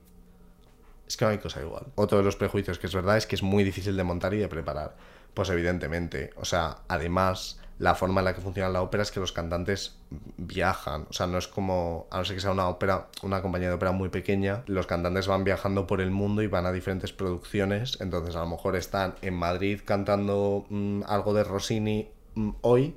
Es 1.07 1.17
que 1.17 1.25
no 1.25 1.31
hay 1.31 1.37
cosa 1.37 1.61
igual. 1.61 1.87
Otro 1.95 2.17
de 2.17 2.23
los 2.23 2.35
prejuicios 2.35 2.79
que 2.79 2.87
es 2.87 2.95
verdad 2.95 3.17
es 3.17 3.27
que 3.27 3.35
es 3.35 3.43
muy 3.43 3.63
difícil 3.63 3.97
de 3.97 4.03
montar 4.03 4.33
y 4.33 4.37
de 4.37 4.47
preparar. 4.47 4.95
Pues 5.33 5.49
evidentemente. 5.49 6.31
O 6.37 6.45
sea, 6.45 6.79
además, 6.87 7.59
la 7.79 7.93
forma 7.93 8.21
en 8.21 8.25
la 8.25 8.33
que 8.33 8.41
funciona 8.41 8.69
la 8.69 8.81
ópera 8.81 9.03
es 9.03 9.11
que 9.11 9.19
los 9.19 9.31
cantantes 9.31 9.97
viajan. 10.37 11.05
O 11.09 11.13
sea, 11.13 11.27
no 11.27 11.37
es 11.37 11.47
como, 11.47 12.07
a 12.09 12.17
no 12.17 12.25
ser 12.25 12.35
que 12.35 12.41
sea 12.41 12.51
una 12.51 12.67
ópera, 12.67 13.07
una 13.21 13.41
compañía 13.41 13.69
de 13.69 13.75
ópera 13.75 13.91
muy 13.91 14.09
pequeña, 14.09 14.63
los 14.65 14.87
cantantes 14.87 15.27
van 15.27 15.43
viajando 15.43 15.85
por 15.85 16.01
el 16.01 16.09
mundo 16.09 16.41
y 16.41 16.47
van 16.47 16.65
a 16.65 16.71
diferentes 16.71 17.13
producciones. 17.13 17.99
Entonces, 18.01 18.35
a 18.35 18.39
lo 18.39 18.47
mejor 18.47 18.75
están 18.75 19.15
en 19.21 19.35
Madrid 19.35 19.81
cantando 19.85 20.65
mm, 20.69 21.03
algo 21.05 21.33
de 21.33 21.43
Rossini 21.43 22.09
mm, 22.35 22.49
hoy, 22.61 22.95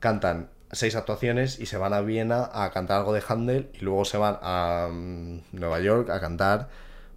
cantan 0.00 0.48
seis 0.70 0.96
actuaciones 0.96 1.60
y 1.60 1.66
se 1.66 1.76
van 1.76 1.92
a 1.92 2.00
Viena 2.00 2.48
a 2.54 2.70
cantar 2.70 3.00
algo 3.00 3.12
de 3.12 3.22
Handel 3.28 3.70
y 3.74 3.80
luego 3.80 4.06
se 4.06 4.16
van 4.16 4.38
a 4.40 4.88
mm, 4.90 5.42
Nueva 5.52 5.80
York 5.80 6.08
a 6.08 6.20
cantar 6.20 6.70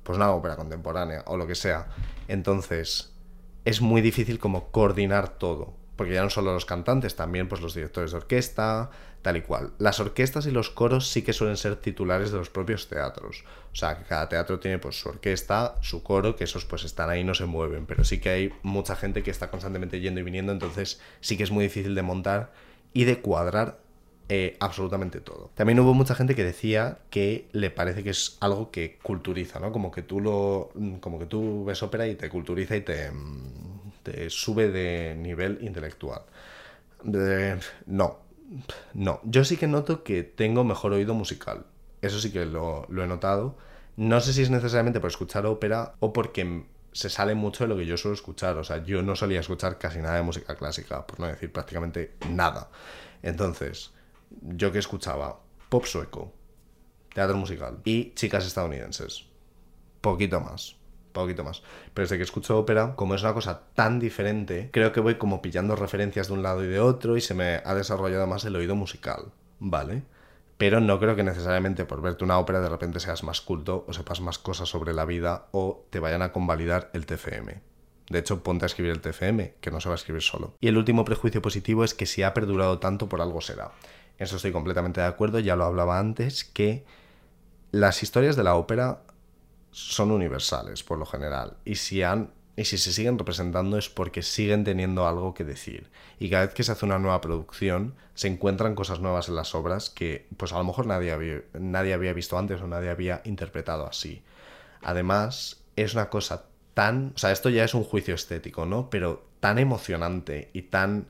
pues 0.03 0.17
una 0.17 0.31
ópera 0.31 0.57
contemporánea 0.57 1.23
o 1.27 1.37
lo 1.37 1.47
que 1.47 1.55
sea. 1.55 1.87
Entonces, 2.27 3.13
es 3.63 3.79
muy 3.79 4.01
difícil 4.01 4.37
como 4.37 4.69
coordinar 4.71 5.29
todo 5.29 5.84
porque 5.95 6.13
ya 6.13 6.23
no 6.23 6.29
solo 6.29 6.53
los 6.53 6.65
cantantes, 6.65 7.15
también 7.15 7.47
pues 7.47 7.61
los 7.61 7.73
directores 7.73 8.11
de 8.11 8.17
orquesta, 8.17 8.89
tal 9.21 9.37
y 9.37 9.41
cual. 9.41 9.71
Las 9.79 9.99
orquestas 9.99 10.45
y 10.45 10.51
los 10.51 10.69
coros 10.69 11.07
sí 11.09 11.21
que 11.21 11.33
suelen 11.33 11.57
ser 11.57 11.77
titulares 11.77 12.31
de 12.31 12.37
los 12.37 12.49
propios 12.49 12.87
teatros. 12.87 13.43
O 13.71 13.75
sea, 13.75 13.97
que 13.97 14.03
cada 14.03 14.29
teatro 14.29 14.59
tiene 14.59 14.77
pues 14.77 14.99
su 14.99 15.09
orquesta, 15.09 15.75
su 15.81 16.03
coro, 16.03 16.35
que 16.35 16.43
esos 16.43 16.65
pues 16.65 16.83
están 16.83 17.09
ahí 17.09 17.21
y 17.21 17.23
no 17.23 17.33
se 17.33 17.45
mueven, 17.45 17.85
pero 17.85 18.03
sí 18.03 18.19
que 18.19 18.29
hay 18.29 18.53
mucha 18.61 18.95
gente 18.95 19.23
que 19.23 19.31
está 19.31 19.49
constantemente 19.49 19.99
yendo 19.99 20.19
y 20.19 20.23
viniendo, 20.23 20.51
entonces 20.51 21.01
sí 21.21 21.37
que 21.37 21.43
es 21.43 21.51
muy 21.51 21.63
difícil 21.63 21.95
de 21.95 22.01
montar 22.01 22.51
y 22.93 23.05
de 23.05 23.19
cuadrar 23.21 23.79
eh, 24.27 24.57
absolutamente 24.59 25.21
todo. 25.21 25.51
También 25.55 25.79
hubo 25.79 25.93
mucha 25.93 26.15
gente 26.15 26.33
que 26.33 26.43
decía 26.43 26.99
que 27.09 27.47
le 27.51 27.69
parece 27.69 28.03
que 28.03 28.09
es 28.09 28.37
algo 28.39 28.71
que 28.71 28.97
culturiza, 29.03 29.59
¿no? 29.59 29.71
Como 29.71 29.91
que 29.91 30.01
tú 30.01 30.19
lo, 30.19 30.71
como 30.99 31.19
que 31.19 31.25
tú 31.25 31.63
ves 31.65 31.83
ópera 31.83 32.07
y 32.07 32.15
te 32.15 32.29
culturiza 32.29 32.75
y 32.75 32.81
te, 32.81 33.11
te 34.05 34.29
sube 34.29 34.69
de 34.69 35.15
nivel 35.15 35.57
intelectual. 35.61 36.21
no, 37.87 38.19
no. 38.93 39.19
Yo 39.23 39.43
sí 39.43 39.57
que 39.57 39.67
noto 39.67 40.03
que 40.03 40.23
tengo 40.23 40.63
mejor 40.63 40.93
oído 40.93 41.13
musical. 41.13 41.65
Eso 42.01 42.19
sí 42.21 42.31
que 42.31 42.45
lo, 42.45 42.85
lo 42.89 43.03
he 43.03 43.07
notado. 43.07 43.57
No 43.97 44.21
sé 44.21 44.33
si 44.33 44.43
es 44.43 44.49
necesariamente 44.49 44.99
por 44.99 45.09
escuchar 45.09 45.45
ópera 45.45 45.95
o 45.99 46.13
porque 46.13 46.65
se 46.91 47.09
sale 47.09 47.33
mucho 47.33 47.63
de 47.63 47.67
lo 47.67 47.77
que 47.77 47.85
yo 47.85 47.97
suelo 47.97 48.13
escuchar. 48.13 48.57
O 48.57 48.63
sea, 48.63 48.83
yo 48.83 49.01
no 49.01 49.15
solía 49.15 49.39
escuchar 49.39 49.79
casi 49.79 49.99
nada 49.99 50.15
de 50.15 50.21
música 50.21 50.55
clásica, 50.55 51.05
por 51.07 51.19
no 51.19 51.27
decir 51.27 51.51
prácticamente 51.51 52.15
nada. 52.29 52.69
Entonces, 53.23 53.91
yo 54.41 54.71
que 54.71 54.79
escuchaba 54.79 55.39
pop 55.69 55.85
sueco, 55.85 56.31
teatro 57.13 57.37
musical 57.37 57.79
y 57.83 58.13
chicas 58.13 58.45
estadounidenses. 58.45 59.25
Poquito 60.01 60.39
más 60.39 60.75
poquito 61.15 61.43
más. 61.43 61.63
Pero 61.95 62.05
desde 62.05 62.17
que 62.17 62.23
escucho 62.23 62.59
ópera, 62.59 62.95
como 62.95 63.15
es 63.15 63.23
una 63.23 63.33
cosa 63.33 63.63
tan 63.73 63.99
diferente, 63.99 64.69
creo 64.71 64.91
que 64.91 64.99
voy 64.99 65.15
como 65.15 65.41
pillando 65.41 65.75
referencias 65.75 66.27
de 66.27 66.33
un 66.33 66.43
lado 66.43 66.63
y 66.63 66.67
de 66.67 66.79
otro 66.79 67.17
y 67.17 67.21
se 67.21 67.33
me 67.33 67.61
ha 67.65 67.73
desarrollado 67.73 68.27
más 68.27 68.45
el 68.45 68.55
oído 68.55 68.75
musical, 68.75 69.31
¿vale? 69.59 70.03
Pero 70.57 70.79
no 70.79 70.99
creo 70.99 71.15
que 71.15 71.23
necesariamente 71.23 71.85
por 71.85 72.01
verte 72.01 72.23
una 72.23 72.37
ópera 72.37 72.61
de 72.61 72.69
repente 72.69 72.99
seas 72.99 73.23
más 73.23 73.41
culto 73.41 73.83
o 73.87 73.93
sepas 73.93 74.21
más 74.21 74.37
cosas 74.37 74.69
sobre 74.69 74.93
la 74.93 75.05
vida 75.05 75.47
o 75.51 75.85
te 75.89 75.99
vayan 75.99 76.21
a 76.21 76.31
convalidar 76.31 76.91
el 76.93 77.05
TFM. 77.05 77.61
De 78.09 78.19
hecho, 78.19 78.43
ponte 78.43 78.65
a 78.65 78.67
escribir 78.67 78.91
el 78.91 79.01
TFM, 79.01 79.55
que 79.59 79.71
no 79.71 79.81
se 79.81 79.89
va 79.89 79.95
a 79.95 79.97
escribir 79.97 80.21
solo. 80.21 80.53
Y 80.61 80.67
el 80.67 80.77
último 80.77 81.03
prejuicio 81.05 81.41
positivo 81.41 81.83
es 81.83 81.93
que 81.93 82.05
si 82.05 82.21
ha 82.21 82.33
perdurado 82.33 82.79
tanto 82.79 83.09
por 83.09 83.19
algo 83.19 83.41
será. 83.41 83.71
Eso 84.17 84.35
estoy 84.35 84.51
completamente 84.51 85.01
de 85.01 85.07
acuerdo, 85.07 85.39
ya 85.39 85.55
lo 85.55 85.65
hablaba 85.65 85.99
antes, 85.99 86.43
que 86.45 86.85
las 87.71 88.03
historias 88.03 88.35
de 88.35 88.43
la 88.43 88.55
ópera 88.55 89.01
son 89.75 90.11
universales 90.11 90.83
por 90.83 90.97
lo 90.97 91.05
general. 91.05 91.57
Y 91.65 91.75
si 91.75 92.01
han 92.01 92.31
y 92.55 92.63
si 92.63 92.77
se 92.77 92.93
siguen 92.93 93.19
representando 93.19 93.77
es 93.77 93.89
porque 93.89 94.23
siguen 94.23 94.63
teniendo 94.63 95.05
algo 95.05 95.33
que 95.33 95.43
decir. 95.43 95.89
Y 96.17 96.29
cada 96.29 96.45
vez 96.45 96.55
que 96.55 96.63
se 96.63 96.71
hace 96.71 96.85
una 96.85 96.97
nueva 96.99 97.19
producción, 97.19 97.95
se 98.13 98.29
encuentran 98.29 98.75
cosas 98.75 99.01
nuevas 99.01 99.27
en 99.27 99.35
las 99.35 99.53
obras 99.53 99.89
que 99.89 100.27
pues 100.37 100.53
a 100.53 100.57
lo 100.59 100.63
mejor 100.63 100.87
nadie 100.87 101.11
había, 101.11 101.41
nadie 101.51 101.93
había 101.93 102.13
visto 102.13 102.37
antes 102.37 102.61
o 102.61 102.67
nadie 102.67 102.89
había 102.89 103.21
interpretado 103.25 103.85
así. 103.85 104.23
Además, 104.81 105.63
es 105.75 105.93
una 105.93 106.09
cosa 106.09 106.45
tan... 106.73 107.11
O 107.13 107.17
sea, 107.17 107.33
esto 107.33 107.49
ya 107.49 107.65
es 107.65 107.73
un 107.73 107.83
juicio 107.83 108.15
estético, 108.15 108.65
¿no? 108.65 108.89
Pero 108.89 109.27
tan 109.41 109.59
emocionante 109.59 110.51
y 110.53 110.61
tan 110.61 111.07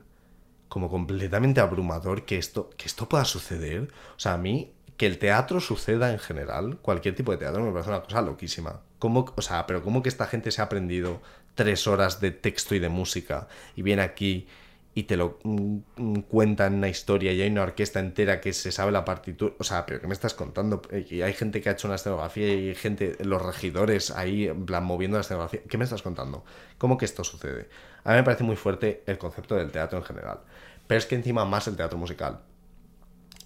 como 0.68 0.90
completamente 0.90 1.60
abrumador 1.60 2.24
que 2.24 2.38
esto, 2.38 2.70
que 2.76 2.86
esto 2.86 3.08
pueda 3.08 3.24
suceder. 3.24 3.92
O 4.16 4.18
sea, 4.18 4.32
a 4.32 4.38
mí 4.38 4.72
que 4.96 5.06
el 5.06 5.18
teatro 5.18 5.60
suceda 5.60 6.10
en 6.10 6.18
general, 6.18 6.78
cualquier 6.80 7.14
tipo 7.14 7.32
de 7.32 7.38
teatro, 7.38 7.62
me 7.62 7.72
parece 7.72 7.90
una 7.90 8.02
cosa 8.02 8.22
loquísima. 8.22 8.80
¿Cómo, 8.98 9.26
o 9.36 9.42
sea, 9.42 9.66
pero 9.66 9.82
¿cómo 9.82 10.02
que 10.02 10.08
esta 10.08 10.26
gente 10.26 10.50
se 10.50 10.62
ha 10.62 10.64
aprendido 10.64 11.20
tres 11.54 11.86
horas 11.86 12.20
de 12.20 12.30
texto 12.30 12.74
y 12.74 12.78
de 12.78 12.88
música 12.88 13.48
y 13.74 13.82
viene 13.82 14.02
aquí 14.02 14.46
y 14.94 15.02
te 15.02 15.18
lo 15.18 15.38
mm, 15.42 15.76
mm, 15.96 16.14
cuenta 16.22 16.66
en 16.66 16.74
una 16.74 16.88
historia 16.88 17.30
y 17.32 17.42
hay 17.42 17.50
una 17.50 17.64
orquesta 17.64 18.00
entera 18.00 18.40
que 18.40 18.54
se 18.54 18.72
sabe 18.72 18.92
la 18.92 19.04
partitura? 19.04 19.52
O 19.58 19.64
sea, 19.64 19.84
¿pero 19.84 20.00
qué 20.00 20.06
me 20.06 20.14
estás 20.14 20.32
contando? 20.32 20.80
Y 21.10 21.20
hay 21.20 21.34
gente 21.34 21.60
que 21.60 21.68
ha 21.68 21.72
hecho 21.72 21.88
una 21.88 21.96
escenografía 21.96 22.54
y 22.54 22.68
hay 22.68 22.74
gente, 22.74 23.16
los 23.22 23.42
regidores 23.42 24.10
ahí, 24.10 24.46
en 24.46 24.64
plan, 24.64 24.84
moviendo 24.84 25.18
la 25.18 25.20
escenografía. 25.20 25.60
¿Qué 25.68 25.76
me 25.76 25.84
estás 25.84 26.00
contando? 26.00 26.44
¿Cómo 26.78 26.96
que 26.96 27.04
esto 27.04 27.22
sucede? 27.24 27.68
A 28.04 28.12
mí 28.12 28.16
me 28.16 28.22
parece 28.22 28.44
muy 28.44 28.56
fuerte 28.56 29.02
el 29.06 29.18
concepto 29.18 29.56
del 29.56 29.70
teatro 29.70 29.98
en 29.98 30.04
general. 30.04 30.40
Pero 30.86 30.98
es 30.98 31.04
que 31.04 31.16
encima 31.16 31.44
más 31.44 31.68
el 31.68 31.76
teatro 31.76 31.98
musical. 31.98 32.40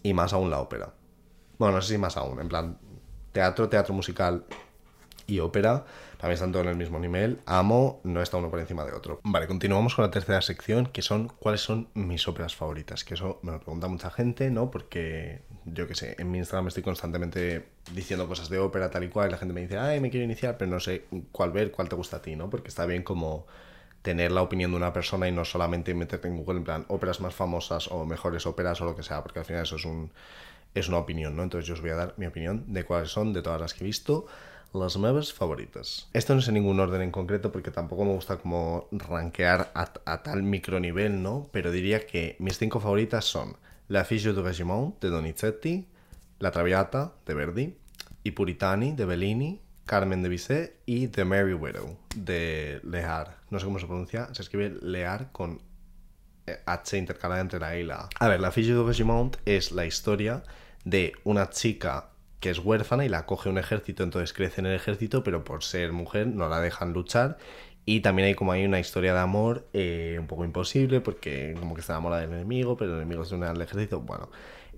Y 0.05 0.15
más 0.15 0.33
aún 0.33 0.51
la 0.51 0.61
ópera. 0.61 0.95
Bueno, 1.61 1.75
no 1.75 1.83
sé 1.83 1.93
si 1.93 1.99
más 1.99 2.17
aún, 2.17 2.41
en 2.41 2.49
plan, 2.49 2.79
teatro, 3.33 3.69
teatro 3.69 3.93
musical 3.93 4.47
y 5.27 5.41
ópera, 5.41 5.85
para 6.17 6.29
mí 6.29 6.33
están 6.33 6.53
todos 6.53 6.65
en 6.65 6.71
el 6.71 6.79
mismo 6.79 6.99
nivel. 6.99 7.39
Amo, 7.45 8.01
no 8.03 8.23
está 8.23 8.39
uno 8.39 8.49
por 8.49 8.61
encima 8.61 8.83
de 8.87 8.95
otro. 8.95 9.21
Vale, 9.25 9.47
continuamos 9.47 9.95
con 9.95 10.07
la 10.07 10.11
tercera 10.11 10.41
sección, 10.41 10.87
que 10.87 11.03
son 11.03 11.29
cuáles 11.29 11.61
son 11.61 11.89
mis 11.93 12.27
óperas 12.27 12.57
favoritas. 12.57 13.05
Que 13.05 13.13
eso 13.13 13.41
me 13.43 13.53
lo 13.53 13.61
pregunta 13.61 13.89
mucha 13.89 14.11
gente, 14.11 14.51
¿no? 14.51 14.71
Porque 14.71 15.43
yo 15.67 15.87
qué 15.87 15.95
sé, 15.95 16.17
en 16.19 16.31
mi 16.31 16.39
Instagram 16.39 16.69
estoy 16.69 16.83
constantemente 16.83 17.69
diciendo 17.93 18.27
cosas 18.27 18.49
de 18.49 18.59
ópera 18.59 18.91
tal 18.91 19.05
y 19.05 19.09
cual, 19.11 19.29
y 19.29 19.33
la 19.33 19.37
gente 19.37 19.53
me 19.53 19.61
dice, 19.61 19.77
ay, 19.77 20.01
me 20.01 20.09
quiero 20.09 20.25
iniciar, 20.25 20.57
pero 20.57 20.71
no 20.71 20.81
sé 20.81 21.05
cuál 21.31 21.53
ver, 21.53 21.73
cuál 21.73 21.91
te 21.91 21.95
gusta 21.95 22.17
a 22.17 22.23
ti, 22.23 22.37
¿no? 22.37 22.49
Porque 22.49 22.69
está 22.69 22.87
bien 22.87 23.03
como 23.03 23.47
tener 24.01 24.33
la 24.33 24.41
opinión 24.41 24.71
de 24.71 24.79
una 24.79 24.95
persona 24.95 25.29
y 25.29 25.33
no 25.33 25.45
solamente 25.45 25.93
meterte 25.93 26.27
en 26.27 26.39
Google 26.39 26.61
en 26.61 26.65
plan 26.65 26.87
óperas 26.89 27.21
más 27.21 27.35
famosas 27.35 27.89
o 27.89 28.07
mejores 28.07 28.47
óperas 28.47 28.81
o 28.81 28.87
lo 28.87 28.97
que 28.97 29.03
sea, 29.03 29.23
porque 29.23 29.41
al 29.41 29.45
final 29.45 29.65
eso 29.65 29.77
es 29.77 29.85
un 29.85 30.11
es 30.75 30.89
una 30.89 30.99
opinión, 30.99 31.37
¿no? 31.37 31.43
Entonces 31.43 31.67
yo 31.67 31.75
os 31.75 31.81
voy 31.81 31.91
a 31.91 31.97
dar 31.97 32.15
mi 32.17 32.27
opinión 32.27 32.65
de 32.73 32.85
cuáles 32.85 33.11
son, 33.11 33.33
de 33.33 33.43
todas 33.43 33.61
las 33.61 33.75
que 33.75 33.85
he 33.85 33.87
visto, 33.87 34.27
las 34.73 34.97
nuevas 34.97 35.33
favoritas. 35.33 36.09
Esto 36.13 36.35
no 36.35 36.41
es 36.41 36.49
en 36.49 36.55
ningún 36.55 36.79
orden 36.79 37.03
en 37.03 37.11
concreto 37.11 37.51
porque 37.51 37.71
tampoco 37.71 38.05
me 38.05 38.13
gusta 38.13 38.37
como 38.37 38.89
rankear 38.93 39.73
a, 39.75 40.23
tal 40.23 40.43
micronivel, 40.43 41.23
¿no? 41.23 41.49
Pero 41.53 41.73
diría 41.73 42.07
que 42.07 42.37
mis 42.39 42.59
cinco 42.59 42.81
favoritas 42.81 43.25
son 43.25 43.57
La 43.89 44.05
Fille 44.05 44.33
du 44.33 44.43
Régiment 44.43 44.95
de 45.01 45.09
Donizetti, 45.09 45.89
La 46.39 46.53
Traviata 46.53 47.15
de 47.27 47.35
Verdi, 47.35 47.77
I 48.23 48.31
Puritani 48.31 48.93
de 48.93 49.05
Bellini, 49.05 49.61
Carmen 49.87 50.23
de 50.23 50.29
Bizet 50.29 50.81
y 50.87 51.09
The 51.09 51.25
Merry 51.25 51.55
Widow 51.55 51.97
de 52.15 52.81
Lehar. 52.85 53.39
No 53.51 53.59
sé 53.59 53.65
cómo 53.65 53.81
se 53.81 53.87
pronuncia, 53.87 54.33
se 54.35 54.43
escribe 54.43 54.79
Lehar 54.83 55.33
con 55.33 55.61
H 56.67 56.97
intercalada 56.97 57.41
entre 57.41 57.61
la 57.61 57.77
E 57.77 57.81
y 57.81 57.85
la 57.85 57.97
A. 57.97 58.09
A 58.19 58.29
ver, 58.29 58.41
La 58.41 58.51
Fille 58.51 58.73
du 58.73 58.87
Regiment 58.87 59.37
es 59.45 59.73
la 59.73 59.87
historia 59.87 60.43
de 60.85 61.13
una 61.25 61.51
chica 61.51 62.11
que 62.41 62.51
es 62.51 62.59
huérfana 62.59 63.05
y 63.05 63.09
la 63.09 63.27
coge 63.27 63.49
un 63.49 63.59
ejército, 63.59 64.03
entonces 64.03 64.33
crece 64.33 64.61
en 64.61 64.67
el 64.67 64.75
ejército, 64.75 65.23
pero 65.23 65.45
por 65.45 65.63
ser 65.63 65.93
mujer 65.93 66.27
no 66.27 66.49
la 66.49 66.61
dejan 66.61 66.93
luchar. 66.93 67.37
Y 67.85 68.01
también 68.01 68.29
hay 68.29 68.35
como 68.35 68.53
hay 68.53 68.65
una 68.65 68.81
historia 68.81 69.13
de 69.13 69.21
amor 69.21 69.69
eh, 69.73 70.17
un 70.19 70.27
poco 70.27 70.45
imposible, 70.45 71.01
porque 71.01 71.55
como 71.59 71.75
que 71.75 71.81
está 71.81 71.95
enamorada 71.95 72.23
del 72.23 72.33
enemigo, 72.33 72.77
pero 72.77 72.93
el 72.93 72.99
enemigo 72.99 73.25
se 73.25 73.35
une 73.35 73.47
al 73.47 73.61
ejército. 73.61 74.01
Bueno, 74.01 74.31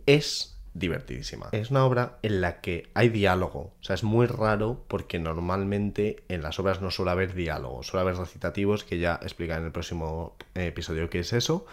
es 0.07 0.61
divertidísima. 0.75 1.49
Es 1.53 1.71
una 1.71 1.85
obra 1.85 2.19
en 2.23 2.41
la 2.41 2.61
que 2.61 2.91
hay 2.95 3.09
diálogo. 3.09 3.75
O 3.81 3.83
sea, 3.83 3.95
es 3.95 4.05
muy 4.05 4.27
raro 4.27 4.85
porque 4.89 5.19
normalmente 5.19 6.25
en 6.29 6.43
las 6.43 6.59
obras 6.59 6.81
no 6.81 6.91
suele 6.91 7.11
haber 7.11 7.35
diálogo, 7.35 7.83
suele 7.83 8.03
haber 8.03 8.17
recitativos 8.17 8.85
que 8.85 8.99
ya 8.99 9.19
explicaré 9.23 9.61
en 9.61 9.67
el 9.67 9.73
próximo 9.73 10.37
episodio 10.55 11.11
qué 11.11 11.21
es 11.21 11.33
eso. 11.33 11.67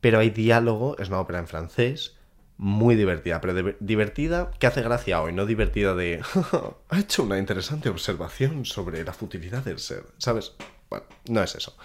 Pero 0.00 0.18
hay 0.18 0.30
diálogo, 0.30 0.96
es 0.98 1.08
una 1.08 1.20
ópera 1.20 1.38
en 1.38 1.46
francés, 1.46 2.16
muy 2.58 2.94
divertida, 2.94 3.40
pero 3.40 3.74
divertida 3.80 4.50
que 4.58 4.66
hace 4.66 4.82
gracia 4.82 5.20
hoy, 5.20 5.32
no 5.32 5.46
divertida 5.46 5.94
de... 5.94 6.22
ha 6.88 6.98
hecho 6.98 7.22
una 7.22 7.38
interesante 7.38 7.88
observación 7.88 8.64
sobre 8.64 9.04
la 9.04 9.12
futilidad 9.12 9.64
del 9.64 9.78
ser, 9.78 10.04
¿sabes? 10.18 10.54
Bueno, 10.88 11.04
no 11.28 11.42
es 11.42 11.54
eso. 11.54 11.76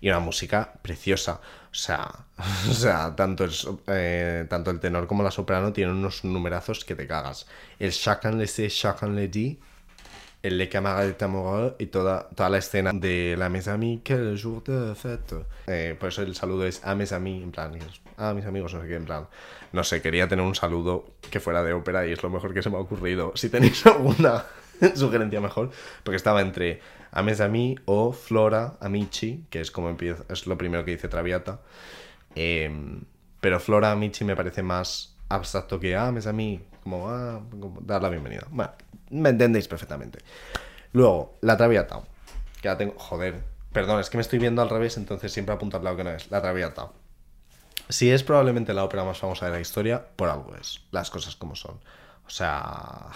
Y 0.00 0.08
una 0.08 0.20
música 0.20 0.72
preciosa. 0.82 1.40
O 1.70 1.74
sea, 1.74 2.26
o 2.70 2.72
sea 2.72 3.14
tanto, 3.16 3.44
el, 3.44 3.52
eh, 3.86 4.46
tanto 4.48 4.70
el 4.70 4.80
tenor 4.80 5.06
como 5.06 5.22
la 5.22 5.30
soprano 5.30 5.72
tienen 5.72 5.96
unos 5.96 6.24
numerazos 6.24 6.84
que 6.84 6.94
te 6.94 7.06
cagas. 7.06 7.46
El 7.78 7.92
Chacun 7.92 8.38
le 8.38 8.46
sait, 8.46 8.70
chacun 8.70 9.14
le 9.14 9.28
dit, 9.28 9.58
el 10.42 10.56
Le 10.56 10.68
Camarade 10.68 11.16
amoureux 11.20 11.74
y 11.78 11.86
toda, 11.86 12.28
toda 12.30 12.48
la 12.48 12.58
escena 12.58 12.92
de 12.92 13.36
la 13.36 13.48
mes 13.48 13.68
amis, 13.68 14.00
quel 14.02 14.38
jour 14.40 14.62
de 14.64 14.94
fête. 14.94 15.44
Eh, 15.66 15.96
por 15.98 16.08
eso 16.08 16.22
el 16.22 16.34
saludo 16.34 16.66
es 16.66 16.84
a 16.84 16.94
mes 16.94 17.12
amis, 17.12 17.42
en 17.42 17.52
plan, 17.52 17.78
a 18.16 18.32
mis 18.32 18.46
amigos, 18.46 18.72
no 18.74 18.80
sé 18.80 18.88
qué, 18.88 18.96
en 18.96 19.04
plan. 19.04 19.26
No 19.72 19.84
sé, 19.84 20.00
quería 20.00 20.28
tener 20.28 20.44
un 20.44 20.54
saludo 20.54 21.04
que 21.30 21.40
fuera 21.40 21.62
de 21.62 21.72
ópera 21.72 22.06
y 22.06 22.12
es 22.12 22.22
lo 22.22 22.30
mejor 22.30 22.54
que 22.54 22.62
se 22.62 22.70
me 22.70 22.76
ha 22.76 22.80
ocurrido. 22.80 23.32
Si 23.34 23.50
tenéis 23.50 23.84
alguna 23.86 24.44
sugerencia 24.94 25.40
mejor, 25.40 25.70
porque 26.02 26.16
estaba 26.16 26.40
entre 26.40 26.80
Ames 27.12 27.40
a 27.40 27.48
mí 27.48 27.76
o 27.86 28.12
Flora 28.12 28.76
Amici, 28.80 29.44
que 29.50 29.60
es 29.60 29.70
como 29.70 29.88
empieza, 29.88 30.24
es 30.28 30.46
lo 30.46 30.56
primero 30.56 30.84
que 30.84 30.92
dice 30.92 31.08
Traviata. 31.08 31.60
Em, 32.34 33.02
pero 33.40 33.58
Flora 33.58 33.90
Amici 33.90 34.24
me 34.24 34.36
parece 34.36 34.62
más 34.62 35.16
abstracto 35.28 35.80
que 35.80 35.96
Ames 35.96 36.26
a 36.26 36.32
mí, 36.32 36.62
como, 36.82 37.08
ah, 37.08 37.40
dar 37.82 38.02
la 38.02 38.08
bienvenida. 38.08 38.46
Bueno, 38.50 38.72
me 39.10 39.30
entendéis 39.30 39.68
perfectamente. 39.68 40.18
Luego, 40.92 41.38
la 41.40 41.56
Traviata, 41.56 42.02
que 42.60 42.68
la 42.68 42.76
tengo, 42.76 42.94
joder, 42.98 43.42
perdón, 43.72 44.00
es 44.00 44.10
que 44.10 44.16
me 44.16 44.22
estoy 44.22 44.38
viendo 44.38 44.62
al 44.62 44.68
revés, 44.68 44.96
entonces 44.96 45.32
siempre 45.32 45.54
apunto 45.54 45.76
al 45.76 45.84
lado 45.84 45.96
que 45.96 46.04
no 46.04 46.10
es. 46.10 46.30
La 46.30 46.40
Traviata. 46.40 46.90
Si 47.88 48.10
es 48.10 48.22
probablemente 48.22 48.72
la 48.72 48.84
ópera 48.84 49.04
más 49.04 49.18
famosa 49.18 49.46
de 49.46 49.52
la 49.52 49.60
historia, 49.60 50.04
por 50.16 50.28
algo 50.28 50.54
es. 50.56 50.82
Las 50.92 51.10
cosas 51.10 51.34
como 51.34 51.56
son. 51.56 51.80
O 52.26 52.30
sea, 52.30 53.08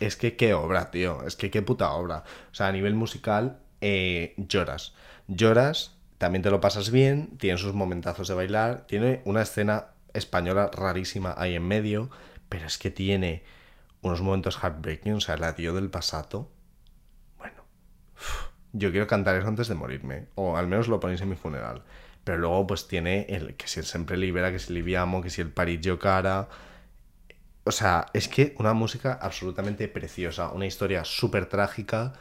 es 0.00 0.16
que 0.16 0.36
qué 0.36 0.54
obra, 0.54 0.90
tío. 0.90 1.22
Es 1.26 1.36
que 1.36 1.50
qué 1.50 1.62
puta 1.62 1.92
obra. 1.92 2.24
O 2.50 2.54
sea, 2.54 2.68
a 2.68 2.72
nivel 2.72 2.94
musical, 2.94 3.60
eh, 3.80 4.34
lloras. 4.36 4.94
Lloras, 5.28 5.96
también 6.18 6.42
te 6.42 6.50
lo 6.50 6.60
pasas 6.60 6.90
bien, 6.90 7.36
tiene 7.38 7.58
sus 7.58 7.74
momentazos 7.74 8.28
de 8.28 8.34
bailar, 8.34 8.86
tiene 8.86 9.22
una 9.24 9.42
escena 9.42 9.86
española 10.12 10.70
rarísima 10.72 11.34
ahí 11.36 11.54
en 11.54 11.66
medio, 11.66 12.10
pero 12.48 12.66
es 12.66 12.78
que 12.78 12.90
tiene 12.90 13.44
unos 14.02 14.22
momentos 14.22 14.56
heartbreaking, 14.56 15.14
o 15.14 15.20
sea, 15.20 15.36
la 15.36 15.54
tío 15.54 15.74
del 15.74 15.90
pasado. 15.90 16.50
Bueno, 17.38 17.62
yo 18.72 18.90
quiero 18.90 19.06
cantar 19.06 19.36
eso 19.36 19.48
antes 19.48 19.68
de 19.68 19.74
morirme, 19.74 20.26
o 20.34 20.56
al 20.56 20.66
menos 20.66 20.88
lo 20.88 20.98
ponéis 20.98 21.20
en 21.20 21.28
mi 21.28 21.36
funeral. 21.36 21.82
Pero 22.24 22.38
luego 22.38 22.66
pues 22.66 22.88
tiene 22.88 23.26
el 23.28 23.54
que 23.54 23.66
si 23.68 23.80
él 23.80 23.86
siempre 23.86 24.16
libera, 24.16 24.50
que 24.50 24.58
si 24.58 24.72
Liviamo, 24.72 25.22
que 25.22 25.30
si 25.30 25.40
el 25.40 25.50
París 25.50 25.80
cara 26.00 26.48
o 27.64 27.72
sea, 27.72 28.06
es 28.14 28.28
que 28.28 28.54
una 28.58 28.72
música 28.72 29.18
absolutamente 29.20 29.88
preciosa, 29.88 30.50
una 30.50 30.66
historia 30.66 31.04
súper 31.04 31.46
trágica 31.46 32.14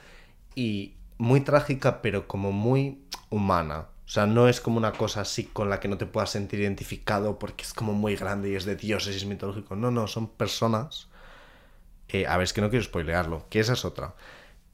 y 0.56 0.96
muy 1.18 1.42
trágica, 1.42 2.02
pero 2.02 2.28
como 2.28 2.52
muy 2.52 3.04
humana. 3.30 3.88
O 4.06 4.12
sea, 4.12 4.26
no 4.26 4.48
es 4.48 4.60
como 4.60 4.78
una 4.78 4.94
cosa 4.94 5.22
así 5.22 5.46
con 5.46 5.70
la 5.70 5.80
que 5.80 5.88
no 5.88 5.98
te 5.98 6.08
puedas 6.08 6.32
sentir 6.32 6.60
identificado 6.62 7.38
porque 7.38 7.64
es 7.64 7.74
como 7.74 7.94
muy 7.94 8.16
grande 8.16 8.50
y 8.50 8.56
es 8.56 8.66
de 8.66 8.76
dioses 8.76 9.14
y 9.14 9.18
es 9.18 9.26
mitológico. 9.26 9.76
No, 9.76 9.92
no, 9.92 10.08
son 10.08 10.28
personas. 10.28 11.10
Eh, 12.08 12.26
a 12.26 12.38
ver, 12.38 12.46
es 12.46 12.54
que 12.54 12.62
no 12.62 12.70
quiero 12.70 12.84
spoilearlo, 12.84 13.46
que 13.50 13.60
esa 13.60 13.74
es 13.74 13.86
otra. 13.86 14.16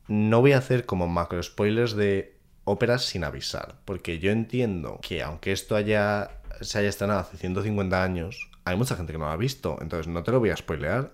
No 0.08 0.42
voy 0.42 0.54
a 0.54 0.60
hacer 0.60 0.86
como 0.86 1.08
macro 1.08 1.42
spoilers 1.44 1.96
de 1.96 2.38
óperas 2.64 3.06
sin 3.06 3.24
avisar, 3.24 3.76
porque 3.86 4.20
yo 4.20 4.32
entiendo 4.32 5.00
que 5.02 5.22
aunque 5.22 5.52
esto 5.52 5.76
haya, 5.76 6.42
se 6.62 6.80
haya 6.80 6.90
estrenado 6.90 7.20
hace 7.20 7.38
150 7.38 8.04
años, 8.04 8.50
hay 8.66 8.76
mucha 8.76 8.96
gente 8.96 9.14
que 9.14 9.20
no 9.20 9.26
lo 9.26 9.32
ha 9.32 9.38
visto, 9.38 9.78
entonces 9.80 10.08
no 10.08 10.24
te 10.24 10.32
lo 10.32 10.40
voy 10.40 10.50
a 10.50 10.58
spoilear. 10.58 11.12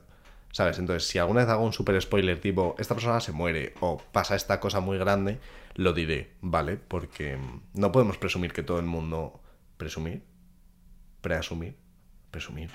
¿Sabes? 0.53 0.79
Entonces, 0.79 1.07
si 1.07 1.17
alguna 1.17 1.41
vez 1.41 1.49
hago 1.49 1.63
un 1.63 1.71
super 1.71 2.01
spoiler 2.01 2.39
tipo, 2.41 2.75
esta 2.77 2.93
persona 2.93 3.21
se 3.21 3.31
muere 3.31 3.73
o 3.79 4.01
pasa 4.11 4.35
esta 4.35 4.59
cosa 4.59 4.81
muy 4.81 4.97
grande, 4.97 5.39
lo 5.75 5.93
diré, 5.93 6.33
¿vale? 6.41 6.75
Porque 6.75 7.37
no 7.73 7.91
podemos 7.93 8.17
presumir 8.17 8.51
que 8.51 8.63
todo 8.63 8.79
el 8.79 8.85
mundo... 8.85 9.39
¿Presumir? 9.77 10.23
¿Preasumir? 11.21 11.77
¿Presumir? 12.31 12.69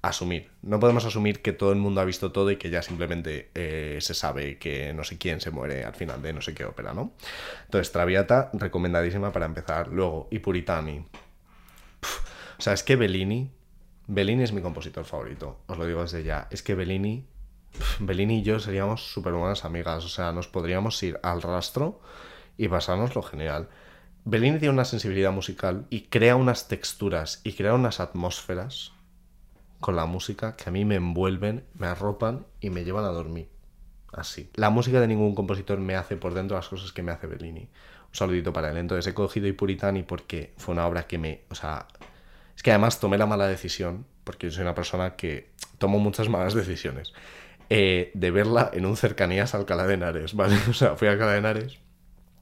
Asumir. 0.00 0.50
No 0.62 0.80
podemos 0.80 1.04
asumir 1.04 1.42
que 1.42 1.52
todo 1.52 1.72
el 1.72 1.78
mundo 1.78 2.00
ha 2.00 2.04
visto 2.04 2.32
todo 2.32 2.50
y 2.50 2.56
que 2.56 2.70
ya 2.70 2.80
simplemente 2.80 3.50
eh, 3.54 3.98
se 4.00 4.14
sabe 4.14 4.58
que 4.58 4.94
no 4.94 5.04
sé 5.04 5.18
quién 5.18 5.42
se 5.42 5.50
muere 5.50 5.84
al 5.84 5.94
final 5.94 6.22
de 6.22 6.32
no 6.32 6.40
sé 6.40 6.54
qué 6.54 6.64
ópera, 6.64 6.94
¿no? 6.94 7.12
Entonces, 7.66 7.92
Traviata, 7.92 8.50
recomendadísima 8.54 9.30
para 9.30 9.44
empezar. 9.44 9.88
Luego, 9.88 10.28
y 10.30 10.38
Puritani. 10.38 11.04
o 12.58 12.62
sea, 12.62 12.72
es 12.72 12.82
que 12.82 12.96
Bellini 12.96 13.57
Bellini 14.10 14.42
es 14.42 14.54
mi 14.54 14.62
compositor 14.62 15.04
favorito, 15.04 15.58
os 15.66 15.76
lo 15.76 15.84
digo 15.84 16.00
desde 16.00 16.24
ya. 16.24 16.48
Es 16.50 16.62
que 16.62 16.74
Bellini, 16.74 17.26
Bellini 18.00 18.38
y 18.38 18.42
yo 18.42 18.58
seríamos 18.58 19.12
súper 19.12 19.34
buenas 19.34 19.66
amigas, 19.66 20.02
o 20.02 20.08
sea, 20.08 20.32
nos 20.32 20.48
podríamos 20.48 21.00
ir 21.02 21.20
al 21.22 21.42
rastro 21.42 22.00
y 22.56 22.68
pasarnos 22.68 23.14
lo 23.14 23.22
genial. 23.22 23.68
Bellini 24.24 24.58
tiene 24.58 24.72
una 24.72 24.86
sensibilidad 24.86 25.30
musical 25.30 25.86
y 25.90 26.02
crea 26.04 26.36
unas 26.36 26.68
texturas 26.68 27.42
y 27.44 27.52
crea 27.52 27.74
unas 27.74 28.00
atmósferas 28.00 28.92
con 29.78 29.94
la 29.94 30.06
música 30.06 30.56
que 30.56 30.70
a 30.70 30.72
mí 30.72 30.86
me 30.86 30.94
envuelven, 30.94 31.64
me 31.74 31.86
arropan 31.86 32.46
y 32.60 32.70
me 32.70 32.84
llevan 32.84 33.04
a 33.04 33.08
dormir. 33.08 33.50
Así. 34.10 34.50
La 34.54 34.70
música 34.70 35.02
de 35.02 35.06
ningún 35.06 35.34
compositor 35.34 35.78
me 35.80 35.96
hace 35.96 36.16
por 36.16 36.32
dentro 36.32 36.56
las 36.56 36.68
cosas 36.68 36.92
que 36.92 37.02
me 37.02 37.12
hace 37.12 37.26
Bellini. 37.26 37.60
Un 37.60 38.14
saludito 38.14 38.54
para 38.54 38.70
él. 38.70 38.78
Entonces 38.78 39.06
he 39.06 39.12
cogido 39.12 39.46
y 39.46 39.52
Puritani 39.52 40.02
porque 40.02 40.54
fue 40.56 40.72
una 40.72 40.86
obra 40.86 41.06
que 41.06 41.18
me, 41.18 41.42
o 41.50 41.54
sea, 41.54 41.86
es 42.58 42.62
que 42.64 42.72
además 42.72 42.98
tomé 42.98 43.18
la 43.18 43.26
mala 43.26 43.46
decisión, 43.46 44.04
porque 44.24 44.48
yo 44.48 44.52
soy 44.52 44.62
una 44.62 44.74
persona 44.74 45.14
que 45.14 45.52
tomo 45.78 46.00
muchas 46.00 46.28
malas 46.28 46.54
decisiones, 46.54 47.12
eh, 47.70 48.10
de 48.14 48.32
verla 48.32 48.68
en 48.72 48.84
un 48.84 48.96
cercanías 48.96 49.54
a 49.54 49.58
Alcalá 49.58 49.86
de 49.86 49.94
Henares, 49.94 50.34
¿vale? 50.34 50.56
O 50.68 50.72
sea, 50.72 50.96
fui 50.96 51.06
a 51.06 51.12
Alcalá 51.12 51.34
de 51.34 51.38
Henares 51.38 51.78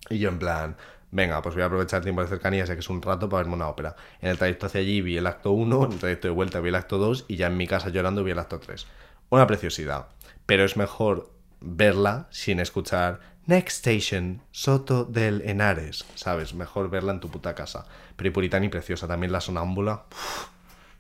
y 0.09 0.19
yo 0.19 0.31
en 0.31 0.39
plan, 0.39 0.77
venga, 1.11 1.43
pues 1.43 1.55
voy 1.55 1.65
a 1.65 1.67
aprovechar 1.67 1.99
el 1.99 2.05
tiempo 2.05 2.23
de 2.23 2.29
cercanías, 2.29 2.67
ya 2.67 2.75
que 2.75 2.81
es 2.81 2.89
un 2.89 3.03
rato 3.03 3.29
para 3.29 3.43
verme 3.43 3.57
una 3.57 3.69
ópera. 3.69 3.95
En 4.23 4.31
el 4.31 4.39
trayecto 4.39 4.65
hacia 4.65 4.81
allí 4.81 5.03
vi 5.03 5.19
el 5.19 5.27
acto 5.27 5.51
1, 5.51 5.85
en 5.85 5.93
el 5.93 5.99
trayecto 5.99 6.29
de 6.29 6.33
vuelta 6.33 6.61
vi 6.61 6.71
el 6.71 6.77
acto 6.77 6.97
2 6.97 7.27
y 7.29 7.37
ya 7.37 7.49
en 7.49 7.59
mi 7.59 7.67
casa 7.67 7.91
llorando 7.91 8.25
vi 8.25 8.31
el 8.31 8.39
acto 8.39 8.59
3. 8.59 8.87
Una 9.29 9.47
preciosidad, 9.47 10.09
pero 10.47 10.65
es 10.65 10.79
mejor 10.79 11.31
verla 11.61 12.27
sin 12.31 12.59
escuchar 12.59 13.21
Next 13.47 13.87
Station, 13.87 14.43
Soto 14.51 15.05
del 15.05 15.41
Henares, 15.43 16.05
¿sabes? 16.17 16.53
Mejor 16.53 16.91
verla 16.91 17.13
en 17.13 17.21
tu 17.21 17.31
puta 17.31 17.55
casa. 17.55 17.87
Pero 18.17 18.29
y 18.29 18.33
puritana 18.33 18.67
y 18.67 18.69
preciosa. 18.69 19.07
También 19.07 19.31
la 19.31 19.41
sonámbula. 19.41 20.07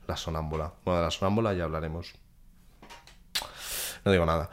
la 0.07 0.17
sonámbula. 0.17 0.73
Bueno, 0.85 1.01
de 1.01 1.07
la 1.07 1.11
sonámbula 1.11 1.55
ya 1.55 1.65
hablaremos. 1.65 2.15
No 4.05 4.13
digo 4.13 4.25
nada. 4.27 4.49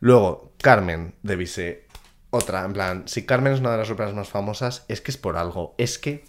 Luego, 0.00 0.54
Carmen 0.62 1.14
de 1.22 1.36
Bizet. 1.36 1.86
Otra, 2.30 2.64
en 2.64 2.72
plan, 2.72 3.02
si 3.06 3.26
Carmen 3.26 3.52
es 3.52 3.60
una 3.60 3.72
de 3.72 3.78
las 3.78 3.90
óperas 3.90 4.14
más 4.14 4.28
famosas, 4.28 4.86
es 4.88 5.02
que 5.02 5.10
es 5.10 5.18
por 5.18 5.36
algo. 5.36 5.74
Es 5.76 5.98
que 5.98 6.24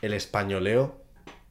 el 0.00 0.14
españoleo 0.14 1.02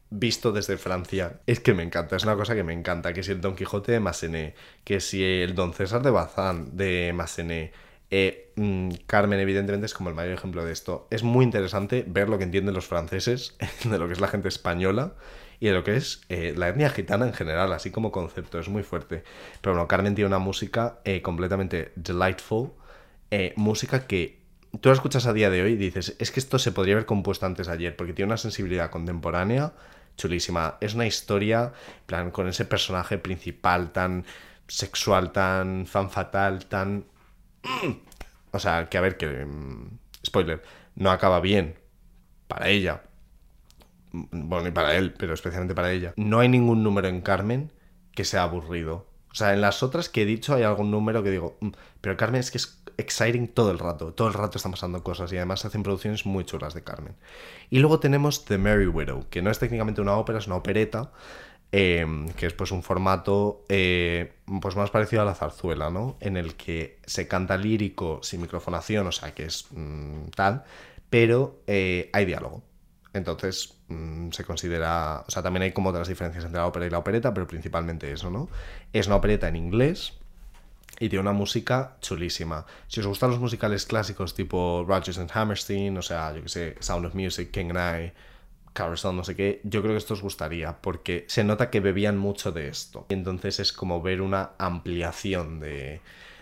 visto 0.09 0.51
desde 0.51 0.77
Francia. 0.77 1.41
Es 1.45 1.59
que 1.59 1.75
me 1.75 1.83
encanta, 1.83 2.15
es 2.15 2.23
una 2.23 2.35
cosa 2.35 2.55
que 2.55 2.63
me 2.63 2.73
encanta. 2.73 3.13
Que 3.13 3.21
si 3.21 3.33
el 3.33 3.41
Don 3.41 3.55
Quijote 3.55 3.91
de 3.91 3.99
Massenet, 3.99 4.55
que 4.83 4.99
si 4.99 5.23
el 5.23 5.53
Don 5.53 5.73
César 5.73 6.01
de 6.01 6.09
Bazán 6.09 6.75
de 6.75 7.13
Massenet, 7.13 7.71
eh, 8.11 8.51
mm, 8.55 8.89
Carmen, 9.07 9.39
evidentemente, 9.39 9.85
es 9.85 9.93
como 9.93 10.09
el 10.09 10.15
mayor 10.15 10.33
ejemplo 10.33 10.63
de 10.65 10.71
esto. 10.71 11.07
Es 11.09 11.23
muy 11.23 11.43
interesante 11.43 12.03
ver 12.07 12.29
lo 12.29 12.37
que 12.37 12.43
entienden 12.43 12.73
los 12.73 12.85
franceses 12.85 13.55
de 13.83 13.97
lo 13.97 14.07
que 14.07 14.13
es 14.13 14.21
la 14.21 14.27
gente 14.27 14.47
española 14.47 15.13
y 15.59 15.67
de 15.67 15.73
lo 15.73 15.83
que 15.83 15.95
es 15.95 16.21
eh, 16.29 16.53
la 16.55 16.69
etnia 16.69 16.89
gitana 16.89 17.25
en 17.25 17.33
general, 17.33 17.71
así 17.73 17.91
como 17.91 18.11
concepto. 18.11 18.59
Es 18.59 18.69
muy 18.69 18.83
fuerte. 18.83 19.23
Pero 19.61 19.73
bueno, 19.73 19.87
Carmen 19.87 20.15
tiene 20.15 20.27
una 20.27 20.39
música 20.39 20.99
eh, 21.05 21.21
completamente 21.21 21.91
delightful. 21.95 22.71
música 23.55 24.07
que 24.07 24.39
tú 24.81 24.89
la 24.89 24.95
escuchas 24.95 25.25
a 25.25 25.33
día 25.33 25.49
de 25.49 25.61
hoy 25.61 25.73
y 25.73 25.77
dices, 25.77 26.15
es 26.19 26.31
que 26.31 26.39
esto 26.39 26.59
se 26.59 26.71
podría 26.71 26.95
haber 26.95 27.05
compuesto 27.05 27.45
antes 27.45 27.67
ayer, 27.67 27.95
porque 27.95 28.13
tiene 28.13 28.27
una 28.29 28.37
sensibilidad 28.37 28.89
contemporánea 28.89 29.73
chulísima. 30.17 30.77
Es 30.81 30.93
una 30.93 31.05
historia, 31.05 31.73
plan, 32.05 32.31
con 32.31 32.47
ese 32.47 32.65
personaje 32.65 33.17
principal 33.17 33.91
tan 33.91 34.25
sexual, 34.67 35.31
tan 35.31 35.85
fan 35.85 36.09
fatal, 36.09 36.65
tan 36.65 37.05
o 38.51 38.59
sea, 38.59 38.89
que 38.89 38.97
a 38.97 39.01
ver, 39.01 39.17
que... 39.17 39.45
Mm, 39.45 39.97
spoiler, 40.25 40.61
no 40.95 41.11
acaba 41.11 41.39
bien 41.39 41.75
para 42.47 42.69
ella. 42.69 43.03
Bueno, 44.11 44.67
y 44.67 44.71
para 44.71 44.95
él, 44.95 45.13
pero 45.17 45.33
especialmente 45.33 45.75
para 45.75 45.91
ella. 45.91 46.13
No 46.15 46.39
hay 46.39 46.47
ningún 46.49 46.83
número 46.83 47.07
en 47.07 47.21
Carmen 47.21 47.71
que 48.13 48.23
sea 48.23 48.43
aburrido. 48.43 49.07
O 49.31 49.35
sea, 49.35 49.53
en 49.53 49.59
las 49.59 49.83
otras 49.83 50.07
que 50.07 50.21
he 50.21 50.25
dicho 50.25 50.53
hay 50.53 50.63
algún 50.63 50.89
número 50.91 51.21
que 51.21 51.31
digo, 51.31 51.57
"Mm", 51.59 51.71
pero 51.99 52.15
Carmen 52.15 52.39
es 52.39 52.51
que 52.51 52.57
es 52.57 52.81
exciting 52.97 53.49
todo 53.49 53.71
el 53.71 53.79
rato, 53.79 54.13
todo 54.13 54.29
el 54.29 54.33
rato 54.33 54.57
están 54.57 54.71
pasando 54.71 55.03
cosas 55.03 55.33
y 55.33 55.37
además 55.37 55.59
se 55.59 55.67
hacen 55.67 55.83
producciones 55.83 56.25
muy 56.25 56.45
chulas 56.45 56.73
de 56.73 56.83
Carmen. 56.83 57.15
Y 57.69 57.79
luego 57.79 57.99
tenemos 57.99 58.45
The 58.45 58.57
Merry 58.57 58.87
Widow, 58.87 59.27
que 59.29 59.41
no 59.41 59.51
es 59.51 59.59
técnicamente 59.59 59.99
una 60.01 60.13
ópera, 60.15 60.39
es 60.39 60.47
una 60.47 60.55
opereta, 60.55 61.11
eh, 61.71 62.05
que 62.37 62.45
es 62.45 62.53
pues 62.53 62.71
un 62.71 62.83
formato 62.83 63.65
eh, 63.69 64.33
pues 64.61 64.75
más 64.75 64.89
parecido 64.91 65.21
a 65.21 65.25
la 65.25 65.35
zarzuela, 65.35 65.89
¿no? 65.89 66.17
En 66.19 66.37
el 66.37 66.55
que 66.55 66.99
se 67.05 67.27
canta 67.27 67.57
lírico 67.57 68.19
sin 68.23 68.41
microfonación, 68.41 69.07
o 69.07 69.11
sea, 69.11 69.33
que 69.33 69.45
es 69.45 69.67
mm, 69.71 70.27
tal, 70.35 70.63
pero 71.09 71.61
eh, 71.67 72.09
hay 72.13 72.25
diálogo. 72.25 72.63
Entonces 73.13 73.75
mm, 73.87 74.31
se 74.31 74.43
considera, 74.43 75.23
o 75.27 75.31
sea, 75.31 75.41
también 75.41 75.63
hay 75.63 75.71
como 75.71 75.89
otras 75.89 76.07
diferencias 76.07 76.45
entre 76.45 76.59
la 76.59 76.67
ópera 76.67 76.85
y 76.85 76.89
la 76.89 76.99
opereta, 76.99 77.33
pero 77.33 77.47
principalmente 77.47 78.11
eso, 78.11 78.29
¿no? 78.29 78.49
Es 78.93 79.07
una 79.07 79.17
opereta 79.17 79.47
en 79.47 79.55
inglés 79.55 80.13
y 80.99 81.09
tiene 81.09 81.21
una 81.21 81.33
música 81.33 81.97
chulísima. 82.01 82.65
Si 82.87 82.99
os 82.99 83.07
gustan 83.07 83.31
los 83.31 83.39
musicales 83.39 83.85
clásicos 83.85 84.33
tipo 84.33 84.85
Rodgers 84.87 85.17
and 85.17 85.31
Hammerstein, 85.33 85.97
o 85.97 86.01
sea, 86.01 86.33
yo 86.33 86.43
que 86.43 86.49
sé, 86.49 86.75
Sound 86.79 87.05
of 87.05 87.15
Music, 87.15 87.51
King 87.51 87.71
and 87.75 88.05
I, 88.05 88.13
Carousel, 88.75 89.15
no 89.15 89.23
sé 89.23 89.37
qué, 89.37 89.61
yo 89.63 89.81
creo 89.81 89.93
que 89.93 89.99
esto 89.99 90.15
os 90.15 90.21
gustaría 90.21 90.81
porque 90.81 91.23
se 91.29 91.45
nota 91.45 91.69
que 91.69 91.79
bebían 91.79 92.17
mucho 92.17 92.51
de 92.51 92.67
esto. 92.67 93.05
Y 93.09 93.13
entonces 93.13 93.61
es 93.61 93.71
como 93.71 94.01
ver 94.01 94.21
una 94.21 94.51
ampliación 94.57 95.61
de, 95.61 96.01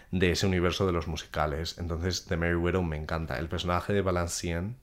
de 0.10 0.32
ese 0.32 0.48
universo 0.48 0.88
de 0.88 0.94
los 0.94 1.08
musicales. 1.08 1.78
Entonces, 1.78 2.26
The 2.26 2.36
Mary 2.36 2.56
Widow 2.56 2.82
me 2.82 2.98
encanta. 2.98 3.38
El 3.38 3.50
personaje 3.50 3.94
de 3.94 4.02
Balancien 4.02 4.78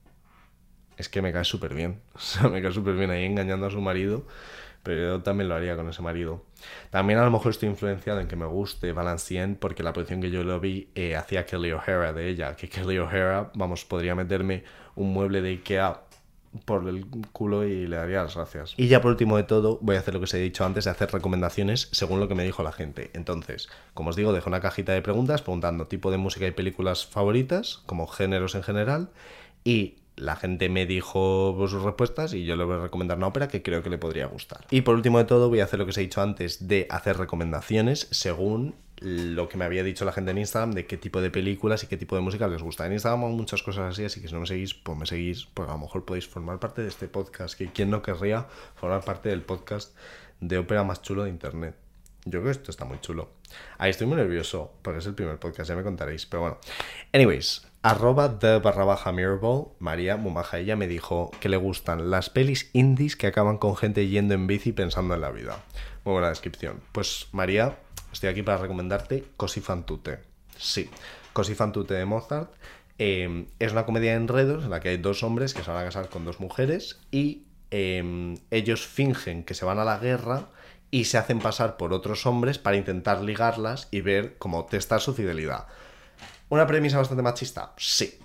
es 0.95 1.09
que 1.09 1.21
me 1.21 1.33
cae 1.33 1.43
súper 1.43 1.73
bien. 1.73 2.01
O 2.15 2.19
sea, 2.19 2.47
me 2.47 2.61
cae 2.61 2.71
súper 2.71 2.95
bien 2.95 3.11
ahí 3.11 3.25
engañando 3.25 3.67
a 3.67 3.69
su 3.69 3.81
marido. 3.81 4.25
Pero 4.83 5.01
yo 5.01 5.21
también 5.21 5.49
lo 5.49 5.55
haría 5.55 5.75
con 5.75 5.89
ese 5.89 6.01
marido. 6.01 6.45
También 6.89 7.19
a 7.19 7.25
lo 7.25 7.31
mejor 7.31 7.51
estoy 7.51 7.67
influenciado 7.67 8.21
en 8.21 8.27
que 8.29 8.37
me 8.37 8.45
guste 8.45 8.93
Balancien 8.93 9.55
porque 9.55 9.83
la 9.83 9.91
producción 9.91 10.21
que 10.21 10.31
yo 10.31 10.43
lo 10.43 10.59
vi 10.61 10.89
eh, 10.95 11.17
hacía 11.17 11.45
Kelly 11.45 11.73
O'Hara 11.73 12.13
de 12.13 12.29
ella. 12.29 12.55
Que 12.55 12.69
Kelly 12.69 12.97
O'Hara, 12.97 13.51
vamos, 13.55 13.83
podría 13.83 14.15
meterme 14.15 14.63
un 14.95 15.11
mueble 15.11 15.41
de 15.41 15.49
Ikea 15.49 16.01
por 16.65 16.87
el 16.87 17.05
culo 17.31 17.65
y 17.65 17.87
le 17.87 17.95
daría 17.95 18.23
las 18.23 18.35
gracias. 18.35 18.73
Y 18.77 18.87
ya 18.87 19.01
por 19.01 19.11
último 19.11 19.37
de 19.37 19.43
todo, 19.43 19.79
voy 19.81 19.95
a 19.95 19.99
hacer 19.99 20.13
lo 20.13 20.19
que 20.19 20.25
os 20.25 20.33
he 20.33 20.39
dicho 20.39 20.65
antes, 20.65 20.85
de 20.85 20.91
hacer 20.91 21.11
recomendaciones 21.11 21.89
según 21.91 22.19
lo 22.19 22.27
que 22.27 22.35
me 22.35 22.43
dijo 22.43 22.63
la 22.63 22.71
gente. 22.71 23.11
Entonces, 23.13 23.69
como 23.93 24.09
os 24.09 24.15
digo, 24.15 24.33
dejo 24.33 24.49
una 24.49 24.61
cajita 24.61 24.93
de 24.93 25.01
preguntas 25.01 25.41
preguntando 25.41 25.87
tipo 25.87 26.11
de 26.11 26.17
música 26.17 26.47
y 26.47 26.51
películas 26.51 27.05
favoritas, 27.05 27.81
como 27.85 28.07
géneros 28.07 28.55
en 28.55 28.63
general, 28.63 29.09
y 29.63 29.95
la 30.15 30.35
gente 30.35 30.69
me 30.69 30.85
dijo 30.85 31.55
sus 31.67 31.81
respuestas 31.81 32.33
y 32.33 32.45
yo 32.45 32.55
le 32.55 32.63
voy 32.63 32.75
a 32.75 32.81
recomendar 32.81 33.17
una 33.17 33.27
ópera 33.27 33.47
que 33.47 33.63
creo 33.63 33.81
que 33.81 33.89
le 33.89 33.97
podría 33.97 34.27
gustar. 34.27 34.65
Y 34.69 34.81
por 34.81 34.95
último 34.95 35.17
de 35.17 35.25
todo, 35.25 35.49
voy 35.49 35.61
a 35.61 35.63
hacer 35.63 35.79
lo 35.79 35.85
que 35.85 35.91
os 35.91 35.97
he 35.97 36.01
dicho 36.01 36.21
antes 36.21 36.67
de 36.67 36.85
hacer 36.89 37.17
recomendaciones 37.17 38.07
según 38.11 38.75
lo 39.01 39.49
que 39.49 39.57
me 39.57 39.65
había 39.65 39.83
dicho 39.83 40.05
la 40.05 40.11
gente 40.11 40.29
en 40.29 40.37
Instagram 40.37 40.71
de 40.71 40.85
qué 40.85 40.95
tipo 40.95 41.21
de 41.21 41.31
películas 41.31 41.83
y 41.83 41.87
qué 41.87 41.97
tipo 41.97 42.15
de 42.15 42.21
música 42.21 42.47
les 42.47 42.61
gusta. 42.61 42.85
En 42.85 42.93
Instagram 42.93 43.25
hay 43.25 43.33
muchas 43.33 43.63
cosas 43.63 43.91
así, 43.91 44.05
así 44.05 44.21
que 44.21 44.27
si 44.27 44.33
no 44.33 44.41
me 44.41 44.45
seguís, 44.45 44.75
pues 44.75 44.97
me 44.97 45.07
seguís, 45.07 45.47
pues 45.53 45.67
a 45.67 45.73
lo 45.73 45.79
mejor 45.79 46.05
podéis 46.05 46.27
formar 46.27 46.59
parte 46.59 46.83
de 46.83 46.87
este 46.87 47.07
podcast, 47.07 47.57
que 47.57 47.71
quien 47.71 47.89
no 47.89 48.03
querría 48.03 48.45
formar 48.75 49.03
parte 49.03 49.29
del 49.29 49.41
podcast 49.41 49.95
de 50.39 50.59
ópera 50.59 50.83
más 50.83 51.01
chulo 51.01 51.23
de 51.23 51.31
internet. 51.31 51.75
Yo 52.25 52.39
creo 52.39 52.43
que 52.43 52.51
esto 52.51 52.69
está 52.69 52.85
muy 52.85 52.99
chulo. 53.01 53.29
Ahí 53.79 53.89
estoy 53.89 54.05
muy 54.05 54.17
nervioso, 54.17 54.71
porque 54.83 54.99
es 54.99 55.05
el 55.07 55.15
primer 55.15 55.39
podcast, 55.39 55.69
ya 55.69 55.75
me 55.75 55.81
contaréis, 55.81 56.27
pero 56.27 56.41
bueno. 56.41 56.57
Anyways, 57.11 57.67
arroba 57.81 58.29
de 58.29 58.59
barra 58.59 58.85
baja 58.85 59.11
Mirrorball, 59.11 59.69
María 59.79 60.17
Mumaja, 60.17 60.59
ella 60.59 60.75
me 60.75 60.87
dijo 60.87 61.31
que 61.39 61.49
le 61.49 61.57
gustan 61.57 62.11
las 62.11 62.29
pelis 62.29 62.69
indies 62.73 63.15
que 63.15 63.25
acaban 63.25 63.57
con 63.57 63.75
gente 63.75 64.07
yendo 64.07 64.35
en 64.35 64.45
bici 64.45 64.71
pensando 64.71 65.15
en 65.15 65.21
la 65.21 65.31
vida. 65.31 65.63
Muy 66.05 66.13
buena 66.13 66.29
descripción. 66.29 66.81
Pues 66.91 67.27
María, 67.31 67.79
estoy 68.11 68.29
aquí 68.29 68.43
para 68.43 68.57
recomendarte 68.57 69.23
Così 69.37 69.61
fan 69.61 69.85
tutte. 69.85 70.19
Sí, 70.57 70.89
Così 71.33 71.53
fan 71.55 71.71
tutte 71.71 71.93
de 71.95 72.05
Mozart. 72.05 72.51
eh, 72.97 73.45
es 73.57 73.71
una 73.71 73.85
comedia 73.85 74.11
de 74.11 74.17
enredos 74.17 74.63
en 74.63 74.69
la 74.69 74.79
que 74.79 74.89
hay 74.89 74.97
dos 74.97 75.23
hombres 75.23 75.53
que 75.53 75.63
se 75.63 75.71
van 75.71 75.81
a 75.81 75.85
casar 75.85 76.09
con 76.09 76.23
dos 76.23 76.39
mujeres 76.39 76.99
y 77.09 77.43
eh, 77.71 78.37
ellos 78.51 78.85
fingen 78.85 79.43
que 79.43 79.53
se 79.55 79.65
van 79.65 79.79
a 79.79 79.85
la 79.85 79.97
guerra 79.97 80.49
y 80.91 81.05
se 81.05 81.17
hacen 81.17 81.39
pasar 81.39 81.77
por 81.77 81.93
otros 81.93 82.25
hombres 82.25 82.59
para 82.59 82.75
intentar 82.75 83.21
ligarlas 83.21 83.87
y 83.91 84.01
ver 84.01 84.37
cómo 84.37 84.65
testar 84.65 84.99
su 85.01 85.13
fidelidad. 85.13 85.65
¿Una 86.49 86.67
premisa 86.67 86.97
bastante 86.97 87.23
machista? 87.23 87.73
Sí. 87.77 88.19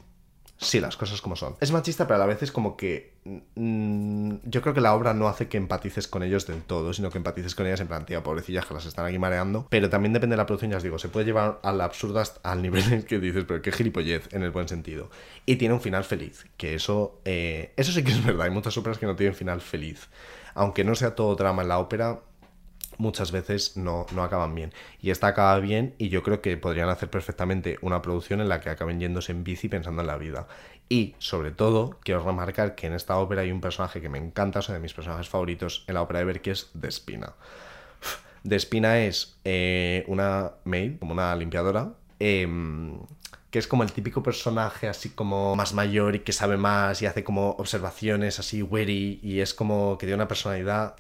Sí, 0.59 0.81
las 0.81 0.97
cosas 0.97 1.21
como 1.21 1.37
son. 1.37 1.55
Es 1.61 1.71
machista, 1.71 2.07
pero 2.07 2.17
a 2.17 2.19
la 2.19 2.27
vez 2.27 2.43
es 2.43 2.51
como 2.51 2.79
que. 2.79 3.13
mm, 3.25 4.37
yo 4.45 4.63
creo 4.63 4.73
que 4.73 4.81
la 4.81 4.95
obra 4.95 5.13
no 5.13 5.29
hace 5.29 5.49
que 5.49 5.59
empatices 5.59 6.09
con 6.09 6.23
ellos 6.23 6.47
del 6.47 6.63
todo, 6.63 6.95
sino 6.95 7.11
que 7.11 7.19
empatices 7.19 7.55
con 7.55 7.67
ellas 7.67 7.81
en 7.81 7.89
plan, 7.89 8.07
tía, 8.07 8.23
pobrecillas 8.23 8.65
que 8.65 8.73
las 8.73 8.87
están 8.87 9.05
aquí 9.05 9.19
mareando. 9.19 9.67
Pero 9.69 9.91
también 9.91 10.15
depende 10.15 10.33
de 10.35 10.39
la 10.39 10.47
producción, 10.47 10.71
ya 10.71 10.79
os 10.79 10.83
digo, 10.83 10.99
se 10.99 11.09
puede 11.11 11.27
llevar 11.27 11.61
al 11.63 11.81
absurdo 11.83 12.21
hasta 12.21 12.41
al 12.51 12.63
nivel 12.63 12.85
en 12.93 13.03
que 13.03 13.19
dices, 13.21 13.45
pero 13.47 13.61
qué 13.61 13.71
gilipollez, 13.71 14.33
en 14.33 14.43
el 14.43 14.51
buen 14.51 14.67
sentido. 14.69 15.11
Y 15.45 15.57
tiene 15.57 15.75
un 15.75 15.81
final 15.83 16.05
feliz, 16.05 16.47
que 16.57 16.75
eso. 16.75 17.21
eh, 17.27 17.73
eso 17.77 17.93
sí 17.93 18.03
que 18.03 18.13
es 18.13 18.25
verdad, 18.25 18.47
hay 18.47 18.51
muchas 18.51 18.77
óperas 18.79 18.99
que 18.99 19.07
no 19.07 19.15
tienen 19.15 19.35
final 19.35 19.61
feliz. 19.61 20.09
Aunque 20.55 20.85
no 20.85 20.95
sea 20.95 21.15
todo 21.15 21.37
drama 21.37 21.63
en 21.63 21.69
la 21.69 21.79
ópera, 21.79 22.21
muchas 22.99 23.33
veces 23.33 23.77
no, 23.77 24.07
no 24.15 24.23
acaban 24.23 24.55
bien. 24.55 24.73
Y 25.01 25.11
esta 25.11 25.29
acaba 25.29 25.59
bien 25.61 25.95
y 25.99 26.09
yo 26.09 26.23
creo 26.23 26.41
que 26.41 26.57
podrían 26.57 26.89
hacer 26.89 27.11
perfectamente 27.11 27.79
una 27.83 28.03
producción 28.03 28.41
en 28.41 28.49
la 28.49 28.61
que 28.61 28.71
acaben 28.71 29.01
yéndose 29.01 29.33
en 29.33 29.45
bici 29.45 29.69
pensando 29.69 30.03
en 30.03 30.09
la 30.09 30.17
vida. 30.17 30.47
Y 30.89 31.15
sobre 31.19 31.51
todo, 31.51 31.99
quiero 32.03 32.23
remarcar 32.25 32.75
que 32.75 32.87
en 32.87 32.95
esta 32.95 33.17
ópera 33.17 33.43
hay 33.43 33.51
un 33.51 33.61
personaje 33.61 34.01
que 34.01 34.09
me 34.09 34.19
encanta, 34.19 34.61
o 34.61 34.63
sea, 34.63 34.75
de 34.75 34.81
mis 34.81 34.95
personajes 34.95 35.29
favoritos 35.29 35.85
en 35.89 35.95
la 35.95 36.03
ópera 36.03 36.21
de 36.21 36.25
Ver, 36.27 36.41
que 36.41 36.53
es 36.53 36.71
Despina. 36.75 37.35
Despina 38.45 39.01
es 39.01 39.37
eh, 39.45 40.05
una 40.07 40.53
maid, 40.65 40.99
como 41.01 41.13
una 41.13 41.35
limpiadora, 41.35 41.95
em, 42.21 43.01
que 43.51 43.59
es 43.59 43.67
como 43.67 43.83
el 43.83 43.93
típico 43.93 44.23
personaje 44.23 44.89
así 44.89 45.11
como 45.11 45.57
más 45.57 45.73
mayor 45.75 46.15
y 46.15 46.21
que 46.21 46.33
sabe 46.33 46.57
más 46.57 47.03
y 47.03 47.07
hace 47.07 47.25
como 47.25 47.51
observaciones 47.53 48.39
así 48.39 48.63
witty 48.63 49.19
y 49.23 49.41
es 49.41 49.55
como 49.55 49.99
que 49.99 50.07
tiene 50.07 50.17
una 50.17 50.29
personalidad 50.29 50.97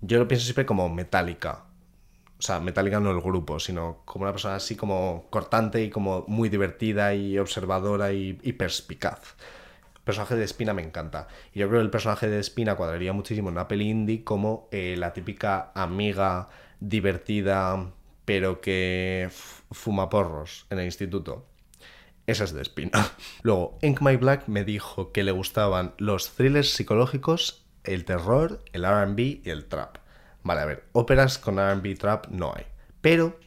yo 0.00 0.18
lo 0.18 0.28
pienso 0.28 0.44
siempre 0.44 0.66
como 0.66 0.88
metálica. 0.88 1.64
O 2.38 2.42
sea, 2.42 2.60
metálica 2.60 3.00
no 3.00 3.10
el 3.10 3.20
grupo, 3.20 3.58
sino 3.58 4.02
como 4.04 4.24
una 4.24 4.32
persona 4.32 4.56
así 4.56 4.76
como 4.76 5.26
cortante 5.30 5.82
y 5.82 5.90
como 5.90 6.24
muy 6.28 6.48
divertida 6.48 7.14
y 7.14 7.38
observadora 7.38 8.12
y, 8.12 8.34
perspicaz. 8.52 9.36
El 9.96 10.02
personaje 10.02 10.36
de 10.36 10.44
Espina 10.44 10.74
me 10.74 10.82
encanta. 10.82 11.28
Y 11.54 11.60
yo 11.60 11.68
creo 11.68 11.80
que 11.80 11.84
el 11.86 11.90
personaje 11.90 12.28
de 12.28 12.38
Espina 12.38 12.76
cuadraría 12.76 13.12
muchísimo 13.12 13.48
en 13.48 13.54
una 13.54 13.68
peli 13.68 13.88
indie 13.88 14.22
como 14.22 14.68
eh, 14.70 14.96
la 14.98 15.12
típica 15.14 15.72
amiga 15.74 16.48
divertida, 16.80 17.90
pero 18.24 18.60
que 18.60 19.30
fuma 19.72 20.10
porros 20.10 20.66
en 20.70 20.78
el 20.78 20.84
instituto. 20.84 21.46
Esa 22.26 22.44
es 22.44 22.52
de 22.52 22.62
Espina. 22.62 23.12
Luego, 23.42 23.78
Ink 23.82 24.00
My 24.00 24.16
Black 24.16 24.48
me 24.48 24.64
dijo 24.64 25.12
que 25.12 25.24
le 25.24 25.32
gustaban 25.32 25.94
los 25.98 26.30
thrillers 26.30 26.70
psicológicos, 26.70 27.65
el 27.86 28.04
terror, 28.04 28.62
el 28.72 28.84
RB 28.84 29.18
y 29.18 29.50
el 29.50 29.66
trap. 29.66 29.98
Vale, 30.42 30.60
a 30.60 30.64
ver, 30.64 30.84
óperas 30.92 31.38
con 31.38 31.56
RB 31.56 31.86
y 31.86 31.94
trap 31.94 32.28
no 32.28 32.52
hay. 32.54 32.64
Pero, 33.00 33.38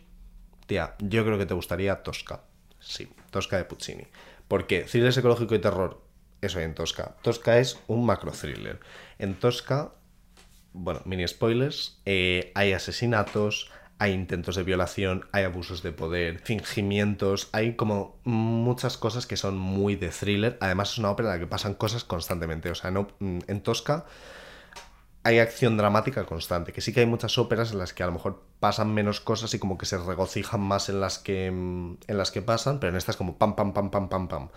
tía, 0.65 0.95
yo 0.99 1.23
creo 1.25 1.37
que 1.37 1.45
te 1.45 1.53
gustaría 1.53 2.03
Tosca. 2.03 2.41
Sí, 2.79 3.09
Tosca 3.29 3.57
de 3.57 3.65
Puccini. 3.65 4.07
Porque 4.47 4.81
thriller 4.81 5.13
psicológico 5.13 5.55
y 5.55 5.59
terror, 5.59 6.01
eso 6.41 6.59
hay 6.59 6.65
en 6.65 6.75
Tosca. 6.75 7.15
Tosca 7.21 7.59
es 7.59 7.79
un 7.87 8.05
macro 8.05 8.31
thriller. 8.31 8.79
En 9.17 9.35
Tosca 9.35 9.91
bueno, 10.73 11.01
mini 11.05 11.27
spoilers, 11.27 11.99
eh, 12.05 12.51
hay 12.55 12.73
asesinatos, 12.73 13.71
hay 13.99 14.13
intentos 14.13 14.55
de 14.55 14.63
violación, 14.63 15.25
hay 15.33 15.43
abusos 15.43 15.83
de 15.83 15.91
poder, 15.91 16.39
fingimientos, 16.39 17.49
hay 17.51 17.75
como 17.75 18.17
muchas 18.23 18.97
cosas 18.97 19.27
que 19.27 19.35
son 19.35 19.57
muy 19.57 19.97
de 19.97 20.07
thriller. 20.07 20.57
Además 20.61 20.93
es 20.93 20.97
una 20.99 21.11
ópera 21.11 21.29
en 21.29 21.35
la 21.35 21.39
que 21.39 21.47
pasan 21.47 21.73
cosas 21.73 22.05
constantemente. 22.05 22.71
O 22.71 22.75
sea, 22.75 22.91
no, 22.91 23.09
mm, 23.19 23.39
en 23.47 23.61
Tosca 23.61 24.05
hay 25.23 25.39
acción 25.39 25.75
dramática 25.75 26.25
constante, 26.25 26.71
que 26.71 26.79
sí 26.79 26.93
que 26.93 27.01
hay 27.01 27.05
muchas 27.05 27.37
óperas 27.37 27.73
en 27.73 27.79
las 27.79 27.93
que 27.93 28.03
a 28.03 28.05
lo 28.05 28.13
mejor 28.13 28.41
pasan 28.61 28.93
menos 28.93 29.19
cosas 29.19 29.53
y 29.53 29.59
como 29.59 29.77
que 29.77 29.85
se 29.85 29.97
regocijan 29.97 30.61
más 30.61 30.87
en 30.87 31.01
las 31.01 31.19
que, 31.19 31.51
mm, 31.51 31.97
en 32.07 32.17
las 32.17 32.31
que 32.31 32.41
pasan, 32.41 32.79
pero 32.79 32.91
en 32.91 32.97
esta 32.97 33.11
es 33.11 33.17
como 33.17 33.37
pam, 33.37 33.53
pam, 33.55 33.73
pam, 33.73 33.91
pam, 33.91 34.07
pam, 34.07 34.27
pam. 34.29 34.49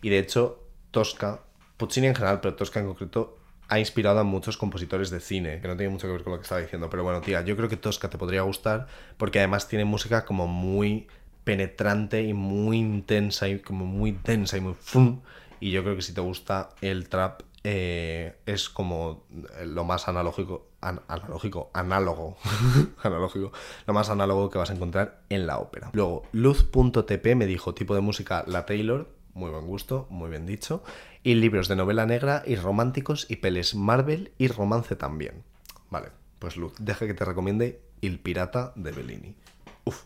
Y 0.00 0.08
de 0.08 0.18
hecho, 0.18 0.64
Tosca, 0.90 1.42
Puccini 1.76 2.06
en 2.06 2.14
general, 2.14 2.40
pero 2.40 2.56
Tosca 2.56 2.80
en 2.80 2.86
concreto, 2.86 3.38
ha 3.68 3.78
inspirado 3.78 4.20
a 4.20 4.24
muchos 4.24 4.56
compositores 4.56 5.10
de 5.10 5.20
cine, 5.20 5.60
que 5.60 5.68
no 5.68 5.76
tiene 5.76 5.92
mucho 5.92 6.06
que 6.06 6.12
ver 6.12 6.22
con 6.22 6.32
lo 6.32 6.38
que 6.38 6.44
estaba 6.44 6.60
diciendo, 6.60 6.88
pero 6.90 7.02
bueno, 7.04 7.20
tía, 7.20 7.42
yo 7.42 7.56
creo 7.56 7.68
que 7.68 7.76
Tosca 7.76 8.08
te 8.10 8.18
podría 8.18 8.42
gustar 8.42 8.86
porque 9.16 9.38
además 9.40 9.68
tiene 9.68 9.84
música 9.84 10.24
como 10.24 10.46
muy 10.46 11.06
penetrante 11.44 12.22
y 12.22 12.32
muy 12.34 12.78
intensa 12.78 13.48
y 13.48 13.60
como 13.60 13.86
muy 13.86 14.12
densa 14.24 14.56
y 14.56 14.60
muy 14.60 14.74
fum. 14.74 15.20
Y 15.60 15.70
yo 15.70 15.82
creo 15.82 15.96
que 15.96 16.02
si 16.02 16.12
te 16.12 16.20
gusta 16.20 16.70
el 16.80 17.08
trap, 17.08 17.42
eh, 17.64 18.36
es 18.46 18.68
como 18.68 19.24
lo 19.64 19.84
más 19.84 20.06
analógico, 20.08 20.66
an- 20.80 21.00
analógico, 21.08 21.70
análogo, 21.72 22.36
analógico, 23.02 23.52
lo 23.86 23.94
más 23.94 24.10
análogo 24.10 24.50
que 24.50 24.58
vas 24.58 24.70
a 24.70 24.74
encontrar 24.74 25.20
en 25.28 25.46
la 25.46 25.58
ópera. 25.58 25.90
Luego, 25.92 26.24
luz.tp 26.32 27.34
me 27.34 27.46
dijo 27.46 27.74
tipo 27.74 27.94
de 27.94 28.00
música 28.00 28.44
La 28.46 28.66
Taylor, 28.66 29.08
muy 29.34 29.50
buen 29.50 29.66
gusto, 29.66 30.06
muy 30.10 30.30
bien 30.30 30.46
dicho, 30.46 30.82
y 31.26 31.34
libros 31.34 31.66
de 31.66 31.74
novela 31.74 32.06
negra 32.06 32.44
y 32.46 32.54
románticos 32.54 33.26
y 33.28 33.36
peles 33.36 33.74
Marvel 33.74 34.30
y 34.38 34.46
romance 34.46 34.94
también. 34.94 35.42
Vale, 35.90 36.10
pues 36.38 36.56
Luz, 36.56 36.74
deja 36.78 37.04
que 37.04 37.14
te 37.14 37.24
recomiende 37.24 37.82
El 38.00 38.20
Pirata 38.20 38.72
de 38.76 38.92
Bellini. 38.92 39.34
Uf, 39.82 40.04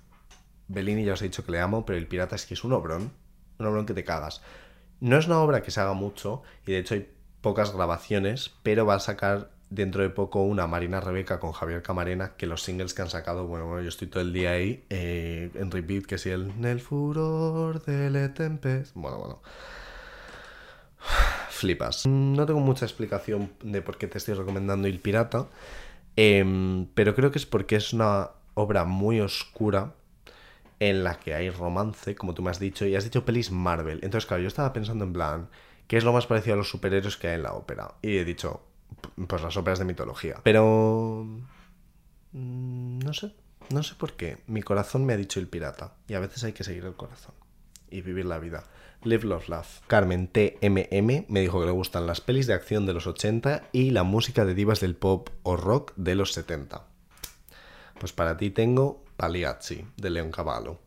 Bellini 0.68 1.04
ya 1.04 1.12
os 1.12 1.20
he 1.20 1.26
dicho 1.26 1.44
que 1.44 1.52
le 1.52 1.60
amo, 1.60 1.84
pero 1.84 1.98
El 1.98 2.06
Pirata 2.06 2.36
es 2.36 2.46
que 2.46 2.54
es 2.54 2.64
un 2.64 2.72
obrón, 2.72 3.12
un 3.58 3.66
obrón 3.66 3.84
que 3.84 3.92
te 3.92 4.02
cagas. 4.02 4.40
No 5.00 5.18
es 5.18 5.26
una 5.26 5.40
obra 5.40 5.60
que 5.60 5.70
se 5.70 5.82
haga 5.82 5.92
mucho, 5.92 6.40
y 6.66 6.72
de 6.72 6.78
hecho 6.78 6.94
hay 6.94 7.12
pocas 7.42 7.74
grabaciones, 7.74 8.52
pero 8.62 8.86
va 8.86 8.94
a 8.94 9.00
sacar 9.00 9.50
dentro 9.68 10.00
de 10.00 10.08
poco 10.08 10.42
una 10.42 10.66
Marina 10.66 11.02
Rebeca 11.02 11.38
con 11.38 11.52
Javier 11.52 11.82
Camarena, 11.82 12.32
que 12.38 12.46
los 12.46 12.62
singles 12.62 12.94
que 12.94 13.02
han 13.02 13.10
sacado, 13.10 13.46
bueno, 13.46 13.66
bueno 13.66 13.82
yo 13.82 13.90
estoy 13.90 14.08
todo 14.08 14.22
el 14.22 14.32
día 14.32 14.52
ahí 14.52 14.86
eh, 14.88 15.50
en 15.52 15.70
repeat, 15.70 16.06
que 16.06 16.16
si 16.16 16.30
el 16.30 16.50
el 16.64 16.80
furor 16.80 17.84
del 17.84 18.32
tempest, 18.32 18.92
bueno, 18.94 19.18
bueno. 19.18 19.42
Flipas. 21.50 22.06
No 22.06 22.46
tengo 22.46 22.60
mucha 22.60 22.84
explicación 22.84 23.52
de 23.62 23.82
por 23.82 23.98
qué 23.98 24.06
te 24.06 24.18
estoy 24.18 24.34
recomendando 24.34 24.88
El 24.88 25.00
Pirata, 25.00 25.48
em, 26.16 26.86
pero 26.94 27.14
creo 27.14 27.30
que 27.30 27.38
es 27.38 27.46
porque 27.46 27.76
es 27.76 27.92
una 27.92 28.30
obra 28.54 28.84
muy 28.84 29.20
oscura 29.20 29.94
en 30.78 31.04
la 31.04 31.18
que 31.18 31.34
hay 31.34 31.50
romance, 31.50 32.14
como 32.14 32.34
tú 32.34 32.42
me 32.42 32.50
has 32.50 32.58
dicho, 32.58 32.86
y 32.86 32.96
has 32.96 33.04
dicho 33.04 33.24
pelis 33.24 33.50
Marvel. 33.50 34.00
Entonces, 34.02 34.26
claro, 34.26 34.42
yo 34.42 34.48
estaba 34.48 34.72
pensando 34.72 35.04
en 35.04 35.12
plan, 35.12 35.48
¿qué 35.86 35.98
es 35.98 36.04
lo 36.04 36.12
más 36.12 36.26
parecido 36.26 36.54
a 36.54 36.56
los 36.56 36.70
superhéroes 36.70 37.16
que 37.16 37.28
hay 37.28 37.34
en 37.34 37.42
la 37.42 37.52
ópera? 37.52 37.94
Y 38.00 38.16
he 38.16 38.24
dicho, 38.24 38.62
pues 39.28 39.42
las 39.42 39.56
óperas 39.56 39.78
de 39.78 39.84
mitología. 39.84 40.40
Pero... 40.42 41.26
Mm, 42.32 43.00
no 43.00 43.12
sé, 43.12 43.34
no 43.70 43.82
sé 43.82 43.94
por 43.94 44.14
qué. 44.14 44.38
Mi 44.46 44.62
corazón 44.62 45.04
me 45.04 45.12
ha 45.12 45.16
dicho 45.16 45.38
el 45.38 45.48
pirata. 45.48 45.94
Y 46.08 46.14
a 46.14 46.20
veces 46.20 46.44
hay 46.44 46.52
que 46.52 46.64
seguir 46.64 46.84
el 46.84 46.94
corazón. 46.94 47.34
Y 47.90 48.00
vivir 48.00 48.24
la 48.24 48.38
vida. 48.38 48.64
Live, 49.02 49.26
love, 49.26 49.48
love. 49.48 49.80
Carmen 49.86 50.28
TMM 50.28 51.24
me 51.28 51.40
dijo 51.40 51.60
que 51.60 51.66
le 51.66 51.72
gustan 51.72 52.06
las 52.06 52.20
pelis 52.20 52.46
de 52.46 52.54
acción 52.54 52.86
de 52.86 52.92
los 52.92 53.06
80 53.06 53.68
y 53.72 53.90
la 53.90 54.02
música 54.02 54.44
de 54.44 54.54
divas 54.54 54.80
del 54.80 54.94
pop 54.94 55.28
o 55.42 55.56
rock 55.56 55.92
de 55.96 56.14
los 56.14 56.32
70. 56.32 56.84
Pues 57.98 58.12
para 58.12 58.36
ti 58.36 58.50
tengo 58.50 59.02
Pagliacci, 59.16 59.86
de 59.96 60.10
León 60.10 60.30
Cavallo. 60.30 60.78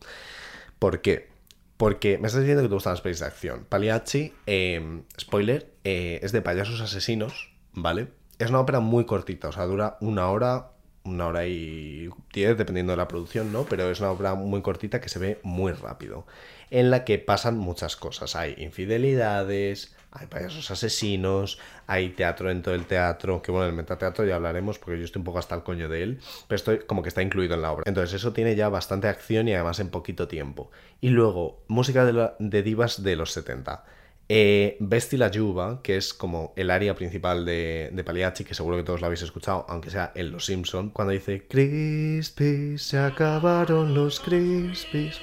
¿Por 0.78 1.00
qué? 1.00 1.28
Porque 1.76 2.18
me 2.18 2.28
estás 2.28 2.42
diciendo 2.42 2.62
que 2.62 2.68
te 2.68 2.74
gustan 2.74 2.92
las 2.92 3.00
pelis 3.00 3.20
de 3.20 3.26
acción. 3.26 3.66
Pagliacci, 3.68 4.32
eh, 4.46 5.02
spoiler, 5.18 5.74
es 5.82 6.30
de 6.32 6.40
payasos 6.42 6.80
asesinos 6.80 7.54
¿vale? 7.74 8.08
Es 8.38 8.50
una 8.50 8.60
ópera 8.60 8.80
muy 8.80 9.04
cortita, 9.04 9.48
o 9.48 9.52
sea, 9.52 9.64
dura 9.66 9.96
una 10.00 10.28
hora, 10.28 10.72
una 11.04 11.26
hora 11.26 11.46
y 11.46 12.08
diez, 12.32 12.56
dependiendo 12.56 12.92
de 12.92 12.96
la 12.96 13.08
producción, 13.08 13.52
¿no? 13.52 13.64
Pero 13.64 13.90
es 13.90 14.00
una 14.00 14.10
obra 14.10 14.34
muy 14.34 14.62
cortita 14.62 15.00
que 15.00 15.08
se 15.08 15.18
ve 15.18 15.38
muy 15.42 15.72
rápido, 15.72 16.26
en 16.70 16.90
la 16.90 17.04
que 17.04 17.18
pasan 17.18 17.58
muchas 17.58 17.96
cosas. 17.96 18.34
Hay 18.36 18.54
infidelidades, 18.58 19.94
hay 20.12 20.28
payasos 20.28 20.70
asesinos, 20.70 21.58
hay 21.86 22.10
teatro 22.10 22.48
dentro 22.48 22.72
del 22.72 22.86
teatro, 22.86 23.42
que 23.42 23.52
bueno, 23.52 23.66
el 23.66 23.74
metateatro 23.74 24.24
ya 24.24 24.36
hablaremos 24.36 24.78
porque 24.78 24.98
yo 24.98 25.04
estoy 25.04 25.20
un 25.20 25.24
poco 25.24 25.40
hasta 25.40 25.54
el 25.54 25.62
coño 25.62 25.88
de 25.88 26.02
él, 26.02 26.20
pero 26.48 26.56
estoy 26.56 26.78
como 26.86 27.02
que 27.02 27.08
está 27.08 27.20
incluido 27.20 27.54
en 27.54 27.62
la 27.62 27.72
obra. 27.72 27.84
Entonces 27.86 28.14
eso 28.14 28.32
tiene 28.32 28.56
ya 28.56 28.70
bastante 28.70 29.08
acción 29.08 29.46
y 29.46 29.54
además 29.54 29.80
en 29.80 29.90
poquito 29.90 30.26
tiempo. 30.26 30.70
Y 31.02 31.10
luego, 31.10 31.62
música 31.68 32.06
de, 32.06 32.30
de 32.38 32.62
divas 32.62 33.02
de 33.02 33.16
los 33.16 33.32
70. 33.32 33.84
Eh, 34.28 34.76
Besti 34.80 35.16
la 35.16 35.30
Yuba, 35.30 35.80
que 35.82 35.96
es 35.96 36.14
como 36.14 36.52
el 36.56 36.70
área 36.70 36.94
principal 36.94 37.44
de, 37.44 37.90
de 37.92 38.04
Pagliacci, 38.04 38.44
que 38.44 38.54
seguro 38.54 38.76
que 38.76 38.82
todos 38.82 39.00
lo 39.00 39.06
habéis 39.06 39.22
escuchado, 39.22 39.66
aunque 39.68 39.90
sea 39.90 40.12
en 40.14 40.30
Los 40.30 40.46
Simpson, 40.46 40.90
cuando 40.90 41.12
dice 41.12 41.46
Crispy, 41.46 42.78
se 42.78 42.98
acabaron 42.98 43.94
los 43.94 44.20
Crispies. 44.20 45.20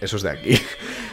eso 0.00 0.16
es 0.16 0.22
de 0.22 0.30
aquí. 0.30 0.58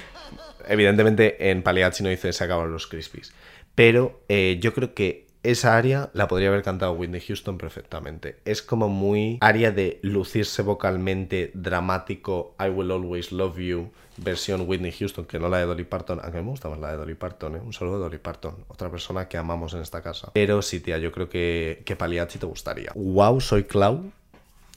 Evidentemente 0.67 1.49
en 1.49 1.63
Pagliacci 1.63 2.03
no 2.03 2.09
dice 2.09 2.31
se 2.31 2.43
acabaron 2.43 2.71
los 2.71 2.87
Crispies. 2.87 3.33
Pero 3.73 4.21
eh, 4.29 4.59
yo 4.61 4.73
creo 4.73 4.93
que 4.93 5.27
esa 5.43 5.75
área 5.75 6.11
la 6.13 6.27
podría 6.27 6.49
haber 6.49 6.61
cantado 6.61 6.93
Whitney 6.93 7.21
Houston 7.21 7.57
perfectamente. 7.57 8.37
Es 8.45 8.61
como 8.61 8.89
muy 8.89 9.37
área 9.41 9.71
de 9.71 9.99
lucirse 10.03 10.61
vocalmente, 10.61 11.51
dramático, 11.55 12.55
I 12.59 12.69
Will 12.69 12.91
Always 12.91 13.31
Love 13.31 13.57
You, 13.57 13.91
versión 14.23 14.67
Whitney 14.67 14.91
Houston, 14.91 15.25
que 15.25 15.39
no 15.39 15.49
la 15.49 15.57
de 15.57 15.65
Dolly 15.65 15.83
Parton, 15.83 16.19
aunque 16.21 16.41
me 16.41 16.49
gusta 16.49 16.69
más 16.69 16.79
la 16.79 16.91
de 16.91 16.97
Dolly 16.97 17.15
Parton, 17.15 17.55
¿eh? 17.55 17.61
un 17.63 17.73
saludo 17.73 17.97
de 17.97 18.03
Dolly 18.03 18.17
Parton, 18.19 18.65
otra 18.67 18.89
persona 18.89 19.27
que 19.27 19.37
amamos 19.37 19.73
en 19.73 19.81
esta 19.81 20.01
casa. 20.01 20.31
Pero 20.33 20.61
sí, 20.61 20.79
tía, 20.79 20.97
yo 20.99 21.11
creo 21.11 21.29
que, 21.29 21.81
que 21.85 21.95
Pagliacci 21.95 22.37
te 22.39 22.45
gustaría. 22.45 22.91
Wow, 22.95 23.41
soy 23.41 23.63
Clau, 23.63 24.11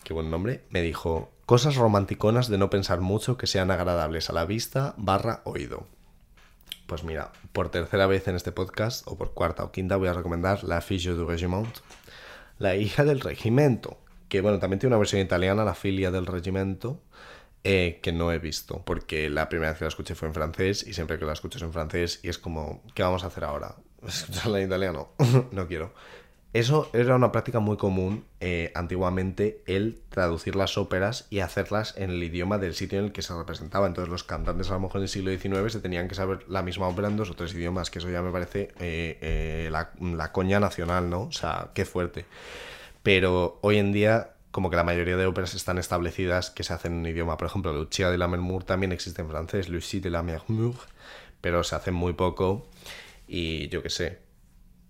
qué 0.03 0.15
buen 0.15 0.31
nombre, 0.31 0.63
me 0.71 0.83
dijo, 0.83 1.31
cosas 1.47 1.77
romanticonas 1.77 2.49
de 2.49 2.59
no 2.59 2.71
pensar 2.71 3.01
mucho 3.01 3.37
que 3.37 3.47
sean 3.47 3.71
agradables 3.71 4.31
a 4.31 4.33
la 4.33 4.47
vista 4.47 4.95
barra 4.97 5.43
oído. 5.45 5.87
Pues 6.87 7.05
mira, 7.05 7.33
por 7.53 7.71
tercera 7.71 8.07
vez 8.07 8.29
en 8.29 8.37
este 8.37 8.53
podcast, 8.53 9.07
o 9.07 9.17
por 9.17 9.33
cuarta 9.33 9.65
o 9.65 9.73
quinta, 9.73 9.97
voy 9.97 10.09
a 10.09 10.13
recomendar 10.13 10.65
La 10.65 10.81
Fille 10.81 11.13
du 11.13 11.27
Regiment, 11.27 11.79
La 12.59 12.77
hija 12.77 13.05
del 13.05 13.21
regimiento, 13.21 13.99
que 14.29 14.41
bueno, 14.41 14.59
también 14.59 14.81
tiene 14.81 14.95
una 14.95 14.99
versión 14.99 15.23
italiana, 15.23 15.65
La 15.65 15.75
filia 15.75 16.11
del 16.11 16.27
regimiento, 16.27 17.01
eh, 17.65 17.99
que 18.03 18.13
no 18.13 18.31
he 18.31 18.39
visto, 18.39 18.83
porque 18.85 19.31
la 19.31 19.49
primera 19.49 19.71
vez 19.71 19.79
que 19.79 19.85
la 19.85 19.89
escuché 19.89 20.15
fue 20.15 20.29
en 20.29 20.35
francés 20.35 20.87
y 20.87 20.93
siempre 20.93 21.19
que 21.19 21.25
la 21.25 21.33
escucho 21.33 21.65
en 21.65 21.73
francés 21.73 22.21
y 22.23 22.29
es 22.29 22.39
como, 22.39 22.83
¿qué 22.95 23.03
vamos 23.03 23.25
a 23.25 23.29
hacer 23.29 23.45
ahora? 23.45 23.77
¿Escucharla 24.07 24.61
en 24.61 24.67
italiano? 24.67 25.09
no 25.51 25.67
quiero. 25.67 25.93
Eso 26.55 26.89
era 26.93 27.17
una 27.17 27.33
práctica 27.33 27.59
muy 27.59 27.77
común 27.77 28.27
eh, 28.39 28.71
antiguamente, 28.77 29.61
el 29.67 30.01
traducir 30.09 30.55
las 30.55 30.79
óperas 30.79 31.27
y 31.29 31.41
hacerlas 31.41 31.95
en 31.97 32.11
el 32.11 32.23
idioma 32.23 32.59
del 32.59 32.77
sitio 32.77 33.01
en 33.01 33.07
el 33.07 33.13
que 33.13 33.23
se 33.23 33.35
representaba. 33.35 33.89
Entonces 33.89 34.09
los 34.09 34.23
cantantes 34.23 34.71
a 34.71 34.75
lo 34.75 34.81
mejor 34.81 34.99
en 34.99 35.03
el 35.03 35.09
siglo 35.09 35.33
XIX 35.33 35.73
se 35.73 35.81
tenían 35.81 36.07
que 36.07 36.15
saber 36.15 36.49
la 36.49 36.63
misma 36.63 36.87
ópera 36.87 37.09
en 37.09 37.17
dos 37.17 37.29
o 37.31 37.35
tres 37.35 37.55
idiomas, 37.55 37.91
que 37.91 37.99
eso 37.99 38.09
ya 38.09 38.23
me 38.23 38.31
parece 38.31 38.69
eh, 38.79 39.19
eh, 39.21 39.69
la, 39.73 39.91
la, 40.01 40.31
coña 40.31 40.61
nacional, 40.61 41.11
¿no? 41.11 41.23
O 41.23 41.33
sea, 41.33 41.71
qué 41.75 41.85
fuerte. 41.85 42.25
Pero 43.03 43.59
hoy 43.61 43.79
en 43.79 43.91
día, 43.91 44.34
como 44.55 44.71
que 44.71 44.77
la 44.77 44.85
mayoría 44.85 45.17
de 45.17 45.27
óperas 45.27 45.55
están 45.55 45.79
establecidas 45.79 46.51
que 46.51 46.63
se 46.63 46.73
hacen 46.73 46.93
en 46.93 46.99
un 47.01 47.07
idioma. 47.09 47.37
Por 47.37 47.49
ejemplo, 47.49 47.73
Lucia 47.73 48.09
de 48.11 48.19
la 48.19 48.29
Mermur 48.29 48.63
también 48.63 48.93
existe 48.93 49.21
en 49.21 49.29
francés, 49.29 49.69
Lucie 49.69 50.01
de 50.01 50.11
la 50.11 50.23
Mermur, 50.23 50.77
pero 51.41 51.65
se 51.65 51.75
hace 51.75 51.91
muy 51.91 52.13
poco 52.13 52.69
y 53.27 53.69
yo 53.69 53.83
qué 53.83 53.91
sé, 53.91 54.25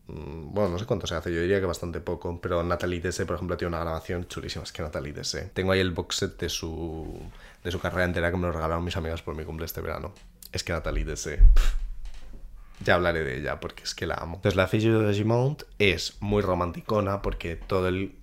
Mm, 0.07 0.53
bueno, 0.53 0.69
no 0.71 0.79
sé 0.79 0.85
cuánto 0.85 1.07
se 1.07 1.15
hace, 1.15 1.33
yo 1.33 1.41
diría 1.41 1.61
que 1.61 1.67
bastante 1.67 2.01
poco, 2.01 2.39
pero 2.41 2.63
Natalie 2.63 3.01
Desse, 3.01 3.25
por 3.25 3.37
ejemplo, 3.37 3.57
tiene 3.57 3.75
una 3.75 3.81
grabación 3.81 4.29
chulísima, 4.29 4.65
es 4.65 4.73
que 4.73 4.83
Natalie 4.83 5.13
Desse. 5.13 5.51
Tengo 5.55 5.73
ahí 5.73 5.81
el 5.81 5.93
box 5.93 6.17
set 6.17 6.39
de 6.39 6.49
su, 6.49 7.19
de 7.63 7.71
su 7.71 7.81
carrera 7.81 8.05
entera 8.05 8.31
que 8.31 8.37
me 8.37 8.47
lo 8.47 8.53
regalaron 8.53 8.85
mis 8.85 8.97
amigas 8.97 9.23
por 9.23 9.35
mi 9.35 9.45
cumple 9.45 9.65
este 9.67 9.81
verano. 9.81 10.13
Es 10.53 10.63
que 10.65 10.73
Natalie 10.73 11.05
Desse... 11.05 11.41
Ya 12.85 12.97
hablaré 12.97 13.23
de 13.23 13.39
ella 13.39 13.61
porque 13.61 13.85
es 13.85 13.95
que 13.95 14.05
la 14.05 14.17
amo. 14.17 14.35
Entonces 14.37 14.57
la 14.57 14.67
Fille 14.67 14.91
de 14.91 15.15
Gimont 15.15 15.63
es 15.79 16.17
muy 16.21 16.43
romanticona 16.43 17.23
porque 17.23 17.55
todo 17.55 17.87
el, 17.87 18.17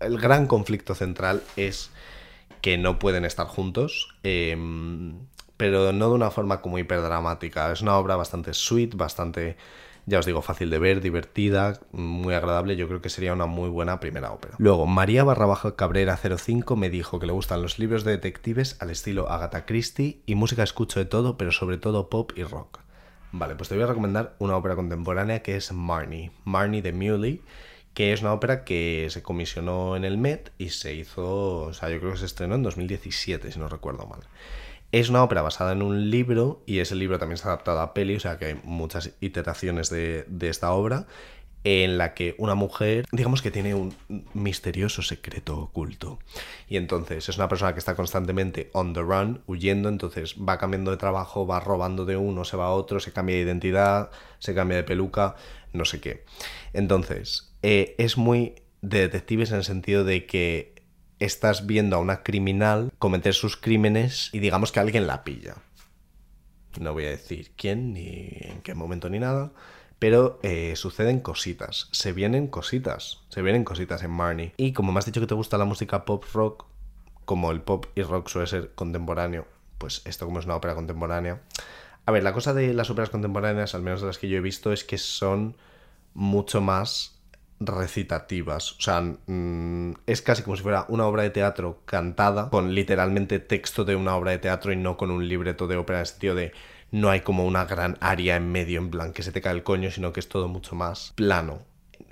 el 0.00 0.18
gran 0.18 0.46
conflicto 0.46 0.94
central 0.94 1.42
es 1.56 1.90
que 2.60 2.78
no 2.78 2.98
pueden 2.98 3.24
estar 3.24 3.46
juntos, 3.46 4.14
em, 4.22 5.14
pero 5.56 5.92
no 5.92 6.08
de 6.08 6.14
una 6.14 6.30
forma 6.30 6.60
como 6.60 6.78
hiperdramática. 6.78 7.72
Es 7.72 7.82
una 7.82 7.96
obra 7.96 8.16
bastante 8.16 8.54
sweet, 8.54 8.94
bastante 8.94 9.56
ya 10.04 10.18
os 10.18 10.26
digo, 10.26 10.42
fácil 10.42 10.68
de 10.70 10.78
ver, 10.78 11.00
divertida, 11.00 11.78
muy 11.92 12.34
agradable. 12.34 12.76
Yo 12.76 12.88
creo 12.88 13.00
que 13.00 13.08
sería 13.08 13.32
una 13.32 13.46
muy 13.46 13.68
buena 13.68 14.00
primera 14.00 14.32
ópera. 14.32 14.56
Luego, 14.58 14.86
María 14.86 15.22
barra 15.22 15.46
baja 15.46 15.76
Cabrera 15.76 16.16
05 16.16 16.74
me 16.74 16.90
dijo 16.90 17.20
que 17.20 17.26
le 17.26 17.32
gustan 17.32 17.62
los 17.62 17.78
libros 17.78 18.02
de 18.02 18.12
detectives 18.12 18.76
al 18.80 18.90
estilo 18.90 19.30
Agatha 19.30 19.64
Christie 19.64 20.20
y 20.26 20.34
música 20.34 20.64
escucho 20.64 20.98
de 20.98 21.06
todo, 21.06 21.36
pero 21.36 21.52
sobre 21.52 21.78
todo 21.78 22.08
pop 22.08 22.32
y 22.34 22.42
rock. 22.42 22.80
Vale, 23.30 23.54
pues 23.54 23.68
te 23.68 23.76
voy 23.76 23.84
a 23.84 23.86
recomendar 23.86 24.34
una 24.40 24.56
ópera 24.56 24.74
contemporánea 24.74 25.42
que 25.42 25.56
es 25.56 25.72
Marnie, 25.72 26.32
Marnie 26.44 26.82
de 26.82 26.92
Muley, 26.92 27.40
que 27.94 28.12
es 28.12 28.22
una 28.22 28.32
ópera 28.32 28.64
que 28.64 29.08
se 29.10 29.22
comisionó 29.22 29.96
en 29.96 30.04
el 30.04 30.16
Met 30.18 30.52
y 30.58 30.70
se 30.70 30.94
hizo, 30.94 31.64
o 31.64 31.72
sea, 31.72 31.90
yo 31.90 31.98
creo 32.00 32.12
que 32.12 32.18
se 32.18 32.26
estrenó 32.26 32.54
en 32.54 32.62
2017, 32.62 33.52
si 33.52 33.58
no 33.58 33.68
recuerdo 33.68 34.06
mal. 34.06 34.20
Es 34.92 35.08
una 35.08 35.22
ópera 35.22 35.42
basada 35.42 35.72
en 35.72 35.82
un 35.82 36.10
libro 36.10 36.62
y 36.66 36.80
ese 36.80 36.94
libro 36.94 37.18
también 37.18 37.40
ha 37.42 37.46
adaptado 37.46 37.80
a 37.80 37.94
peli, 37.94 38.16
o 38.16 38.20
sea 38.20 38.38
que 38.38 38.46
hay 38.46 38.60
muchas 38.62 39.12
iteraciones 39.20 39.88
de, 39.88 40.26
esta 40.40 40.72
obra 40.72 41.06
en 41.64 41.96
la 41.96 42.12
que 42.12 42.34
una 42.38 42.54
mujer, 42.54 43.06
digamos 43.12 43.40
que 43.40 43.52
tiene 43.52 43.74
un 43.74 43.94
misterioso 44.34 45.00
secreto 45.00 45.58
oculto. 45.58 46.18
Y 46.68 46.76
entonces 46.76 47.28
es 47.28 47.36
una 47.36 47.48
persona 47.48 47.72
que 47.72 47.78
está 47.78 47.94
constantemente 47.94 48.68
on 48.72 48.94
the 48.94 49.00
run, 49.00 49.42
huyendo, 49.46 49.88
entonces 49.88 50.36
va 50.36 50.58
cambiando 50.58 50.90
de 50.90 50.96
trabajo, 50.96 51.46
va 51.46 51.60
robando 51.60 52.04
de 52.04 52.16
uno, 52.16 52.44
se 52.44 52.56
va 52.56 52.66
a 52.66 52.72
otro, 52.72 53.00
se 53.00 53.12
cambia 53.12 53.36
de 53.36 53.42
identidad, 53.42 54.10
se 54.40 54.54
cambia 54.54 54.78
de 54.78 54.84
peluca, 54.84 55.36
no 55.72 55.84
sé 55.84 56.00
qué. 56.00 56.24
Entonces, 56.72 57.51
eh, 57.62 57.94
es 57.98 58.16
muy 58.16 58.56
de 58.80 59.00
detectives 59.00 59.50
en 59.50 59.58
el 59.58 59.64
sentido 59.64 60.04
de 60.04 60.26
que 60.26 60.72
estás 61.20 61.66
viendo 61.66 61.96
a 61.96 62.00
una 62.00 62.22
criminal 62.22 62.92
cometer 62.98 63.34
sus 63.34 63.56
crímenes 63.56 64.30
y 64.32 64.40
digamos 64.40 64.72
que 64.72 64.80
alguien 64.80 65.06
la 65.06 65.24
pilla. 65.24 65.56
No 66.80 66.92
voy 66.92 67.04
a 67.04 67.10
decir 67.10 67.52
quién, 67.56 67.92
ni 67.92 68.36
en 68.40 68.60
qué 68.62 68.74
momento, 68.74 69.08
ni 69.08 69.18
nada. 69.18 69.52
Pero 69.98 70.40
eh, 70.42 70.74
suceden 70.74 71.20
cositas, 71.20 71.88
se 71.92 72.12
vienen 72.12 72.48
cositas, 72.48 73.20
se 73.28 73.40
vienen 73.40 73.62
cositas 73.62 74.02
en 74.02 74.10
Marnie. 74.10 74.52
Y 74.56 74.72
como 74.72 74.90
me 74.90 74.98
has 74.98 75.06
dicho 75.06 75.20
que 75.20 75.28
te 75.28 75.34
gusta 75.34 75.58
la 75.58 75.64
música 75.64 76.04
pop 76.04 76.24
rock, 76.32 76.66
como 77.24 77.52
el 77.52 77.60
pop 77.60 77.86
y 77.94 78.02
rock 78.02 78.28
suele 78.28 78.48
ser 78.48 78.72
contemporáneo, 78.74 79.46
pues 79.78 80.02
esto 80.04 80.26
como 80.26 80.40
es 80.40 80.46
una 80.46 80.56
ópera 80.56 80.74
contemporánea. 80.74 81.40
A 82.04 82.10
ver, 82.10 82.24
la 82.24 82.32
cosa 82.32 82.52
de 82.52 82.74
las 82.74 82.90
óperas 82.90 83.10
contemporáneas, 83.10 83.76
al 83.76 83.82
menos 83.82 84.00
de 84.00 84.08
las 84.08 84.18
que 84.18 84.28
yo 84.28 84.38
he 84.38 84.40
visto, 84.40 84.72
es 84.72 84.82
que 84.82 84.98
son 84.98 85.56
mucho 86.14 86.60
más 86.60 87.21
recitativas. 87.66 88.72
O 88.72 88.80
sea, 88.80 89.00
mm, 89.00 89.94
es 90.06 90.22
casi 90.22 90.42
como 90.42 90.56
si 90.56 90.62
fuera 90.62 90.86
una 90.88 91.06
obra 91.06 91.22
de 91.22 91.30
teatro 91.30 91.82
cantada 91.84 92.50
con 92.50 92.74
literalmente 92.74 93.38
texto 93.38 93.84
de 93.84 93.96
una 93.96 94.16
obra 94.16 94.32
de 94.32 94.38
teatro 94.38 94.72
y 94.72 94.76
no 94.76 94.96
con 94.96 95.10
un 95.10 95.28
libreto 95.28 95.66
de 95.66 95.76
ópera 95.76 96.00
en 96.00 96.06
el 96.28 96.36
de 96.36 96.52
no 96.92 97.08
hay 97.08 97.20
como 97.20 97.46
una 97.46 97.64
gran 97.64 97.96
área 98.00 98.36
en 98.36 98.52
medio 98.52 98.78
en 98.78 98.90
plan 98.90 99.12
que 99.12 99.22
se 99.22 99.32
te 99.32 99.40
cae 99.40 99.54
el 99.54 99.62
coño, 99.62 99.90
sino 99.90 100.12
que 100.12 100.20
es 100.20 100.28
todo 100.28 100.48
mucho 100.48 100.74
más 100.76 101.12
plano. 101.16 101.62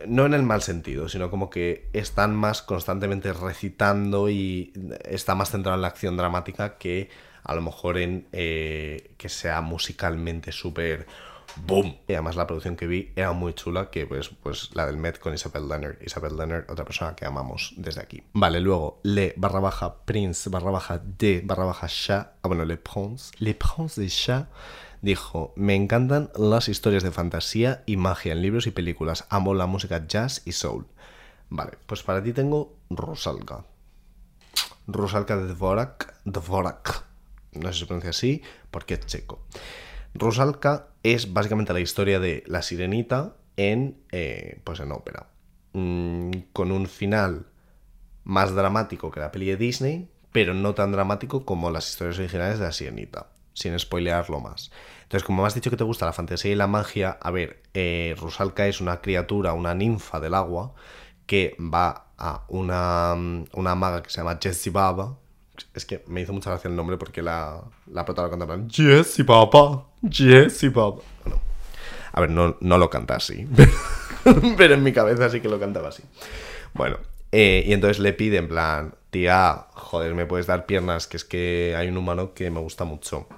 No 0.06 0.24
en 0.24 0.32
el 0.32 0.42
mal 0.42 0.62
sentido, 0.62 1.08
sino 1.10 1.30
como 1.30 1.50
que 1.50 1.88
están 1.92 2.34
más 2.34 2.62
constantemente 2.62 3.32
recitando 3.34 4.30
y 4.30 4.72
está 5.04 5.34
más 5.34 5.50
centrado 5.50 5.76
en 5.76 5.82
la 5.82 5.88
acción 5.88 6.16
dramática 6.16 6.78
que 6.78 7.10
a 7.44 7.54
lo 7.54 7.60
mejor 7.60 7.98
en 7.98 8.26
eh, 8.32 9.12
que 9.18 9.28
sea 9.28 9.60
musicalmente 9.60 10.52
súper 10.52 11.06
¡Boom! 11.56 11.96
Y 12.08 12.12
además 12.14 12.36
la 12.36 12.46
producción 12.46 12.76
que 12.76 12.86
vi 12.86 13.12
era 13.16 13.32
muy 13.32 13.54
chula, 13.54 13.90
que 13.90 14.06
pues, 14.06 14.28
pues 14.28 14.70
la 14.74 14.86
del 14.86 14.96
Met 14.96 15.18
con 15.18 15.34
Isabel 15.34 15.68
Leonard. 15.68 15.96
Isabel 16.02 16.36
Leonard, 16.36 16.70
otra 16.70 16.84
persona 16.84 17.14
que 17.14 17.26
amamos 17.26 17.74
desde 17.76 18.00
aquí. 18.00 18.22
Vale, 18.32 18.60
luego 18.60 19.00
Le 19.02 19.34
barra 19.36 19.60
baja 19.60 20.04
Prince 20.04 20.48
barra 20.50 20.70
baja 20.70 20.98
de 20.98 21.42
barra 21.44 21.64
baja 21.64 21.86
Chat. 21.88 22.32
Ah, 22.42 22.48
bueno, 22.48 22.64
Le 22.64 22.76
Prince. 22.76 23.32
Le 23.38 23.54
Prince 23.54 24.00
de 24.00 24.08
Chat 24.08 24.48
dijo, 25.02 25.52
me 25.56 25.74
encantan 25.74 26.30
las 26.36 26.68
historias 26.68 27.02
de 27.02 27.10
fantasía 27.10 27.82
y 27.86 27.96
magia 27.96 28.32
en 28.32 28.42
libros 28.42 28.66
y 28.66 28.70
películas. 28.70 29.26
Amo 29.30 29.54
la 29.54 29.66
música 29.66 30.06
jazz 30.06 30.42
y 30.44 30.52
soul. 30.52 30.86
Vale, 31.48 31.72
pues 31.86 32.02
para 32.02 32.22
ti 32.22 32.32
tengo 32.32 32.76
Rosalka. 32.90 33.64
Rosalka 34.86 35.36
de 35.36 35.48
Dvorak. 35.48 36.14
Dvorak. 36.24 37.04
No 37.52 37.68
sé 37.68 37.72
si 37.72 37.80
se 37.80 37.86
pronuncia 37.86 38.10
así, 38.10 38.42
porque 38.70 38.94
es 38.94 39.06
checo. 39.06 39.40
Rusalka 40.14 40.89
es 41.02 41.32
básicamente 41.32 41.72
la 41.72 41.80
historia 41.80 42.20
de 42.20 42.44
la 42.46 42.62
sirenita 42.62 43.36
en, 43.56 43.96
eh, 44.12 44.60
pues 44.64 44.80
en 44.80 44.92
ópera. 44.92 45.28
Mm, 45.72 46.30
con 46.52 46.72
un 46.72 46.86
final 46.86 47.46
más 48.24 48.54
dramático 48.54 49.10
que 49.10 49.20
la 49.20 49.32
peli 49.32 49.46
de 49.46 49.56
Disney, 49.56 50.08
pero 50.32 50.54
no 50.54 50.74
tan 50.74 50.92
dramático 50.92 51.44
como 51.44 51.70
las 51.70 51.88
historias 51.88 52.18
originales 52.18 52.58
de 52.58 52.64
la 52.64 52.72
sirenita, 52.72 53.28
sin 53.54 53.78
spoilearlo 53.78 54.40
más. 54.40 54.70
Entonces, 55.02 55.24
como 55.24 55.42
me 55.42 55.48
has 55.48 55.54
dicho 55.54 55.70
que 55.70 55.76
te 55.76 55.84
gusta 55.84 56.06
la 56.06 56.12
fantasía 56.12 56.52
y 56.52 56.54
la 56.54 56.66
magia, 56.66 57.18
a 57.20 57.30
ver, 57.30 57.62
eh, 57.74 58.14
Rusalka 58.18 58.66
es 58.66 58.80
una 58.80 59.00
criatura, 59.00 59.54
una 59.54 59.74
ninfa 59.74 60.20
del 60.20 60.34
agua, 60.34 60.74
que 61.26 61.56
va 61.58 62.06
a 62.16 62.44
una, 62.48 63.14
una 63.52 63.74
maga 63.74 64.02
que 64.02 64.10
se 64.10 64.18
llama 64.18 64.38
Jessie 64.40 64.72
Baba, 64.72 65.18
es 65.74 65.84
que 65.84 66.02
me 66.06 66.20
hizo 66.20 66.32
mucha 66.32 66.50
gracia 66.50 66.68
el 66.68 66.76
nombre 66.76 66.96
porque 66.96 67.22
la, 67.22 67.62
la 67.92 68.04
prota 68.04 68.22
lo 68.22 68.30
canta 68.30 68.46
Jessy 68.70 69.22
Papa, 69.22 69.86
Jessy 70.08 70.70
Papa. 70.70 71.02
Bueno, 71.24 71.40
a 72.12 72.20
ver, 72.20 72.30
no, 72.30 72.56
no 72.60 72.78
lo 72.78 72.90
canta 72.90 73.16
así, 73.16 73.46
pero, 74.56 74.74
en 74.74 74.82
mi 74.82 74.92
cabeza 74.92 75.30
sí 75.30 75.40
que 75.40 75.48
lo 75.48 75.60
cantaba 75.60 75.88
así. 75.88 76.02
Bueno, 76.74 76.98
eh, 77.32 77.64
y 77.66 77.72
entonces 77.72 78.00
le 78.00 78.12
pide 78.12 78.38
en 78.38 78.48
plan, 78.48 78.94
tía, 79.10 79.66
joder, 79.72 80.14
me 80.14 80.26
puedes 80.26 80.46
dar 80.46 80.66
piernas, 80.66 81.06
que 81.06 81.16
es 81.16 81.24
que 81.24 81.74
hay 81.76 81.88
un 81.88 81.96
humano 81.96 82.34
que 82.34 82.50
me 82.50 82.60
gusta 82.60 82.84
mucho. 82.84 83.28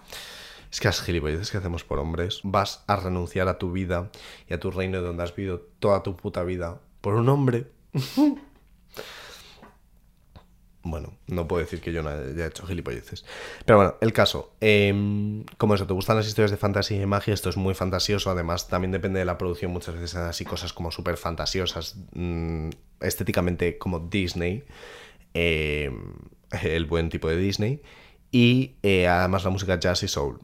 Es 0.70 0.80
que 0.80 0.89
las 0.89 1.03
gilipolleces 1.03 1.51
que 1.51 1.59
hacemos 1.59 1.85
por 1.85 1.99
hombres, 1.99 2.41
vas 2.45 2.83
a 2.87 2.97
renunciar 2.97 3.47
a 3.49 3.59
tu 3.59 3.72
vida 3.72 4.11
y 4.49 4.55
a 4.55 4.61
tu 4.61 4.70
reino 4.70 5.03
donde 5.03 5.22
has 5.22 5.37
vivido 5.37 5.61
toda 5.80 6.03
tu 6.03 6.16
puta 6.16 6.43
vida 6.45 6.80
por 7.03 7.14
un 7.14 7.28
hombre. 7.28 7.66
Bueno, 10.85 11.12
no 11.28 11.47
puedo 11.47 11.62
decir 11.62 11.80
que 11.80 11.93
yo 11.93 12.03
no 12.03 12.11
haya 12.11 12.47
hecho 12.47 12.66
gilipolleces. 12.66 13.24
Pero 13.64 13.78
bueno, 13.78 13.95
el 14.01 14.12
caso. 14.12 14.53
Eh, 14.61 15.45
como 15.57 15.74
eso, 15.74 15.87
¿te 15.87 15.93
gustan 15.93 16.16
las 16.16 16.26
historias 16.26 16.51
de 16.51 16.57
fantasía 16.57 17.01
y 17.01 17.07
magia? 17.07 17.35
Esto 17.35 17.51
es 17.51 17.57
muy 17.57 17.74
fantasioso. 17.74 18.30
Además, 18.30 18.68
también 18.68 18.91
depende 18.91 19.20
de 19.20 19.24
la 19.24 19.39
producción. 19.39 19.72
Muchas 19.72 19.95
veces 19.95 20.16
así 20.16 20.45
cosas 20.45 20.72
como 20.72 20.91
súper 20.91 21.16
fantasiosas. 21.16 21.97
Mm, 22.14 22.70
estéticamente 23.01 23.78
como 23.78 24.01
Disney. 24.01 24.64
Em, 25.35 26.14
el 26.62 26.87
buen 26.87 27.11
tipo 27.11 27.28
de 27.28 27.37
Disney. 27.37 27.80
Y 28.33 28.74
eh, 28.83 29.07
además 29.07 29.45
la 29.45 29.51
música 29.51 29.78
jazz 29.78 30.03
y 30.03 30.09
soul 30.09 30.41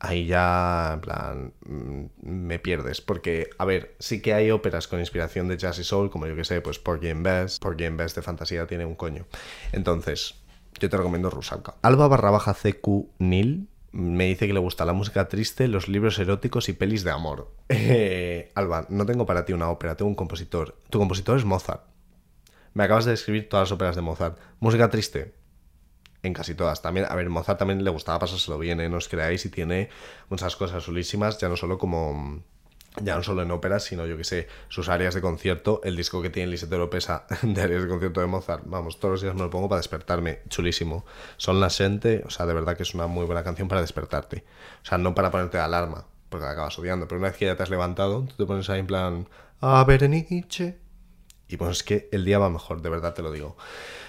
ahí 0.00 0.26
ya, 0.26 0.92
en 0.94 1.00
plan, 1.00 1.52
mm, 1.66 2.04
me 2.22 2.58
pierdes. 2.58 3.00
Porque, 3.00 3.50
a 3.58 3.64
ver, 3.64 3.96
sí 3.98 4.20
que 4.20 4.34
hay 4.34 4.50
óperas 4.50 4.88
con 4.88 5.00
inspiración 5.00 5.48
de 5.48 5.56
jazz 5.56 5.78
y 5.78 5.84
soul, 5.84 6.10
como 6.10 6.26
yo 6.26 6.36
que 6.36 6.44
sé, 6.44 6.60
pues 6.60 6.78
Porgy 6.78 7.10
and 7.10 7.24
Bess. 7.24 7.58
Porgy 7.58 7.84
and 7.84 8.00
de 8.00 8.22
fantasía 8.22 8.66
tiene 8.66 8.84
un 8.84 8.94
coño. 8.94 9.26
Entonces, 9.72 10.36
yo 10.78 10.88
te 10.90 10.96
recomiendo 10.96 11.30
Rusalka. 11.30 11.74
Alba 11.82 12.08
barra 12.08 12.30
baja 12.30 12.54
CQ 12.54 13.08
Nil 13.18 13.68
me 13.96 14.26
dice 14.26 14.46
que 14.46 14.52
le 14.52 14.60
gusta 14.60 14.84
la 14.84 14.92
música 14.92 15.26
triste, 15.26 15.68
los 15.68 15.88
libros 15.88 16.18
eróticos 16.18 16.68
y 16.68 16.74
pelis 16.74 17.02
de 17.04 17.10
amor. 17.10 17.52
Eh, 17.68 18.52
Alba, 18.54 18.86
no 18.90 19.06
tengo 19.06 19.26
para 19.26 19.44
ti 19.44 19.52
una 19.52 19.70
ópera, 19.70 19.96
tengo 19.96 20.08
un 20.08 20.14
compositor. 20.14 20.76
Tu 20.90 20.98
compositor 20.98 21.38
es 21.38 21.44
Mozart. 21.44 21.84
Me 22.74 22.84
acabas 22.84 23.06
de 23.06 23.12
describir 23.12 23.48
todas 23.48 23.68
las 23.68 23.72
óperas 23.72 23.96
de 23.96 24.02
Mozart. 24.02 24.38
Música 24.60 24.90
triste, 24.90 25.34
en 26.22 26.32
casi 26.32 26.54
todas. 26.54 26.82
También, 26.82 27.06
a 27.08 27.14
ver, 27.14 27.28
Mozart 27.28 27.58
también 27.58 27.84
le 27.84 27.90
gustaba 27.90 28.18
pasárselo 28.18 28.58
bien, 28.58 28.80
¿eh? 28.80 28.88
no 28.88 28.98
os 28.98 29.08
creáis, 29.08 29.44
y 29.44 29.50
tiene 29.50 29.88
muchas 30.28 30.56
cosas 30.56 30.84
chulísimas, 30.84 31.38
ya 31.38 31.48
no 31.48 31.56
solo 31.56 31.78
como 31.78 32.42
ya 33.02 33.16
no 33.16 33.22
solo 33.22 33.42
en 33.42 33.50
óperas, 33.50 33.84
sino 33.84 34.06
yo 34.06 34.16
que 34.16 34.24
sé, 34.24 34.48
sus 34.68 34.88
áreas 34.88 35.14
de 35.14 35.20
concierto, 35.20 35.80
el 35.84 35.96
disco 35.96 36.22
que 36.22 36.30
tiene 36.30 36.50
Lisette 36.50 36.72
Oropesa 36.72 37.26
de 37.42 37.60
áreas 37.60 37.82
de 37.82 37.88
concierto 37.88 38.20
de 38.20 38.26
Mozart, 38.26 38.62
vamos, 38.66 38.98
todos 38.98 39.12
los 39.12 39.22
días 39.22 39.34
me 39.34 39.42
lo 39.42 39.50
pongo 39.50 39.68
para 39.68 39.78
despertarme, 39.78 40.40
chulísimo. 40.48 41.04
Son 41.36 41.60
la 41.60 41.70
gente, 41.70 42.22
o 42.26 42.30
sea, 42.30 42.46
de 42.46 42.54
verdad 42.54 42.76
que 42.76 42.84
es 42.84 42.94
una 42.94 43.06
muy 43.06 43.26
buena 43.26 43.44
canción 43.44 43.68
para 43.68 43.80
despertarte. 43.80 44.44
O 44.82 44.86
sea, 44.86 44.98
no 44.98 45.14
para 45.14 45.30
ponerte 45.30 45.58
alarma, 45.58 46.06
porque 46.28 46.46
la 46.46 46.52
acabas 46.52 46.78
odiando, 46.78 47.06
pero 47.06 47.18
una 47.18 47.28
vez 47.28 47.36
que 47.36 47.46
ya 47.46 47.56
te 47.56 47.62
has 47.62 47.70
levantado, 47.70 48.22
tú 48.22 48.34
te 48.36 48.46
pones 48.46 48.70
ahí 48.70 48.80
en 48.80 48.86
plan, 48.86 49.28
a 49.60 49.84
Berenice, 49.84 50.78
y 51.48 51.56
pues 51.56 51.70
es 51.70 51.82
que 51.82 52.08
el 52.12 52.24
día 52.24 52.38
va 52.38 52.50
mejor, 52.50 52.82
de 52.82 52.90
verdad 52.90 53.14
te 53.14 53.22
lo 53.22 53.30
digo. 53.30 53.56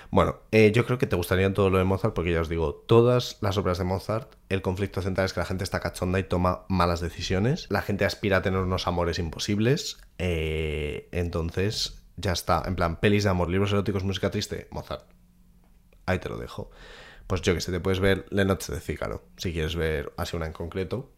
Bueno, 0.10 0.38
eh, 0.52 0.72
yo 0.74 0.86
creo 0.86 0.98
que 0.98 1.08
te 1.08 1.16
gustaría 1.16 1.54
todo 1.54 1.70
lo 1.70 1.78
de 1.78 1.84
Mozart 1.84 2.14
porque 2.14 2.32
ya 2.32 2.42
os 2.42 2.50
digo, 2.50 2.74
todas 2.74 3.38
las 3.42 3.58
obras 3.58 3.78
de 3.78 3.84
Mozart, 3.84 4.36
el 4.50 4.62
conflicto 4.62 5.02
central 5.02 5.26
es 5.26 5.34
que 5.34 5.42
la 5.42 5.46
gente 5.46 5.64
está 5.64 5.80
cachonda 5.80 6.20
y 6.20 6.24
toma 6.24 6.66
malas 6.70 7.02
decisiones, 7.02 7.68
la 7.70 7.82
gente 7.82 8.06
aspira 8.06 8.38
a 8.38 8.42
tener 8.42 8.60
unos 8.62 8.88
amores 8.88 9.20
imposibles, 9.20 10.00
eh, 10.18 11.10
entonces 11.12 12.04
ya 12.16 12.32
está, 12.32 12.64
en 12.66 12.76
plan, 12.76 13.00
pelis 13.00 13.26
de 13.26 13.30
amor, 13.30 13.50
libros 13.50 13.72
eróticos, 13.72 14.04
música 14.04 14.32
triste, 14.32 14.68
Mozart. 14.72 15.06
Ahí 16.06 16.20
te 16.20 16.30
lo 16.30 16.38
dejo. 16.38 16.72
Pues 17.28 17.42
yo 17.42 17.54
que 17.54 17.60
sé, 17.60 17.74
te 17.74 17.82
puedes 17.82 18.00
ver 18.00 18.26
La 18.30 18.46
Noche 18.46 18.74
de 18.74 18.80
Fígaro, 18.80 19.26
si 19.36 19.52
quieres 19.52 19.76
ver 19.76 20.14
así 20.16 20.38
una 20.38 20.46
en 20.46 20.54
concreto, 20.54 21.12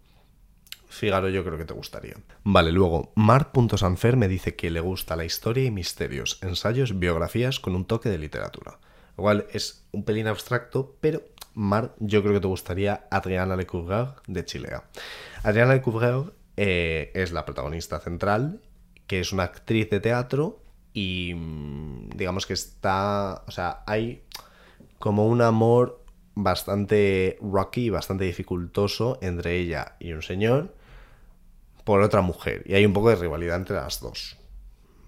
Fígaro 0.90 1.30
yo 1.30 1.46
creo 1.46 1.58
que 1.58 1.66
te 1.66 1.74
gustaría. 1.74 2.16
Vale, 2.44 2.72
luego, 2.72 3.14
Mar.sanfer 3.16 4.18
me 4.18 4.28
dice 4.28 4.56
que 4.56 4.72
le 4.72 4.80
gusta 4.80 5.16
la 5.16 5.24
historia 5.24 5.64
y 5.64 5.72
misterios, 5.72 6.40
ensayos, 6.42 7.00
biografías 7.00 7.60
con 7.60 7.76
un 7.76 7.86
toque 7.86 8.10
de 8.10 8.18
literatura. 8.18 8.80
Igual 9.18 9.46
es 9.52 9.86
un 9.92 10.04
pelín 10.04 10.28
abstracto, 10.28 10.96
pero 11.00 11.22
Mar, 11.54 11.94
yo 12.00 12.22
creo 12.22 12.34
que 12.34 12.40
te 12.40 12.48
gustaría 12.48 13.06
Adriana 13.12 13.56
Lecouvreur 13.56 14.16
de 14.28 14.46
Chilea. 14.46 14.84
Adriana 15.44 15.76
Lecouvreur 15.76 16.34
eh, 16.58 17.12
es 17.14 17.32
la 17.32 17.46
protagonista 17.46 18.00
central, 18.00 18.62
que 19.08 19.20
es 19.20 19.32
una 19.32 19.44
actriz 19.44 19.90
de 19.90 20.00
teatro 20.00 20.62
y 20.94 21.34
mm, 21.36 22.10
digamos 22.16 22.46
que 22.46 22.54
está, 22.54 23.44
o 23.48 23.52
sea, 23.52 23.84
hay 23.86 24.24
como 24.98 25.28
un 25.28 25.42
amor 25.42 26.04
bastante 26.34 27.38
rocky, 27.42 27.90
bastante 27.90 28.24
dificultoso 28.24 29.20
entre 29.22 29.58
ella 29.58 29.96
y 30.00 30.14
un 30.14 30.22
señor 30.22 30.79
por 31.90 32.04
otra 32.04 32.22
mujer. 32.22 32.62
Y 32.68 32.76
hay 32.76 32.86
un 32.86 32.94
poco 32.94 33.10
de 33.10 33.16
rivalidad 33.16 33.56
entre 33.56 33.76
las 33.76 34.00
dos. 34.00 34.38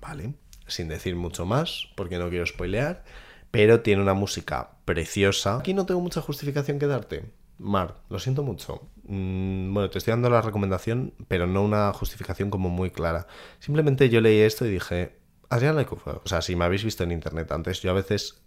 ¿Vale? 0.01 0.33
Sin 0.65 0.87
decir 0.87 1.15
mucho 1.15 1.45
más, 1.45 1.89
porque 1.95 2.17
no 2.17 2.27
quiero 2.29 2.43
spoilear. 2.43 3.03
Pero 3.51 3.81
tiene 3.81 4.01
una 4.01 4.15
música 4.15 4.71
preciosa. 4.83 5.57
Aquí 5.57 5.75
no 5.75 5.85
tengo 5.85 6.01
mucha 6.01 6.21
justificación 6.21 6.79
que 6.79 6.87
darte. 6.87 7.31
Mar, 7.59 8.01
lo 8.09 8.17
siento 8.17 8.41
mucho. 8.41 8.89
Mm, 9.03 9.71
bueno, 9.75 9.91
te 9.91 9.99
estoy 9.99 10.13
dando 10.13 10.31
la 10.31 10.41
recomendación, 10.41 11.13
pero 11.27 11.45
no 11.45 11.63
una 11.63 11.93
justificación 11.93 12.49
como 12.49 12.69
muy 12.69 12.89
clara. 12.89 13.27
Simplemente 13.59 14.09
yo 14.09 14.19
leí 14.19 14.39
esto 14.39 14.65
y 14.65 14.71
dije, 14.71 15.19
Adriana 15.49 15.85
O 15.87 16.27
sea, 16.27 16.41
si 16.41 16.55
me 16.55 16.65
habéis 16.65 16.83
visto 16.83 17.03
en 17.03 17.11
internet 17.11 17.51
antes, 17.51 17.83
yo 17.83 17.91
a 17.91 17.93
veces 17.93 18.40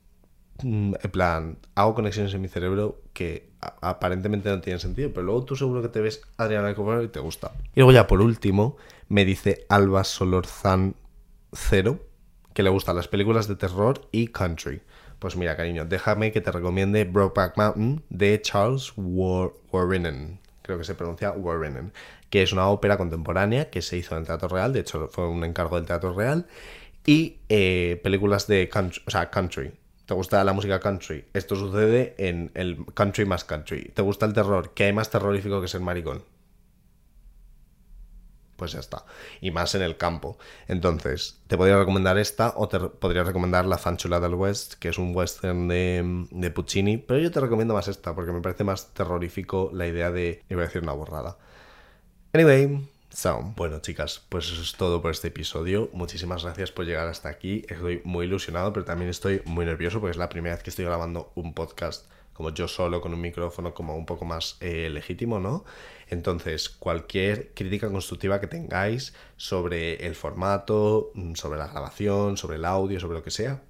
en 0.62 1.10
plan, 1.10 1.58
hago 1.74 1.94
conexiones 1.94 2.32
en 2.34 2.40
mi 2.40 2.48
cerebro 2.48 3.02
que 3.12 3.50
aparentemente 3.80 4.50
no 4.50 4.60
tienen 4.60 4.80
sentido, 4.80 5.10
pero 5.12 5.24
luego 5.24 5.44
tú 5.44 5.56
seguro 5.56 5.82
que 5.82 5.88
te 5.88 6.00
ves 6.00 6.22
Adriana 6.36 6.74
y 7.02 7.08
te 7.08 7.20
gusta. 7.20 7.52
Y 7.74 7.80
luego 7.80 7.92
ya 7.92 8.06
por 8.06 8.20
último, 8.20 8.76
me 9.08 9.24
dice 9.24 9.66
Alba 9.68 10.04
Solorzan 10.04 10.94
Cero, 11.52 11.98
que 12.52 12.62
le 12.62 12.70
gustan 12.70 12.96
las 12.96 13.08
películas 13.08 13.48
de 13.48 13.56
terror 13.56 14.08
y 14.12 14.28
country. 14.28 14.82
Pues 15.18 15.36
mira, 15.36 15.56
cariño, 15.56 15.84
déjame 15.86 16.32
que 16.32 16.40
te 16.40 16.52
recomiende 16.52 17.04
Brokeback 17.04 17.56
Mountain 17.56 18.02
de 18.10 18.40
Charles 18.42 18.92
Warrenen. 18.96 20.40
Creo 20.62 20.78
que 20.78 20.84
se 20.84 20.94
pronuncia 20.94 21.32
Warrenen. 21.32 21.92
Que 22.30 22.42
es 22.42 22.52
una 22.52 22.68
ópera 22.68 22.96
contemporánea 22.96 23.70
que 23.70 23.80
se 23.80 23.96
hizo 23.96 24.14
en 24.14 24.22
el 24.22 24.26
Teatro 24.26 24.48
Real. 24.48 24.72
De 24.72 24.80
hecho, 24.80 25.08
fue 25.08 25.28
un 25.28 25.44
encargo 25.44 25.76
del 25.76 25.86
Teatro 25.86 26.14
Real. 26.14 26.46
Y 27.06 27.38
eh, 27.48 28.00
películas 28.02 28.46
de 28.46 28.68
country, 28.68 29.02
country 29.30 29.72
te 30.06 30.14
gusta 30.14 30.42
la 30.44 30.52
música 30.52 30.80
country, 30.80 31.24
esto 31.32 31.56
sucede 31.56 32.14
en 32.18 32.50
el 32.54 32.84
country 32.94 33.24
más 33.24 33.44
country. 33.44 33.90
¿Te 33.94 34.02
gusta 34.02 34.26
el 34.26 34.32
terror? 34.32 34.72
¿Qué 34.74 34.84
hay 34.84 34.92
más 34.92 35.10
terrorífico 35.10 35.60
que 35.60 35.68
ser 35.68 35.80
maricón? 35.80 36.24
pues 38.56 38.72
ya 38.72 38.80
está. 38.80 39.04
Y 39.40 39.50
más 39.50 39.74
en 39.74 39.82
el 39.82 39.96
campo. 39.96 40.38
Entonces, 40.68 41.40
te 41.46 41.56
podría 41.56 41.78
recomendar 41.78 42.18
esta 42.18 42.54
o 42.56 42.68
te 42.68 42.78
podría 42.80 43.24
recomendar 43.24 43.66
La 43.66 43.78
Fanchula 43.78 44.20
del 44.20 44.34
West, 44.34 44.74
que 44.74 44.88
es 44.88 44.98
un 44.98 45.14
western 45.14 45.68
de, 45.68 46.26
de 46.30 46.50
Puccini, 46.50 46.98
pero 46.98 47.20
yo 47.20 47.30
te 47.30 47.40
recomiendo 47.40 47.74
más 47.74 47.88
esta 47.88 48.14
porque 48.14 48.32
me 48.32 48.40
parece 48.40 48.64
más 48.64 48.94
terrorífico 48.94 49.70
la 49.72 49.86
idea 49.86 50.10
de, 50.10 50.42
iba 50.48 50.62
a 50.62 50.66
decir 50.66 50.82
una 50.82 50.92
borrada. 50.92 51.36
Anyway, 52.32 52.88
bueno 53.56 53.78
chicas, 53.80 54.22
pues 54.28 54.46
eso 54.50 54.62
es 54.62 54.72
todo 54.72 55.00
por 55.00 55.12
este 55.12 55.28
episodio. 55.28 55.88
Muchísimas 55.92 56.44
gracias 56.44 56.72
por 56.72 56.84
llegar 56.84 57.06
hasta 57.06 57.28
aquí. 57.28 57.64
Estoy 57.68 58.02
muy 58.04 58.26
ilusionado, 58.26 58.72
pero 58.72 58.84
también 58.84 59.10
estoy 59.10 59.40
muy 59.44 59.64
nervioso 59.64 60.00
porque 60.00 60.12
es 60.12 60.16
la 60.16 60.28
primera 60.28 60.54
vez 60.54 60.64
que 60.64 60.70
estoy 60.70 60.84
grabando 60.84 61.32
un 61.34 61.54
podcast 61.54 62.06
como 62.32 62.50
yo 62.50 62.66
solo 62.66 63.00
con 63.00 63.14
un 63.14 63.20
micrófono 63.20 63.72
como 63.72 63.96
un 63.96 64.06
poco 64.06 64.24
más 64.24 64.56
eh, 64.60 64.90
legítimo, 64.90 65.38
¿no? 65.38 65.64
Entonces, 66.08 66.68
cualquier 66.68 67.54
crítica 67.54 67.88
constructiva 67.88 68.40
que 68.40 68.48
tengáis 68.48 69.14
sobre 69.36 70.04
el 70.04 70.16
formato, 70.16 71.12
mm, 71.14 71.34
sobre 71.34 71.60
la 71.60 71.68
grabación, 71.68 72.36
sobre 72.36 72.56
el 72.56 72.64
audio, 72.64 72.98
sobre 72.98 73.18
lo 73.18 73.22
que 73.22 73.30
sea, 73.30 73.62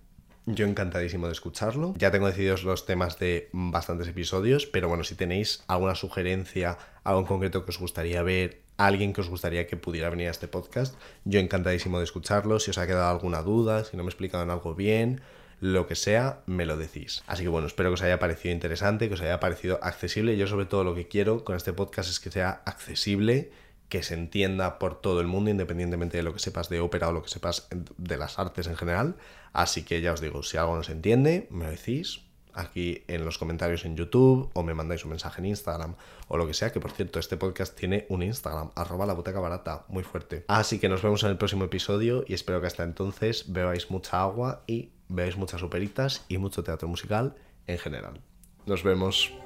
yo 0.47 0.67
encantadísimo 0.67 1.27
de 1.27 1.33
escucharlo. 1.33 1.95
Ya 1.99 2.11
tengo 2.11 2.27
decididos 2.27 2.65
los 2.65 2.87
temas 2.87 3.19
de 3.19 3.49
bastantes 3.53 4.09
episodios, 4.09 4.67
pero 4.67 4.89
bueno, 4.89 5.05
si 5.05 5.15
tenéis 5.15 5.63
alguna 5.67 5.95
sugerencia, 5.95 6.79
algo 7.03 7.21
en 7.21 7.27
concreto 7.27 7.65
que 7.65 7.71
os 7.71 7.79
gustaría 7.79 8.23
ver, 8.23 8.64
alguien 8.77 9.13
que 9.13 9.21
os 9.21 9.29
gustaría 9.29 9.67
que 9.67 9.77
pudiera 9.77 10.11
venir 10.11 10.29
a 10.29 10.31
este 10.31 10.49
podcast, 10.49 10.95
yo 11.25 11.41
encantadísimo 11.41 11.99
de 11.99 12.05
escucharlo. 12.05 12.59
Si 12.61 12.71
os 12.71 12.79
ha 12.79 12.87
quedado 12.87 13.11
alguna 13.11 13.43
duda, 13.43 13.85
si 13.85 13.97
no 13.97 14.03
me 14.03 14.09
he 14.09 14.11
explicado 14.11 14.43
en 14.43 14.51
algo 14.51 14.75
bien, 14.75 15.21
lo 15.61 15.87
que 15.87 15.95
sea, 15.95 16.43
me 16.47 16.67
lo 16.67 16.77
decís. 16.77 17.23
Así 17.27 17.43
que 17.43 17.49
bueno, 17.49 17.67
espero 17.67 17.91
que 17.91 17.95
os 17.95 18.03
haya 18.03 18.19
parecido 18.19 18.53
interesante, 18.53 19.09
que 19.09 19.15
os 19.15 19.21
haya 19.21 19.41
parecido 19.41 19.79
accesible. 19.83 20.37
Yo 20.37 20.47
sobre 20.47 20.67
todo 20.67 20.85
lo 20.85 20.95
que 20.95 21.09
quiero 21.09 21.45
con 21.45 21.57
este 21.57 21.73
podcast 21.73 22.11
es 22.11 22.21
que 22.21 22.31
sea 22.31 22.63
accesible, 22.67 23.51
que 23.89 24.03
se 24.03 24.15
entienda 24.15 24.79
por 24.79 25.01
todo 25.01 25.21
el 25.21 25.27
mundo, 25.27 25.51
independientemente 25.51 26.17
de 26.17 26.23
lo 26.23 26.33
que 26.33 26.41
sepas 26.41 26.69
de 26.69 26.81
ópera 26.81 27.09
o 27.09 27.13
lo 27.13 27.23
que 27.23 27.29
sepas 27.29 27.69
de 27.97 28.17
las 28.17 28.39
artes 28.39 28.67
en 28.67 28.77
general. 28.77 29.17
Así 29.53 29.85
que 29.85 30.01
ya 30.01 30.13
os 30.13 30.21
digo, 30.21 30.43
si 30.43 30.57
algo 30.57 30.77
no 30.77 30.83
se 30.83 30.93
entiende, 30.93 31.47
me 31.51 31.67
lo 31.67 31.71
decís 31.71 32.24
aquí 32.55 33.03
en 33.09 33.25
los 33.25 33.39
comentarios 33.39 33.85
en 33.85 33.97
YouTube 33.97 34.51
o 34.53 34.63
me 34.63 34.75
mandáis 34.75 35.05
un 35.05 35.11
mensaje 35.11 35.41
en 35.41 35.47
Instagram 35.47 35.95
o 36.29 36.37
lo 36.37 36.47
que 36.47 36.55
sea, 36.55 36.73
que 36.73 36.81
por 36.81 36.93
cierto 36.93 37.19
este 37.19 37.37
podcast 37.37 37.77
tiene 37.77 38.07
un 38.09 38.23
Instagram, 38.23 38.71
arroba 38.75 39.07
la 39.07 39.15
boteca 39.15 39.41
barata, 39.41 39.85
muy 39.89 40.03
fuerte. 40.03 40.45
Así 40.49 40.79
que 40.79 40.89
nos 40.89 41.03
vemos 41.03 41.23
en 41.25 41.31
el 41.31 41.37
próximo 41.37 41.65
episodio 41.65 42.25
y 42.27 42.35
espero 42.35 42.61
que 42.61 42.67
hasta 42.67 42.83
entonces 42.83 43.53
bebáis 43.53 43.91
mucha 43.91 44.23
agua 44.23 44.63
y 44.67 44.91
veáis 45.09 45.37
muchas 45.37 45.63
operitas 45.63 46.25
y 46.29 46.39
mucho 46.39 46.65
teatro 46.65 46.89
musical 46.89 47.35
en 47.67 47.79
general. 47.79 48.21
Nos 48.67 48.83
vemos. 48.83 49.44